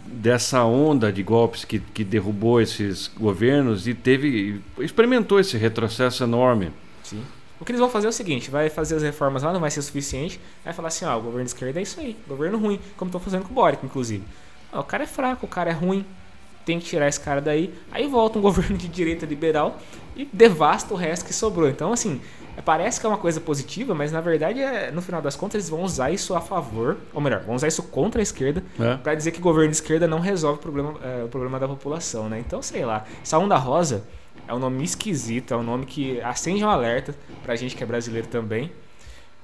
dessa 0.05 0.63
onda 0.63 1.11
de 1.11 1.21
golpes 1.21 1.65
que, 1.65 1.79
que 1.79 2.03
derrubou 2.03 2.61
esses 2.61 3.11
governos 3.19 3.87
e 3.87 3.93
teve 3.93 4.61
experimentou 4.79 5.39
esse 5.39 5.57
retrocesso 5.57 6.23
enorme. 6.23 6.71
Sim. 7.03 7.21
O 7.59 7.65
que 7.65 7.73
eles 7.73 7.81
vão 7.81 7.89
fazer 7.89 8.07
é 8.07 8.09
o 8.09 8.13
seguinte, 8.13 8.49
vai 8.49 8.69
fazer 8.69 8.95
as 8.95 9.03
reformas 9.03 9.43
lá, 9.43 9.51
não 9.51 9.59
vai 9.59 9.69
ser 9.69 9.81
suficiente, 9.81 10.39
vai 10.63 10.73
falar 10.73 10.87
assim, 10.87 11.03
ó, 11.03 11.17
o 11.17 11.21
governo 11.21 11.43
de 11.43 11.49
esquerda 11.49 11.77
é 11.77 11.83
isso 11.83 11.99
aí, 11.99 12.15
governo 12.25 12.57
ruim, 12.57 12.79
como 12.95 13.09
estão 13.09 13.19
fazendo 13.19 13.43
com 13.43 13.51
o 13.51 13.53
Boric, 13.53 13.85
inclusive. 13.85 14.23
o 14.71 14.83
cara 14.83 15.03
é 15.03 15.07
fraco, 15.07 15.45
o 15.45 15.49
cara 15.49 15.69
é 15.69 15.73
ruim, 15.73 16.05
tem 16.65 16.79
que 16.79 16.85
tirar 16.85 17.09
esse 17.09 17.19
cara 17.19 17.41
daí. 17.41 17.73
Aí 17.91 18.07
volta 18.07 18.39
um 18.39 18.41
governo 18.43 18.77
de 18.77 18.87
direita 18.87 19.25
liberal 19.25 19.77
e 20.15 20.23
devasta 20.31 20.93
o 20.93 20.97
resto 20.97 21.25
que 21.25 21.33
sobrou. 21.33 21.67
Então, 21.67 21.91
assim, 21.91 22.21
Parece 22.63 22.99
que 22.99 23.05
é 23.05 23.09
uma 23.09 23.17
coisa 23.17 23.39
positiva, 23.39 23.93
mas 23.95 24.11
na 24.11 24.21
verdade, 24.21 24.59
é, 24.59 24.91
no 24.91 25.01
final 25.01 25.21
das 25.21 25.35
contas, 25.35 25.55
eles 25.55 25.69
vão 25.69 25.83
usar 25.83 26.11
isso 26.11 26.35
a 26.35 26.41
favor, 26.41 26.97
ou 27.13 27.21
melhor, 27.21 27.41
vão 27.41 27.55
usar 27.55 27.67
isso 27.67 27.83
contra 27.83 28.21
a 28.21 28.23
esquerda, 28.23 28.63
é. 28.79 28.97
para 28.97 29.15
dizer 29.15 29.31
que 29.31 29.39
o 29.39 29.41
governo 29.41 29.69
de 29.69 29.77
esquerda 29.77 30.07
não 30.07 30.19
resolve 30.19 30.59
o 30.59 30.61
problema, 30.61 30.95
é, 31.03 31.23
o 31.23 31.27
problema 31.27 31.59
da 31.59 31.67
população, 31.67 32.29
né? 32.29 32.39
Então, 32.39 32.61
sei 32.61 32.85
lá, 32.85 33.05
essa 33.21 33.37
onda 33.37 33.57
rosa 33.57 34.03
é 34.47 34.53
um 34.53 34.59
nome 34.59 34.83
esquisito, 34.83 35.53
é 35.53 35.57
um 35.57 35.63
nome 35.63 35.85
que 35.85 36.19
acende 36.21 36.63
um 36.63 36.69
alerta 36.69 37.15
pra 37.43 37.55
gente 37.55 37.75
que 37.75 37.83
é 37.83 37.85
brasileiro 37.85 38.27
também, 38.27 38.71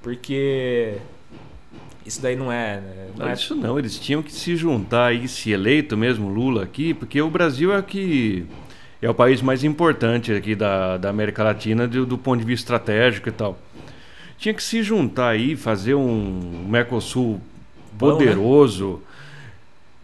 porque 0.02 0.98
isso 2.04 2.22
daí 2.22 2.36
não 2.36 2.52
é. 2.52 2.80
Né? 2.80 3.08
Não, 3.16 3.24
não 3.24 3.30
é... 3.30 3.34
Isso 3.34 3.54
não, 3.54 3.78
eles 3.78 3.98
tinham 3.98 4.22
que 4.22 4.32
se 4.32 4.56
juntar 4.56 5.12
e 5.12 5.26
se 5.26 5.50
eleito 5.50 5.96
mesmo 5.96 6.28
Lula 6.28 6.62
aqui, 6.62 6.94
porque 6.94 7.20
o 7.20 7.28
Brasil 7.28 7.74
é 7.74 7.82
que 7.82 8.46
é 9.00 9.10
o 9.10 9.14
país 9.14 9.42
mais 9.42 9.62
importante 9.64 10.32
aqui 10.32 10.54
da, 10.54 10.96
da 10.96 11.10
América 11.10 11.42
Latina 11.42 11.86
do, 11.86 12.06
do 12.06 12.18
ponto 12.18 12.40
de 12.40 12.46
vista 12.46 12.64
estratégico 12.64 13.28
e 13.28 13.32
tal. 13.32 13.58
Tinha 14.38 14.54
que 14.54 14.62
se 14.62 14.82
juntar 14.82 15.30
aí, 15.30 15.56
fazer 15.56 15.94
um 15.94 16.66
Mercosul 16.68 17.40
poderoso, 17.98 19.02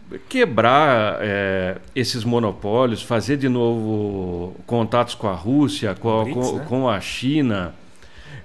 Bom, 0.09 0.15
né? 0.15 0.19
quebrar 0.27 1.17
é, 1.21 1.77
esses 1.95 2.23
monopólios, 2.23 3.01
fazer 3.01 3.37
de 3.37 3.49
novo 3.49 4.55
contatos 4.65 5.15
com 5.15 5.27
a 5.27 5.33
Rússia, 5.33 5.95
com 5.95 6.31
com, 6.33 6.57
né? 6.57 6.65
com 6.67 6.89
a 6.89 6.99
China, 6.99 7.73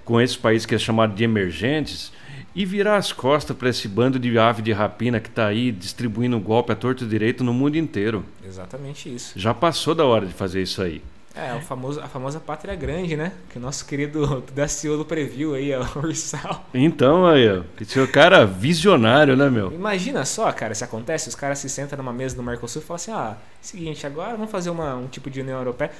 com 0.05 0.20
esses 0.20 0.36
países 0.36 0.66
que 0.66 0.74
é 0.74 0.78
chamado 0.78 1.14
de 1.14 1.24
emergentes 1.24 2.12
e 2.59 2.64
virar 2.64 2.96
as 2.96 3.12
costas 3.12 3.56
para 3.56 3.68
esse 3.68 3.86
bando 3.86 4.18
de 4.18 4.36
ave 4.36 4.62
de 4.62 4.72
rapina 4.72 5.20
que 5.20 5.28
está 5.28 5.46
aí 5.46 5.70
distribuindo 5.70 6.40
golpe 6.40 6.72
a 6.72 6.74
torto 6.74 7.04
e 7.04 7.06
direito 7.06 7.44
no 7.44 7.54
mundo 7.54 7.76
inteiro. 7.76 8.24
Exatamente 8.44 9.14
isso. 9.14 9.38
Já 9.38 9.54
passou 9.54 9.94
da 9.94 10.04
hora 10.04 10.26
de 10.26 10.32
fazer 10.32 10.61
isso 10.61 10.82
aí. 10.82 11.00
É, 11.36 11.54
o 11.54 11.61
famoso, 11.61 12.00
a 12.00 12.09
famosa 12.09 12.40
pátria 12.40 12.74
grande, 12.74 13.16
né? 13.16 13.30
Que 13.48 13.59
o 13.59 13.61
nosso 13.61 13.86
querido 13.86 14.42
Daciolo 14.52 15.04
previu 15.04 15.54
aí, 15.54 15.72
ó, 15.72 15.84
o 15.84 15.98
Ursal. 16.00 16.68
Então, 16.74 17.24
aí, 17.24 17.48
ó. 17.48 17.62
Esse 17.80 18.00
é 18.00 18.06
cara 18.09 18.44
visionário, 18.44 19.36
né, 19.36 19.48
meu? 19.48 19.72
Imagina 19.72 20.24
só, 20.24 20.50
cara, 20.50 20.74
se 20.74 20.82
acontece, 20.82 21.28
os 21.28 21.36
caras 21.36 21.61
se 21.61 21.68
sentam 21.68 21.96
numa 21.96 22.12
mesa 22.12 22.36
no 22.36 22.42
Mercosul 22.42 22.82
e 22.82 22.84
falam 22.84 22.96
assim, 22.96 23.12
ah, 23.12 23.36
seguinte, 23.62 24.04
agora 24.04 24.32
vamos 24.32 24.50
fazer 24.50 24.70
uma, 24.70 24.96
um 24.96 25.06
tipo 25.06 25.30
de 25.30 25.42
União 25.42 25.59
Europeia. 25.59 25.92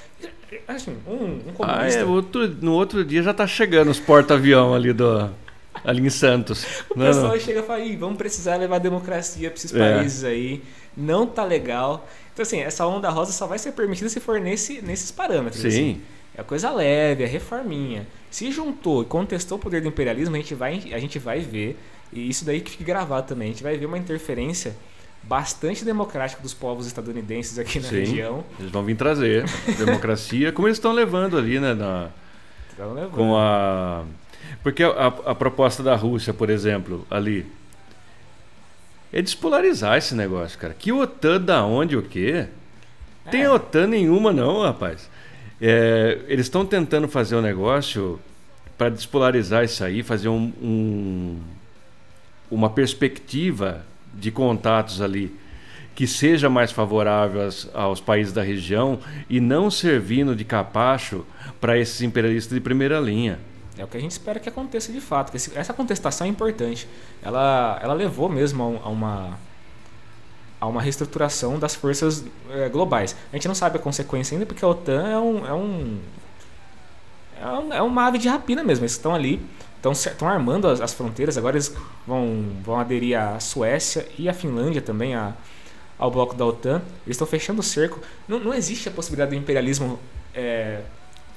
Assim, 0.67 0.97
um, 1.07 1.39
um 1.51 1.53
comunista... 1.53 1.99
Ah, 1.99 2.01
é, 2.01 2.03
outro, 2.03 2.45
no 2.61 2.73
outro 2.73 3.05
dia 3.05 3.23
já 3.23 3.33
tá 3.33 3.47
chegando 3.47 3.89
os 3.89 3.99
porta-avião 3.99 4.73
ali 4.73 4.91
do... 4.91 5.31
Ali 5.83 6.05
em 6.05 6.09
Santos. 6.09 6.65
O 6.89 6.95
pessoal 6.95 7.33
não. 7.33 7.39
chega 7.39 7.59
e 7.59 7.63
fala, 7.63 7.83
vamos 7.97 8.17
precisar 8.17 8.55
levar 8.57 8.79
democracia 8.79 9.49
para 9.49 9.57
esses 9.57 9.73
é. 9.73 9.77
países 9.77 10.23
aí. 10.23 10.63
Não 10.95 11.25
tá 11.25 11.43
legal. 11.43 12.07
Então, 12.33 12.43
assim, 12.43 12.59
essa 12.59 12.85
onda 12.85 13.09
rosa 13.09 13.31
só 13.31 13.47
vai 13.47 13.59
ser 13.59 13.71
permitida 13.71 14.09
se 14.09 14.19
for 14.19 14.39
nesse, 14.39 14.81
nesses 14.81 15.11
parâmetros. 15.11 15.61
Sim. 15.61 15.67
Assim. 15.67 16.01
É 16.35 16.43
coisa 16.43 16.71
leve, 16.71 17.23
é 17.23 17.27
reforminha. 17.27 18.07
Se 18.31 18.49
juntou 18.51 19.01
e 19.01 19.05
contestou 19.05 19.57
o 19.57 19.61
poder 19.61 19.81
do 19.81 19.89
imperialismo, 19.89 20.35
a 20.35 20.39
gente 20.39 20.55
vai, 20.55 20.81
a 20.93 20.99
gente 20.99 21.19
vai 21.19 21.41
ver, 21.41 21.77
e 22.13 22.29
isso 22.29 22.45
daí 22.45 22.61
que 22.61 22.71
fica 22.71 22.83
gravado 22.85 23.27
também, 23.27 23.49
a 23.49 23.51
gente 23.51 23.63
vai 23.63 23.77
ver 23.77 23.85
uma 23.85 23.97
interferência 23.97 24.73
bastante 25.21 25.83
democrática 25.83 26.41
dos 26.41 26.53
povos 26.53 26.87
estadunidenses 26.87 27.59
aqui 27.59 27.79
na 27.79 27.89
Sim, 27.89 27.95
região. 27.95 28.45
Eles 28.57 28.71
vão 28.71 28.83
vir 28.83 28.95
trazer 28.95 29.43
democracia, 29.77 30.51
como 30.53 30.67
eles 30.67 30.77
estão 30.77 30.93
levando 30.93 31.37
ali, 31.37 31.59
né? 31.59 31.73
Na, 31.73 32.09
levando. 32.77 33.11
Com 33.11 33.35
a. 33.37 34.05
Porque 34.61 34.83
a, 34.83 35.07
a 35.07 35.35
proposta 35.35 35.81
da 35.81 35.95
Rússia, 35.95 36.33
por 36.33 36.49
exemplo, 36.49 37.05
ali, 37.09 37.45
é 39.11 39.21
despolarizar 39.21 39.97
esse 39.97 40.13
negócio, 40.13 40.57
cara. 40.59 40.73
Que 40.73 40.91
OTAN 40.91 41.41
da 41.41 41.63
onde 41.63 41.95
o 41.97 42.03
quê? 42.03 42.47
É. 43.25 43.29
Tem 43.29 43.47
OTAN 43.47 43.87
nenhuma 43.87 44.31
não, 44.31 44.61
rapaz. 44.61 45.09
É, 45.61 46.19
eles 46.27 46.45
estão 46.45 46.65
tentando 46.65 47.07
fazer 47.07 47.35
um 47.35 47.41
negócio 47.41 48.19
para 48.77 48.89
despolarizar 48.89 49.63
isso 49.63 49.83
aí, 49.83 50.03
fazer 50.03 50.29
um, 50.29 50.53
um, 50.61 51.39
uma 52.49 52.69
perspectiva 52.69 53.83
de 54.13 54.31
contatos 54.31 55.01
ali 55.01 55.35
que 55.95 56.07
seja 56.07 56.49
mais 56.49 56.71
favorável 56.71 57.41
aos, 57.43 57.69
aos 57.73 57.99
países 57.99 58.31
da 58.31 58.41
região 58.41 58.99
e 59.29 59.41
não 59.41 59.69
servindo 59.69 60.33
de 60.33 60.45
capacho 60.45 61.25
para 61.59 61.77
esses 61.77 62.01
imperialistas 62.01 62.53
de 62.53 62.61
primeira 62.61 63.01
linha. 63.01 63.37
É 63.79 63.83
o 63.85 63.87
que 63.87 63.95
a 63.95 63.99
gente 63.99 64.11
espera 64.11 64.41
que 64.41 64.49
aconteça 64.49 64.91
de 64.91 64.99
fato. 64.99 65.31
Que 65.31 65.37
essa 65.57 65.73
contestação 65.73 66.27
é 66.27 66.29
importante. 66.29 66.85
Ela, 67.23 67.79
ela 67.81 67.93
levou 67.93 68.27
mesmo 68.27 68.81
a 68.83 68.89
uma, 68.89 69.39
a 70.59 70.67
uma 70.67 70.81
reestruturação 70.81 71.57
das 71.57 71.75
forças 71.75 72.25
é, 72.51 72.67
globais. 72.67 73.15
A 73.31 73.37
gente 73.37 73.47
não 73.47 73.55
sabe 73.55 73.77
a 73.77 73.79
consequência 73.79 74.35
ainda, 74.35 74.45
porque 74.45 74.65
a 74.65 74.67
OTAN 74.67 75.07
é 75.07 75.17
um. 75.17 75.47
É, 75.47 75.53
um, 75.53 75.99
é, 77.41 77.47
um, 77.47 77.73
é 77.75 77.81
uma 77.81 78.05
ave 78.05 78.17
de 78.17 78.27
rapina 78.27 78.61
mesmo. 78.65 78.83
Eles 78.83 78.91
estão 78.91 79.15
ali, 79.15 79.41
estão, 79.77 79.93
estão 79.93 80.27
armando 80.27 80.67
as, 80.67 80.81
as, 80.81 80.93
fronteiras. 80.93 81.37
Agora 81.37 81.55
eles 81.55 81.73
vão, 82.05 82.51
vão 82.61 82.77
aderir 82.81 83.17
à 83.17 83.39
Suécia 83.39 84.05
e 84.17 84.27
à 84.27 84.33
Finlândia 84.33 84.81
também 84.81 85.15
a, 85.15 85.33
ao 85.97 86.11
bloco 86.11 86.35
da 86.35 86.45
OTAN. 86.45 86.81
Eles 87.05 87.15
estão 87.15 87.25
fechando 87.25 87.61
o 87.61 87.63
cerco. 87.63 88.01
Não, 88.27 88.41
não 88.41 88.53
existe 88.53 88.89
a 88.89 88.91
possibilidade 88.91 89.31
do 89.31 89.37
imperialismo. 89.37 89.97
É, 90.35 90.81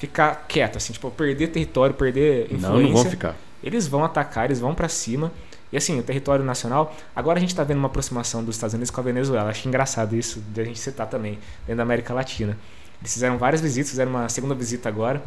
ficar 0.03 0.47
quieto, 0.49 0.79
assim, 0.79 0.93
tipo, 0.93 1.09
perder 1.13 1.47
território, 1.49 1.95
perder 1.95 2.47
influência. 2.47 2.69
Não, 2.69 2.81
não 2.81 2.93
vão 2.93 3.05
ficar. 3.05 3.37
Eles 3.63 3.87
vão 3.87 4.05
atacar, 4.05 4.47
eles 4.47 4.59
vão 4.59 4.75
para 4.75 4.89
cima. 4.89 5.31
E 5.73 5.77
assim, 5.77 5.97
o 6.01 6.03
território 6.03 6.45
nacional. 6.45 6.93
Agora 7.15 7.39
a 7.39 7.41
gente 7.41 7.51
está 7.51 7.63
vendo 7.63 7.79
uma 7.79 7.87
aproximação 7.87 8.43
dos 8.43 8.57
Estados 8.57 8.75
Unidos 8.75 8.91
com 8.91 9.01
a 9.01 9.05
Venezuela. 9.05 9.49
Acho 9.49 9.69
engraçado 9.69 10.17
isso 10.17 10.43
de 10.49 10.61
a 10.61 10.65
gente 10.65 10.81
citar 10.81 11.07
também, 11.07 11.39
dentro 11.61 11.77
da 11.77 11.85
América 11.85 12.13
Latina. 12.13 12.59
Eles 13.01 13.13
fizeram 13.13 13.39
várias 13.39 13.61
visitas, 13.61 13.91
fizeram 13.91 14.11
uma 14.11 14.29
segunda 14.29 14.57
visita 14.57 14.89
agora 14.89 15.23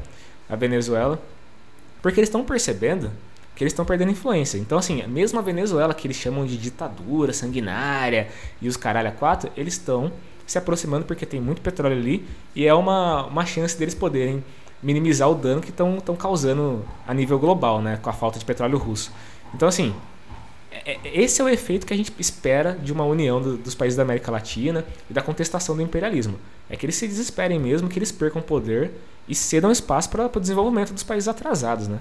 à 0.49 0.57
Venezuela. 0.57 1.21
Porque 2.01 2.19
eles 2.19 2.27
estão 2.27 2.43
percebendo 2.43 3.09
que 3.55 3.63
eles 3.63 3.71
estão 3.71 3.85
perdendo 3.85 4.11
influência. 4.11 4.57
Então, 4.57 4.77
assim, 4.77 5.01
mesmo 5.07 5.39
a 5.39 5.41
Venezuela, 5.41 5.93
que 5.93 6.05
eles 6.05 6.17
chamam 6.17 6.45
de 6.45 6.57
ditadura 6.57 7.31
sanguinária 7.31 8.27
e 8.61 8.67
os 8.67 8.75
caralho 8.75 9.07
a 9.07 9.11
quatro, 9.13 9.49
eles 9.55 9.75
estão 9.75 10.11
se 10.45 10.57
aproximando 10.57 11.05
porque 11.05 11.25
tem 11.25 11.39
muito 11.39 11.61
petróleo 11.61 11.95
ali 11.95 12.27
e 12.53 12.67
é 12.67 12.73
uma, 12.73 13.25
uma 13.25 13.45
chance 13.45 13.77
deles 13.77 13.95
poderem 13.95 14.43
minimizar 14.81 15.29
o 15.29 15.35
dano 15.35 15.61
que 15.61 15.69
estão 15.69 16.15
causando 16.17 16.85
a 17.07 17.13
nível 17.13 17.39
global, 17.39 17.81
né, 17.81 17.97
com 18.01 18.09
a 18.09 18.13
falta 18.13 18.37
de 18.37 18.45
petróleo 18.45 18.77
russo. 18.77 19.11
Então, 19.53 19.67
assim, 19.67 19.93
é, 20.71 20.91
é, 20.91 21.21
esse 21.21 21.41
é 21.41 21.43
o 21.43 21.49
efeito 21.49 21.85
que 21.85 21.93
a 21.93 21.97
gente 21.97 22.11
espera 22.19 22.73
de 22.73 22.91
uma 22.91 23.05
união 23.05 23.41
do, 23.41 23.57
dos 23.57 23.73
países 23.73 23.95
da 23.95 24.03
América 24.03 24.31
Latina 24.31 24.83
e 25.09 25.13
da 25.13 25.21
contestação 25.21 25.75
do 25.75 25.81
imperialismo. 25.81 26.37
É 26.69 26.75
que 26.75 26.85
eles 26.85 26.95
se 26.95 27.07
desesperem 27.07 27.59
mesmo, 27.59 27.87
que 27.87 27.97
eles 27.97 28.11
percam 28.11 28.41
poder 28.41 28.91
e 29.27 29.33
cedam 29.33 29.71
espaço 29.71 30.09
para 30.09 30.25
o 30.25 30.39
desenvolvimento 30.39 30.93
dos 30.93 31.03
países 31.03 31.27
atrasados, 31.27 31.87
né? 31.87 31.99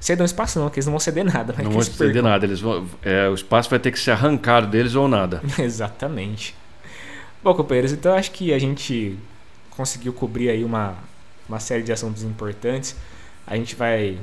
Cedam 0.00 0.24
espaço 0.24 0.58
não, 0.60 0.70
que 0.70 0.78
eles 0.78 0.86
não 0.86 0.92
vão 0.92 1.00
ceder 1.00 1.24
nada. 1.24 1.54
Não 1.62 1.70
vão 1.70 1.82
ceder 1.82 1.98
percam. 1.98 2.22
nada, 2.22 2.46
eles 2.46 2.60
vão, 2.60 2.86
é, 3.02 3.28
o 3.28 3.34
espaço 3.34 3.68
vai 3.68 3.78
ter 3.78 3.90
que 3.90 3.98
ser 3.98 4.12
arrancado 4.12 4.66
deles 4.68 4.94
ou 4.94 5.08
nada. 5.08 5.42
Exatamente. 5.58 6.54
Bom, 7.42 7.54
companheiros, 7.54 7.92
então 7.92 8.14
acho 8.14 8.30
que 8.30 8.52
a 8.52 8.58
gente 8.58 9.18
conseguiu 9.70 10.12
cobrir 10.12 10.50
aí 10.50 10.64
uma, 10.64 10.96
uma 11.48 11.60
série 11.60 11.82
de 11.82 11.92
assuntos 11.92 12.22
importantes. 12.22 12.94
A 13.46 13.56
gente 13.56 13.74
vai 13.74 14.18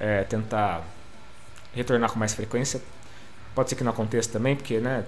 é, 0.00 0.24
tentar 0.24 0.82
retornar 1.74 2.10
com 2.10 2.18
mais 2.18 2.34
frequência. 2.34 2.80
Pode 3.54 3.68
ser 3.68 3.76
que 3.76 3.84
não 3.84 3.92
aconteça 3.92 4.30
também, 4.30 4.56
porque 4.56 4.78
né, 4.78 5.04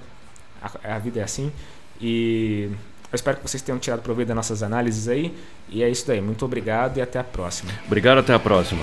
a, 0.62 0.96
a 0.96 0.98
vida 0.98 1.20
é 1.20 1.22
assim. 1.22 1.52
E 2.00 2.70
eu 3.10 3.16
espero 3.16 3.36
que 3.36 3.48
vocês 3.48 3.62
tenham 3.62 3.78
tirado 3.78 4.02
proveito 4.02 4.28
das 4.28 4.36
nossas 4.36 4.62
análises 4.62 5.08
aí. 5.08 5.34
E 5.68 5.82
é 5.82 5.88
isso 5.88 6.06
daí. 6.06 6.20
Muito 6.20 6.44
obrigado 6.44 6.98
e 6.98 7.02
até 7.02 7.18
a 7.18 7.24
próxima. 7.24 7.72
Obrigado, 7.86 8.18
até 8.18 8.34
a 8.34 8.38
próxima. 8.38 8.82